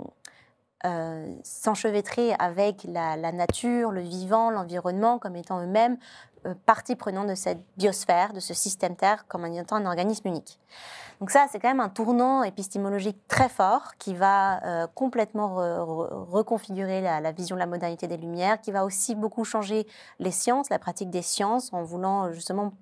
euh, 0.85 1.35
s'enchevêtrer 1.45 2.35
avec 2.39 2.85
la, 2.85 3.17
nature, 3.33 3.93
le 3.93 4.01
vivant, 4.01 4.51
l'environnement 4.51 5.19
comme 5.19 5.37
étant 5.37 5.63
eux-mêmes 5.63 5.97
euh, 6.45 6.55
partie 6.67 6.97
prenante 6.97 7.29
de 7.29 7.37
cette 7.37 7.61
biosphère, 7.77 8.33
de 8.33 8.41
ce 8.41 8.53
système 8.53 8.97
Terre 8.97 9.27
comme 9.29 9.45
étant 9.47 9.77
un 9.77 9.87
organisme 9.87 10.27
unique. 10.27 10.59
Donc 11.21 11.31
ça, 11.31 11.47
c'est 11.53 11.61
quand 11.61 11.69
même 11.69 11.79
un 11.79 11.89
tournant 11.89 12.43
épistémologique 12.43 13.17
très 13.29 13.49
fort 13.49 13.93
qui 13.99 14.15
va 14.15 14.61
euh, 14.65 14.87
complètement 14.93 15.55
reconfigurer 16.31 17.01
la, 17.01 17.21
la, 17.21 17.31
vision 17.31 17.55
de 17.55 17.61
la 17.61 17.67
modernité 17.67 18.09
des 18.09 18.17
Lumières, 18.17 18.61
qui 18.61 18.73
va 18.73 18.85
aussi 18.85 19.15
beaucoup 19.15 19.45
changer 19.45 19.87
les 20.19 20.33
sciences, 20.33 20.69
la 20.69 20.81
pratique 20.81 21.11
des 21.11 21.23
sciences, 21.23 21.73
en 21.73 21.85
voulant 21.85 22.33
justement 22.33 22.73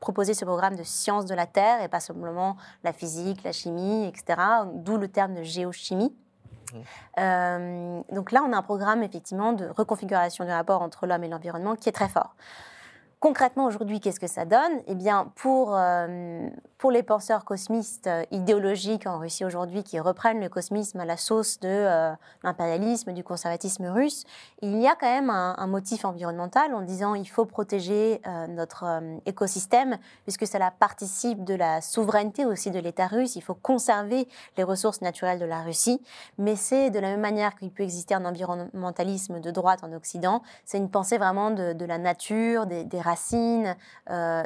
proposer 0.00 0.32
ce 0.32 0.46
programme 0.46 0.76
de 0.76 0.82
sciences 0.82 1.26
de 1.26 1.34
la 1.34 1.46
Terre 1.46 1.82
et 1.82 1.88
pas 1.88 2.00
simplement 2.00 2.56
la 2.84 2.94
physique, 2.94 3.44
la 3.44 3.52
chimie, 3.52 4.06
etc. 4.06 4.40
D'où 4.76 4.96
le 4.96 5.08
terme 5.08 5.34
de 5.34 5.42
géochimie. 5.42 6.16
Euh, 7.18 8.00
donc 8.12 8.32
là, 8.32 8.42
on 8.46 8.52
a 8.52 8.56
un 8.56 8.62
programme 8.62 9.02
effectivement 9.02 9.52
de 9.52 9.66
reconfiguration 9.66 10.44
du 10.44 10.50
rapport 10.50 10.82
entre 10.82 11.06
l'homme 11.06 11.24
et 11.24 11.28
l'environnement 11.28 11.76
qui 11.76 11.88
est 11.88 11.92
très 11.92 12.08
fort. 12.08 12.34
Concrètement, 13.20 13.66
aujourd'hui, 13.66 14.00
qu'est-ce 14.00 14.18
que 14.18 14.26
ça 14.26 14.46
donne? 14.46 14.80
Eh 14.86 14.94
bien, 14.94 15.30
pour, 15.34 15.76
euh, 15.76 16.48
pour 16.78 16.90
les 16.90 17.02
penseurs 17.02 17.44
cosmistes 17.44 18.06
euh, 18.06 18.24
idéologiques 18.30 19.06
en 19.06 19.18
Russie 19.18 19.44
aujourd'hui 19.44 19.82
qui 19.82 20.00
reprennent 20.00 20.40
le 20.40 20.48
cosmisme 20.48 21.00
à 21.00 21.04
la 21.04 21.18
sauce 21.18 21.60
de 21.60 21.68
euh, 21.68 22.12
l'impérialisme, 22.42 23.12
du 23.12 23.22
conservatisme 23.22 23.88
russe, 23.88 24.24
il 24.62 24.80
y 24.80 24.86
a 24.86 24.96
quand 24.98 25.06
même 25.06 25.28
un, 25.28 25.66
motif 25.66 26.06
environnemental 26.06 26.74
en 26.74 26.80
disant 26.80 27.14
il 27.14 27.28
faut 27.28 27.44
protéger 27.44 28.20
notre 28.48 29.00
écosystème 29.24 29.98
puisque 30.24 30.46
cela 30.46 30.70
participe 30.70 31.44
de 31.44 31.54
la 31.54 31.80
souveraineté 31.80 32.44
aussi 32.44 32.70
de 32.70 32.78
l'État 32.78 33.06
russe. 33.06 33.36
Il 33.36 33.42
faut 33.42 33.54
conserver 33.54 34.26
les 34.56 34.64
ressources 34.64 35.00
naturelles 35.00 35.38
de 35.38 35.44
la 35.44 35.62
Russie, 35.62 36.02
mais 36.38 36.56
c'est 36.56 36.90
de 36.90 36.98
la 36.98 37.10
même 37.10 37.20
manière 37.20 37.54
qu'il 37.54 37.70
peut 37.70 37.84
exister 37.84 38.14
un 38.14 38.24
environnementalisme 38.24 39.40
de 39.40 39.50
droite 39.50 39.80
en 39.82 39.92
Occident. 39.92 40.42
C'est 40.64 40.78
une 40.78 40.90
pensée 40.90 41.18
vraiment 41.18 41.50
de, 41.50 41.84
la 41.84 41.98
nature, 41.98 42.66
des, 42.66 42.84
des 42.84 43.00
racines 43.10 43.76
euh, 44.10 44.42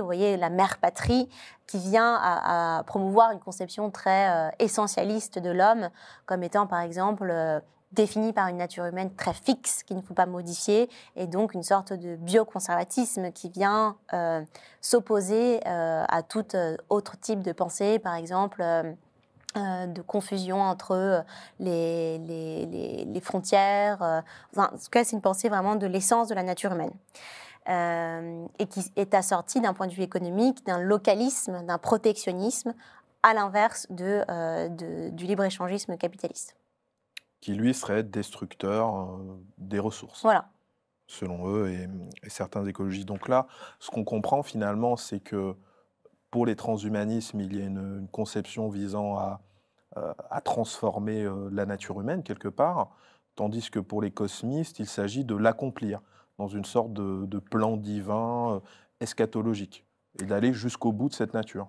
vous 0.00 0.04
voyez, 0.04 0.36
la 0.36 0.50
mère 0.50 0.78
patrie, 0.78 1.28
qui 1.66 1.78
vient 1.78 2.18
à, 2.22 2.82
promouvoir 2.86 3.32
une 3.32 3.40
conception 3.40 3.90
très 3.90 4.30
euh, 4.30 4.50
essentialiste 4.58 5.38
de 5.38 5.50
l'homme, 5.50 5.90
comme 6.26 6.42
étant 6.42 6.66
par 6.66 6.80
exemple 6.80 7.28
euh, 7.30 7.60
définie 7.92 8.32
par 8.32 8.48
une 8.48 8.58
nature 8.58 8.84
humaine 8.84 9.14
très 9.14 9.32
fixe 9.32 9.82
qu'il 9.82 9.96
ne 9.96 10.02
faut 10.02 10.14
pas 10.14 10.26
modifier, 10.26 10.90
et 11.16 11.26
donc 11.26 11.54
une 11.54 11.62
sorte 11.62 11.92
de 11.92 12.16
bioconservatisme 12.16 13.30
qui 13.32 13.50
vient 13.50 13.96
s'opposer 14.80 15.60
à 15.64 16.22
tout 16.28 16.44
autre 16.88 17.16
type 17.20 17.42
de 17.42 17.52
pensée, 17.52 18.00
par 18.00 18.16
exemple. 18.16 18.64
de 19.54 20.02
confusion 20.02 20.60
entre 20.60 21.24
les, 21.60 22.18
les, 22.18 23.04
les, 23.04 23.20
frontières. 23.20 24.24
en 24.56 24.66
tout 24.66 24.90
cas, 24.90 25.04
c'est 25.04 25.14
une 25.14 25.22
pensée 25.22 25.48
vraiment 25.48 25.76
de 25.76 25.86
l'essence 25.86 26.26
de 26.26 26.34
la 26.34 26.42
nature 26.42 26.72
humaine. 26.72 26.90
Euh, 27.66 28.46
et 28.58 28.66
qui 28.66 28.92
est 28.96 29.14
assorti 29.14 29.58
d'un 29.62 29.72
point 29.72 29.86
de 29.86 29.94
vue 29.94 30.02
économique 30.02 30.66
d'un 30.66 30.78
localisme, 30.78 31.64
d'un 31.64 31.78
protectionnisme, 31.78 32.74
à 33.22 33.32
l'inverse 33.32 33.86
de, 33.88 34.22
euh, 34.28 34.68
du 35.10 35.24
libre-échangisme 35.24 35.96
capitaliste. 35.96 36.56
Qui, 37.40 37.54
lui, 37.54 37.72
serait 37.72 38.02
destructeur 38.02 38.94
euh, 38.94 39.42
des 39.56 39.78
ressources. 39.78 40.20
Voilà. 40.20 40.50
Selon 41.06 41.48
eux 41.48 41.70
et, 41.70 41.88
certains 42.28 42.66
écologistes. 42.66 43.08
Donc 43.08 43.28
là, 43.28 43.46
ce 43.78 43.90
qu'on 43.90 44.04
comprend 44.04 44.42
finalement, 44.42 44.96
c'est 44.96 45.20
que 45.20 45.56
pour 46.30 46.44
les 46.44 46.56
transhumanismes, 46.56 47.40
il 47.40 47.56
y 47.56 47.62
a 47.62 47.64
une, 47.64 48.08
conception 48.12 48.68
visant 48.68 49.16
à, 49.16 49.40
à 50.30 50.40
transformer 50.42 51.26
la 51.50 51.64
nature 51.64 52.00
humaine 52.00 52.22
quelque 52.22 52.48
part, 52.48 52.90
tandis 53.36 53.70
que 53.70 53.78
pour 53.78 54.02
les 54.02 54.10
cosmistes, 54.10 54.80
il 54.80 54.86
s'agit 54.86 55.24
de 55.24 55.34
l'accomplir 55.34 56.00
dans 56.38 56.48
une 56.48 56.64
sorte 56.64 56.92
de, 56.92 57.38
plan 57.38 57.76
divin 57.76 58.54
euh, 58.54 58.60
eschatologique 59.00 59.84
et 60.20 60.24
d'aller 60.24 60.52
jusqu'au 60.52 60.92
bout 60.92 61.08
de 61.08 61.14
cette 61.14 61.34
nature. 61.34 61.68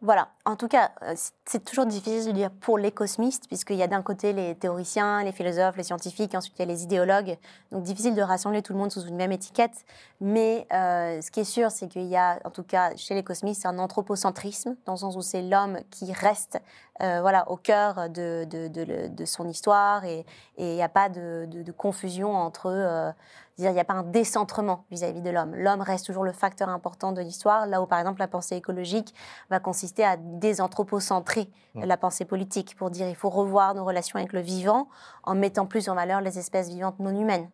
Voilà, 0.00 0.28
en 0.44 0.56
tout 0.56 0.68
cas, 0.68 0.90
euh, 1.02 1.14
c'est 1.46 1.64
toujours 1.64 1.86
difficile 1.86 2.26
de 2.26 2.32
dire 2.32 2.50
pour 2.50 2.76
les 2.76 2.92
cosmistes, 2.92 3.46
puisqu'il 3.46 3.76
y 3.76 3.82
a 3.82 3.86
d'un 3.86 4.02
côté 4.02 4.34
les 4.34 4.54
théoriciens, 4.54 5.24
les 5.24 5.32
philosophes, 5.32 5.76
les 5.76 5.82
scientifiques, 5.82 6.34
ensuite 6.34 6.54
il 6.58 6.60
y 6.60 6.62
a 6.62 6.66
les 6.66 6.82
idéologues, 6.82 7.38
donc 7.72 7.84
difficile 7.84 8.14
de 8.14 8.20
rassembler 8.20 8.60
tout 8.60 8.74
le 8.74 8.78
monde 8.78 8.92
sous 8.92 9.06
une 9.06 9.16
même 9.16 9.32
étiquette. 9.32 9.86
Mais 10.20 10.66
euh, 10.74 11.22
ce 11.22 11.30
qui 11.30 11.40
est 11.40 11.44
sûr, 11.44 11.70
c'est 11.70 11.88
qu'il 11.88 12.04
y 12.04 12.16
a, 12.16 12.38
en 12.44 12.50
tout 12.50 12.64
cas 12.64 12.94
chez 12.96 13.14
les 13.14 13.22
cosmistes, 13.22 13.64
un 13.64 13.78
anthropocentrisme, 13.78 14.76
dans 14.84 14.92
le 14.92 14.98
sens 14.98 15.16
où 15.16 15.22
c'est 15.22 15.40
l'homme 15.40 15.78
qui 15.90 16.12
reste 16.12 16.60
voilà, 17.00 17.50
au 17.50 17.56
cœur 17.56 18.08
de, 18.08 18.44
de, 18.44 19.24
son 19.24 19.48
histoire, 19.48 20.04
et 20.04 20.24
il 20.58 20.74
n'y 20.74 20.82
a 20.82 20.88
pas 20.88 21.08
de, 21.08 21.72
confusion 21.72 22.34
entre 22.34 23.14
il 23.58 23.70
n'y 23.70 23.80
a 23.80 23.84
pas 23.84 23.94
un 23.94 24.02
décentrement 24.02 24.84
vis-à-vis 24.90 25.20
de 25.20 25.30
l'homme. 25.30 25.54
L'homme 25.54 25.80
reste 25.80 26.06
toujours 26.06 26.24
le 26.24 26.32
facteur 26.32 26.68
important 26.68 27.12
de 27.12 27.20
l'histoire, 27.20 27.66
là 27.66 27.80
où 27.80 27.86
par 27.86 28.00
exemple 28.00 28.18
la 28.18 28.26
pensée 28.26 28.56
écologique 28.56 29.14
va 29.48 29.60
consister 29.60 30.04
à 30.04 30.16
désanthropocentrer 30.16 31.48
mmh. 31.74 31.84
la 31.84 31.96
pensée 31.96 32.24
politique, 32.24 32.74
pour 32.76 32.90
dire 32.90 33.08
il 33.08 33.14
faut 33.14 33.30
revoir 33.30 33.74
nos 33.74 33.84
relations 33.84 34.18
avec 34.18 34.32
le 34.32 34.40
vivant 34.40 34.88
en 35.22 35.34
mettant 35.34 35.66
plus 35.66 35.88
en 35.88 35.94
valeur 35.94 36.20
les 36.20 36.38
espèces 36.38 36.68
vivantes 36.68 36.98
non 36.98 37.14
humaines. 37.16 37.48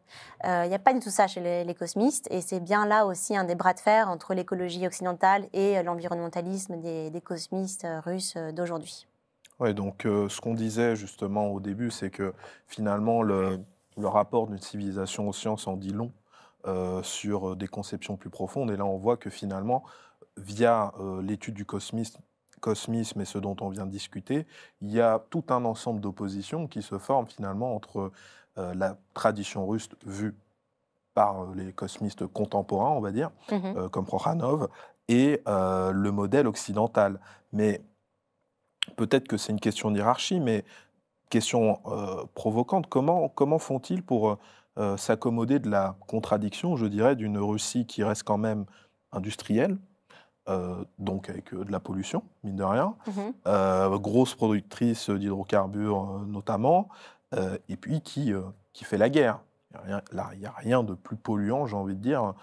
Euh, 0.47 0.63
il 0.65 0.69
n'y 0.69 0.75
a 0.75 0.79
pas 0.79 0.95
du 0.95 1.01
tout 1.01 1.11
ça 1.11 1.27
chez 1.27 1.41
les, 1.41 1.75
cosmistes, 1.75 2.27
et 2.31 2.41
c'est 2.41 2.61
bien 2.61 2.87
là 2.87 3.05
aussi 3.05 3.37
un 3.37 3.45
des 3.45 3.55
bras 3.55 3.75
de 3.75 3.81
fer 3.81 4.09
entre 4.09 4.35
l'écologie 4.35 4.87
occidentale 4.87 5.47
et 5.53 5.83
l'environnementalisme 5.83 6.81
des, 6.81 7.11
des, 7.11 7.21
cosmistes 7.21 7.87
russes 8.05 8.37
d'aujourd'hui. 8.55 9.10
Oui, 9.61 9.75
donc 9.75 10.03
ce 10.05 10.41
qu'on 10.41 10.55
disait 10.55 10.97
justement 10.97 11.49
au 11.49 11.61
début, 11.61 11.91
c'est 11.91 12.11
que 12.11 12.33
finalement 12.67 13.23
le 13.23 13.61
le 14.01 14.09
rapport 14.09 14.47
d'une 14.49 14.59
civilisation 14.59 15.29
aux 15.29 15.33
sciences 15.33 15.67
en 15.67 15.77
dit 15.77 15.93
long 15.93 16.13
euh, 16.67 17.03
sur 17.03 17.57
des 17.57 17.69
conceptions 17.69 18.17
plus 18.17 18.31
profondes. 18.31 18.71
Et 18.71 18.77
là, 18.77 18.85
on 18.85 18.97
voit 18.97 19.17
que 19.17 19.31
finalement, 19.31 19.85
via 20.37 20.93
euh, 21.01 21.23
l'étude 21.23 21.55
du 21.55 21.65
cosmisme, 21.65 22.21
cosmisme 22.61 23.21
et 23.21 23.25
ce 23.25 23.39
dont 23.39 23.57
on 23.61 23.69
vient 23.69 23.87
de 23.87 23.91
discuter, 23.91 24.47
il 24.81 24.91
y 24.91 25.01
a 25.01 25.23
tout 25.31 25.45
un 25.51 25.65
ensemble 25.65 26.01
d'oppositions 26.01 26.67
qui 26.67 26.83
se 26.83 26.99
forment 26.99 27.27
finalement 27.27 27.75
entre 27.75 28.13
euh, 28.59 28.75
la 28.75 28.97
tradition 29.15 29.67
russe 29.67 29.89
vue 30.05 30.35
par 31.15 31.53
les 31.55 31.73
cosmistes 31.73 32.27
contemporains, 32.27 32.91
on 32.91 33.01
va 33.01 33.11
dire, 33.11 33.31
mmh 33.51 33.89
comme 33.91 34.07
Prokhanov, 34.07 34.69
et 35.09 35.43
le 35.47 36.11
modèle 36.11 36.47
occidental. 36.47 37.19
Mais 37.53 37.83
peut-être 38.97 39.29
que 39.29 39.37
c'est 39.37 39.53
une 39.53 39.61
question 39.61 39.91
d'hierarchie, 39.91 40.41
mais 40.41 40.65
question 41.31 41.81
euh, 41.87 42.25
provocante. 42.35 42.89
Comment, 42.89 43.29
comment 43.29 43.59
font-ils 43.59 44.03
pour 44.03 44.39
euh, 44.79 44.97
s'accommoder 44.97 45.59
de 45.59 45.71
la 45.71 45.97
contradiction, 46.07 46.77
je 46.77 46.87
dirais, 46.87 47.17
d'une 47.17 47.39
Russie 47.39 47.87
qui 47.87 48.05
reste 48.05 48.25
quand 48.25 48.39
même 48.39 48.67
industrielle, 49.13 49.79
euh, 50.49 50.85
donc 50.99 51.31
avec 51.31 51.55
de 51.55 51.71
la 51.73 51.81
pollution, 51.81 52.23
mine 52.45 52.57
de 52.57 52.65
rien, 52.65 52.95
mmh 53.07 53.97
grosse 53.97 54.35
productrice 54.35 55.09
d'hydrocarbures 55.11 56.25
notamment, 56.27 56.89
et 57.69 57.77
puis 57.77 58.01
qui, 58.01 58.33
qui 58.73 58.85
fait 58.85 58.99
la 58.99 59.09
guerre. 59.09 59.41
Il 59.85 59.87
n'y 59.87 60.47
a, 60.47 60.49
a, 60.49 60.53
rien 60.57 60.83
de 60.83 60.95
plus 60.95 61.17
polluant, 61.17 61.67
j'ai 61.67 61.77
envie 61.77 61.95
de 61.95 62.01
dire, 62.01 62.35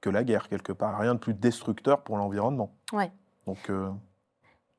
que 0.00 0.10
la 0.10 0.24
guerre, 0.24 0.48
quelque 0.48 0.72
part. 0.72 0.98
Rien 0.98 1.14
de 1.14 1.20
plus 1.20 1.34
destructeur 1.34 2.00
pour 2.00 2.16
l'environnement. 2.16 2.72
Ouais. 2.92 3.12
Donc, 3.46 3.70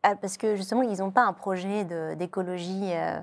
parce 0.03 0.37
que 0.37 0.55
justement, 0.55 0.81
ils 0.81 0.99
n'ont 0.99 1.11
pas 1.11 1.23
un 1.23 1.33
projet 1.33 1.85
d'écologie 2.15 2.91
euh, 2.93 3.19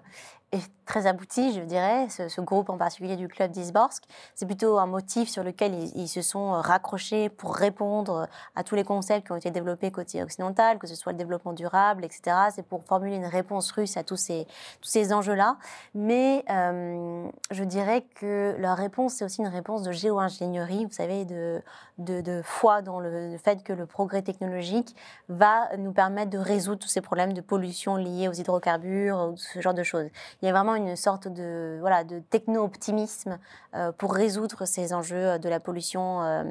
très 0.85 1.07
abouti, 1.07 1.53
je 1.53 1.61
dirais, 1.61 2.09
ce, 2.09 2.41
groupe 2.41 2.68
en 2.68 2.76
particulier 2.76 3.14
du 3.14 3.28
club 3.28 3.53
d'Isborsk. 3.53 4.03
C'est 4.35 4.47
plutôt 4.47 4.78
un 4.78 4.87
motif 4.87 5.28
sur 5.28 5.45
lequel 5.45 5.72
ils, 5.95 6.09
se 6.09 6.20
sont 6.20 6.51
raccrochés 6.53 7.28
pour 7.28 7.55
répondre 7.55 8.26
à 8.57 8.64
tous 8.64 8.74
les 8.74 8.83
concepts 8.83 9.26
qui 9.26 9.33
ont 9.33 9.37
été 9.37 9.53
développés 9.53 9.93
côté 9.93 10.20
occidental, 10.20 10.78
que 10.78 10.89
ce 10.89 10.97
soit 10.97 11.12
le 11.12 11.18
développement 11.18 11.53
durable, 11.53 12.05
etc. 12.05 12.37
C'est 12.53 12.66
pour 12.66 12.83
formuler 12.83 13.14
une 13.16 13.26
réponse 13.26 13.70
russe 13.70 13.97
à 13.97 14.03
tous 14.03 14.16
ces, 14.16 14.47
tous 14.81 14.89
ces 14.89 15.12
enjeux-là. 15.12 15.59
Mais 15.95 16.45
euh, 16.51 17.28
je 17.53 17.62
dirais 17.62 18.05
que 18.16 18.57
leur 18.59 18.76
réponse, 18.76 19.14
c'est 19.14 19.24
aussi 19.24 19.43
une 19.43 19.49
réponse 19.49 19.83
de 19.85 19.93
géo-ingénierie, 19.93 20.87
vous 20.87 20.93
savez, 20.93 21.24
de, 21.24 21.62
de, 22.01 22.41
foi 22.43 22.83
dans 22.83 22.99
le, 23.01 23.37
fait 23.39 23.63
que 23.63 23.73
le 23.73 23.87
progrès 23.87 24.23
technologique 24.23 24.97
va 25.29 25.77
nous 25.77 25.93
permettre 25.93 26.31
de 26.31 26.39
résoudre 26.39 26.81
tous 26.81 26.89
ces 26.89 27.01
problèmes 27.01 27.33
de 27.33 27.41
pollution 27.41 27.97
liés 27.97 28.29
aux 28.29 28.33
hydrocarbures, 28.33 29.35
ce 29.37 29.61
genre 29.61 29.75
de 29.75 29.83
choses. 29.83 30.09
Il 30.43 30.47
y 30.47 30.49
a 30.49 30.53
vraiment 30.53 30.75
une 30.75 30.97
sorte 30.97 31.29
de, 31.29 31.79
voilà, 31.81 32.05
de 32.05 32.21
techno-optimisme 32.21 33.39
euh, 33.75 33.93
pour 33.93 34.15
résoudre 34.15 34.65
ces 34.65 34.93
enjeux 34.93 35.39
de 35.39 35.49
la 35.49 35.61
pollution 35.61 36.23
euh, 36.23 36.45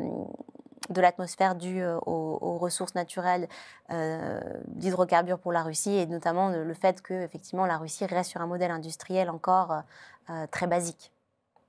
de 0.89 1.01
l'atmosphère 1.01 1.55
due 1.55 1.81
euh, 1.81 1.97
aux, 2.05 2.57
ressources 2.57 2.95
naturelles 2.95 3.47
d'hydrocarbures 4.67 5.39
pour 5.39 5.51
la 5.51 5.63
Russie 5.63 5.95
et 5.95 6.05
notamment 6.05 6.49
le 6.49 6.73
fait 6.73 7.01
que 7.01 7.13
effectivement 7.13 7.65
la 7.65 7.77
Russie 7.77 8.05
reste 8.05 8.29
sur 8.29 8.41
un 8.41 8.47
modèle 8.47 8.69
industriel 8.69 9.29
encore 9.29 9.81
très 10.51 10.67
basique. 10.67 11.11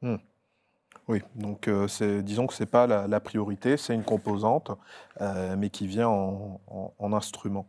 Hmm. 0.02 0.16
Oui, 1.10 1.22
donc 1.34 1.68
disons 2.22 2.46
que 2.46 2.54
ce 2.54 2.62
n'est 2.62 2.70
pas 2.70 2.86
la, 2.86 3.20
priorité, 3.20 3.76
c'est 3.76 3.94
une 3.94 4.04
composante, 4.04 4.70
mais 5.58 5.68
qui 5.68 5.86
vient 5.86 6.08
en, 6.08 6.60
en 6.98 7.12
instrument. 7.12 7.66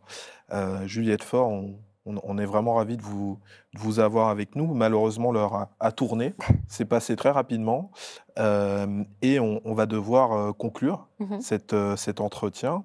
Juliette 0.86 1.24
Faure, 1.24 1.48
on, 1.48 1.74
on, 2.04 2.38
est 2.38 2.46
vraiment 2.46 2.74
ravis 2.74 2.96
de 2.96 3.02
vous, 3.02 3.38
vous 3.74 4.00
avoir 4.00 4.28
avec 4.28 4.56
nous. 4.56 4.74
Malheureusement, 4.74 5.32
l'heure 5.32 5.68
a, 5.78 5.92
tourné. 5.92 6.34
C'est 6.68 6.84
passé 6.84 7.16
très 7.16 7.30
rapidement. 7.30 7.90
Euh, 8.38 9.04
et 9.20 9.38
on, 9.40 9.74
va 9.74 9.86
devoir 9.86 10.32
euh, 10.32 10.52
conclure 10.52 11.06
mhm. 11.20 11.40
euh, 11.72 11.96
cet 11.96 12.20
entretien. 12.20 12.84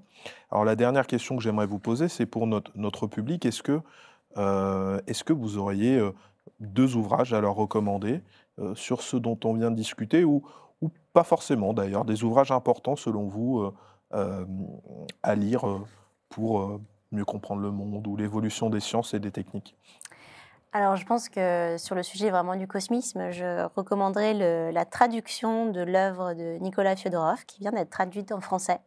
Alors, 0.52 0.66
la 0.66 0.76
dernière 0.76 1.08
question 1.08 1.38
que 1.38 1.44
j'aimerais 1.44 1.68
vous 1.68 1.80
poser, 1.80 2.08
c'est 2.10 2.26
pour 2.26 2.48
notre, 2.48 3.08
public. 3.08 3.46
Est-ce 3.46 3.64
que, 3.64 3.82
est 4.36 5.24
que 5.24 5.34
vous 5.34 5.58
auriez 5.58 6.02
deux 6.60 6.96
ouvrages 6.96 7.34
à 7.34 7.42
leur 7.42 7.56
recommander? 7.56 8.22
Sur 8.76 9.02
ce 9.02 9.18
dont 9.18 9.40
on 9.44 9.54
vient 9.54 9.72
de 9.72 9.76
discuter 9.76 10.24
ou, 10.24 10.44
pas 11.14 11.24
forcément 11.24 11.74
d'ailleurs, 11.74 12.06
des 12.06 12.24
ouvrages 12.24 12.52
importants 12.52 12.96
selon 12.96 13.28
vous 13.28 13.72
à 14.12 15.36
lire 15.36 15.66
pour 16.30 16.80
mieux 17.12 17.26
comprendre 17.26 17.62
le 17.62 17.72
monde 17.72 18.08
ou 18.08 18.16
l'évolution 18.16 18.70
des 18.70 18.80
sciences 18.80 19.14
et 19.14 19.20
des 19.20 19.32
techniques 19.32 19.76
alors, 20.74 20.96
je 20.96 21.06
pense 21.06 21.30
que 21.30 21.76
sur 21.80 21.96
le 21.96 22.04
sujet 22.04 22.30
vraiment 22.30 22.56
du 22.56 22.68
cosmisme, 22.68 23.32
je 23.32 23.66
recommanderais 23.76 24.72
la 24.72 24.86
traduction 24.86 25.72
de 25.72 25.82
l'œuvre 25.82 26.34
de 26.34 26.58
Nicolas 26.60 26.96
Fyodorov, 26.96 27.46
qui 27.46 27.62
vient 27.62 27.72
d'être 27.72 27.90
traduite 27.90 28.32
en 28.32 28.42
français. 28.42 28.80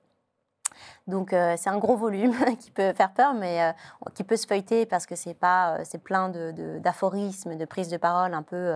Donc, 1.06 1.32
euh, 1.32 1.54
c'est 1.56 1.70
un 1.70 1.78
gros 1.78 1.96
volume 1.96 2.34
qui 2.60 2.70
peut 2.70 2.92
faire 2.92 3.12
peur, 3.12 3.34
mais 3.34 3.62
euh, 3.62 3.72
qui 4.14 4.24
peut 4.24 4.36
se 4.36 4.46
feuilleter 4.46 4.86
parce 4.86 5.06
que 5.06 5.16
c'est 5.16 5.34
pas, 5.34 5.78
euh, 5.78 5.80
c'est 5.84 5.98
plein 6.02 6.28
d'aphorismes, 6.28 7.56
de 7.56 7.64
prises 7.64 7.88
de 7.88 7.96
parole 7.96 8.34
un 8.34 8.42
peu 8.42 8.74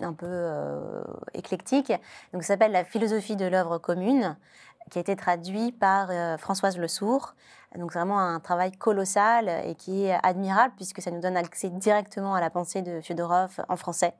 un 0.00 0.12
peu 0.12 0.50
éclectique. 1.34 1.92
Donc, 2.32 2.42
ça 2.42 2.54
s'appelle 2.54 2.72
La 2.72 2.84
philosophie 2.84 3.36
de 3.36 3.46
l'œuvre 3.46 3.78
commune 3.78 4.36
qui 4.90 4.98
a 4.98 5.00
été 5.00 5.16
traduit 5.16 5.72
par 5.72 6.08
euh, 6.10 6.36
Françoise 6.36 6.78
Le 6.78 6.88
Sourd. 6.88 7.34
Donc, 7.78 7.92
vraiment 7.92 8.20
un 8.20 8.40
travail 8.40 8.72
colossal 8.72 9.48
et 9.64 9.74
qui 9.74 10.04
est 10.04 10.18
admirable 10.22 10.74
puisque 10.76 11.00
ça 11.00 11.10
nous 11.10 11.20
donne 11.20 11.38
accès 11.38 11.70
directement 11.70 12.34
à 12.34 12.40
la 12.40 12.50
pensée 12.50 12.82
de 12.82 13.00
Fyodorov 13.00 13.60
en 13.68 13.76
français. 13.76 14.12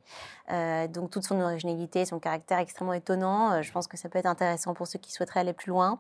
Euh, 0.50 0.88
donc, 0.88 1.11
toute 1.11 1.24
son 1.24 1.38
originalité, 1.38 2.07
son 2.07 2.18
caractère 2.18 2.59
extrêmement 2.59 2.94
étonnant, 2.94 3.53
euh, 3.53 3.62
je 3.62 3.70
pense 3.70 3.86
que 3.86 3.98
ça 3.98 4.09
peut 4.09 4.18
être 4.18 4.26
intéressant 4.26 4.72
pour 4.72 4.86
ceux 4.86 4.98
qui 4.98 5.12
souhaiteraient 5.12 5.40
aller 5.40 5.53
plus 5.53 5.68
loin. 5.68 5.98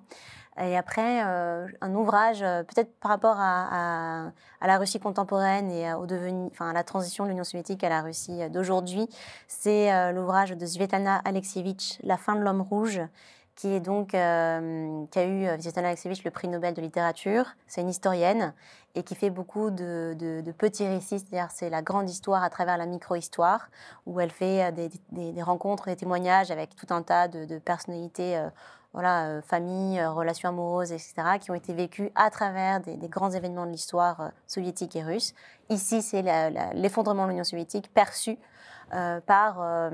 Et 0.60 0.76
après, 0.76 1.20
un 1.20 1.94
ouvrage, 1.94 2.40
peut-être 2.40 2.94
par 3.00 3.10
rapport 3.10 3.36
à, 3.38 4.32
la 4.60 4.78
Russie 4.78 5.00
contemporaine 5.00 5.70
et 5.70 5.94
au 5.94 6.06
devenu, 6.06 6.48
enfin, 6.50 6.70
à 6.70 6.72
la 6.72 6.84
transition 6.84 7.24
de 7.24 7.30
l'Union 7.30 7.44
soviétique 7.44 7.82
à 7.84 7.88
la 7.88 8.02
Russie 8.02 8.50
d'aujourd'hui, 8.50 9.08
c'est 9.48 10.12
l'ouvrage 10.12 10.50
de 10.50 10.66
Svetlana 10.66 11.22
Alexievitch, 11.24 11.98
La 12.02 12.18
fin 12.18 12.36
de 12.36 12.42
l'homme 12.42 12.60
rouge, 12.60 13.00
euh, 13.64 15.06
qui 15.10 15.18
a 15.18 15.24
eu 15.24 15.46
euh, 15.46 15.58
Svetlana 15.58 15.88
Alexievitch 15.88 16.24
le 16.24 16.30
prix 16.30 16.48
Nobel 16.48 16.74
de 16.74 16.80
littérature. 16.80 17.46
C'est 17.66 17.80
une 17.80 17.88
historienne 17.88 18.52
et 18.94 19.02
qui 19.02 19.14
fait 19.14 19.30
beaucoup 19.30 19.70
de, 19.70 20.14
petits 20.58 20.86
récits, 20.86 21.20
c'est-à-dire 21.20 21.50
c'est 21.50 21.70
la 21.70 21.82
grande 21.82 22.10
histoire 22.10 22.42
à 22.42 22.50
travers 22.50 22.76
la 22.76 22.86
micro-histoire, 22.86 23.68
où 24.06 24.20
elle 24.20 24.30
fait 24.30 24.64
euh, 24.64 24.88
des, 25.12 25.42
rencontres, 25.42 25.86
des 25.86 25.96
témoignages 25.96 26.50
avec 26.50 26.74
tout 26.76 26.86
un 26.90 27.02
tas 27.02 27.28
de, 27.28 27.58
personnalités, 27.58 28.40
voilà, 28.92 29.40
familles, 29.42 30.04
relations 30.04 30.50
amoureuses, 30.50 30.92
etc., 30.92 31.14
qui 31.40 31.50
ont 31.50 31.54
été 31.54 31.72
vécues 31.72 32.10
à 32.14 32.30
travers 32.30 32.80
des, 32.80 33.08
grands 33.08 33.30
événements 33.30 33.64
de 33.64 33.70
l'histoire 33.70 34.30
soviétique 34.46 34.96
et 34.96 35.02
russe. 35.02 35.34
Ici, 35.70 36.02
c'est 36.02 36.22
l'effondrement 36.74 37.24
de 37.24 37.30
l'Union 37.30 37.44
soviétique 37.44 37.90
perçu 37.94 38.36
par 39.26 39.90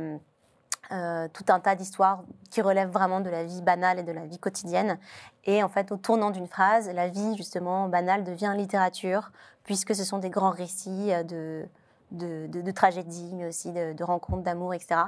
euh, 0.90 1.28
tout 1.32 1.44
un 1.48 1.60
tas 1.60 1.74
d'histoires 1.74 2.22
qui 2.50 2.62
relèvent 2.62 2.90
vraiment 2.90 3.20
de 3.20 3.28
la 3.28 3.44
vie 3.44 3.60
banale 3.62 3.98
et 3.98 4.02
de 4.02 4.12
la 4.12 4.24
vie 4.24 4.38
quotidienne. 4.38 4.98
Et 5.44 5.62
en 5.62 5.68
fait, 5.68 5.92
au 5.92 5.96
tournant 5.96 6.30
d'une 6.30 6.46
phrase, 6.46 6.88
la 6.94 7.08
vie 7.08 7.36
justement 7.36 7.88
banale 7.88 8.24
devient 8.24 8.54
littérature, 8.56 9.30
puisque 9.64 9.94
ce 9.94 10.04
sont 10.04 10.18
des 10.18 10.30
grands 10.30 10.50
récits 10.50 11.12
euh, 11.12 11.22
de, 11.22 11.66
de, 12.10 12.46
de, 12.46 12.70
tragédie, 12.70 13.30
mais 13.34 13.48
aussi 13.48 13.72
de, 13.72 13.92
de 13.92 14.04
rencontres, 14.04 14.42
d'amour, 14.42 14.72
etc. 14.72 15.02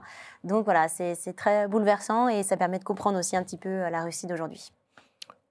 Donc 0.45 0.65
voilà, 0.65 0.89
c'est 0.89 1.35
très 1.35 1.67
bouleversant 1.67 2.29
et 2.29 2.43
ça 2.43 2.57
permet 2.57 2.79
de 2.79 2.85
comprendre 2.85 3.19
aussi 3.19 3.37
un 3.37 3.43
petit 3.43 3.57
peu 3.57 3.69
euh, 3.69 3.91
la 3.91 4.03
Russie 4.03 4.27
d'aujourd'hui. 4.27 4.73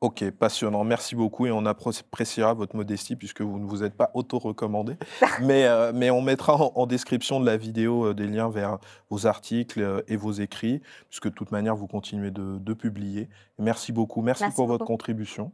Ok, 0.02 0.30
passionnant. 0.32 0.86
Merci 0.86 1.14
beaucoup 1.14 1.46
et 1.46 1.52
on 1.52 1.66
appréciera 1.66 2.54
votre 2.54 2.74
modestie 2.74 3.18
puisque 3.18 3.42
vous 3.42 3.60
ne 3.60 3.66
vous 3.66 3.84
êtes 3.84 3.96
pas 3.96 4.12
auto-recommandé. 4.14 4.96
mais, 5.42 5.66
euh, 5.66 5.92
mais 5.94 6.10
on 6.10 6.22
mettra 6.22 6.56
en, 6.56 6.86
description 6.86 7.42
de 7.42 7.46
la 7.46 7.58
vidéo 7.58 8.06
euh, 8.06 8.14
des 8.14 8.26
liens 8.26 8.50
vers 8.50 8.78
vos 9.10 9.28
articles 9.28 9.82
euh, 9.82 10.02
et 10.08 10.16
vos 10.16 10.32
écrits 10.32 10.82
puisque 11.10 11.26
de 11.26 11.34
toute 11.34 11.52
manière 11.52 11.76
vous 11.76 11.88
continuez 11.88 12.32
de, 12.32 12.74
publier. 12.74 13.28
Merci 13.58 13.92
beaucoup. 13.92 14.22
Merci, 14.22 14.46
pour 14.56 14.68
votre 14.68 14.86
contribution. 14.86 15.52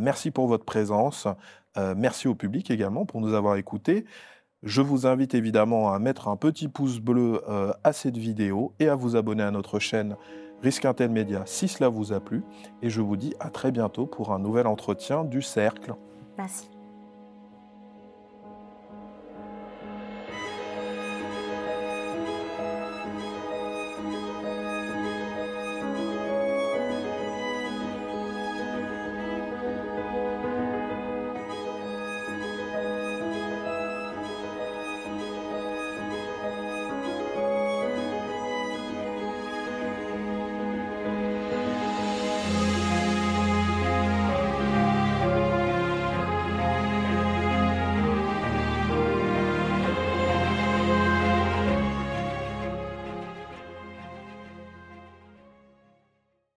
merci 0.00 0.32
pour 0.32 0.48
votre 0.48 0.64
présence. 0.64 1.28
merci 1.96 2.26
au 2.26 2.34
public 2.34 2.70
également 2.70 3.04
pour 3.04 3.20
nous 3.20 3.34
avoir 3.34 3.56
écoutés. 3.56 4.04
Je 4.64 4.80
vous 4.80 5.06
invite 5.06 5.34
évidemment 5.34 5.92
à 5.92 5.98
mettre 5.98 6.26
un 6.28 6.36
petit 6.36 6.66
pouce 6.66 6.98
bleu 6.98 7.42
à 7.84 7.92
cette 7.92 8.16
vidéo 8.16 8.72
et 8.80 8.88
à 8.88 8.96
vous 8.96 9.16
abonner 9.16 9.42
à 9.42 9.50
notre 9.50 9.78
chaîne 9.78 10.16
Risque 10.62 10.84
Intel 10.84 11.10
Média 11.10 11.42
si 11.46 11.68
cela 11.68 11.88
vous 11.88 12.12
a 12.12 12.20
plu. 12.20 12.42
Et 12.82 12.90
je 12.90 13.00
vous 13.00 13.16
dis 13.16 13.34
à 13.40 13.50
très 13.50 13.70
bientôt 13.70 14.06
pour 14.06 14.32
un 14.32 14.38
nouvel 14.38 14.66
entretien 14.66 15.24
du 15.24 15.42
Cercle. 15.42 15.94
Merci. 16.38 16.68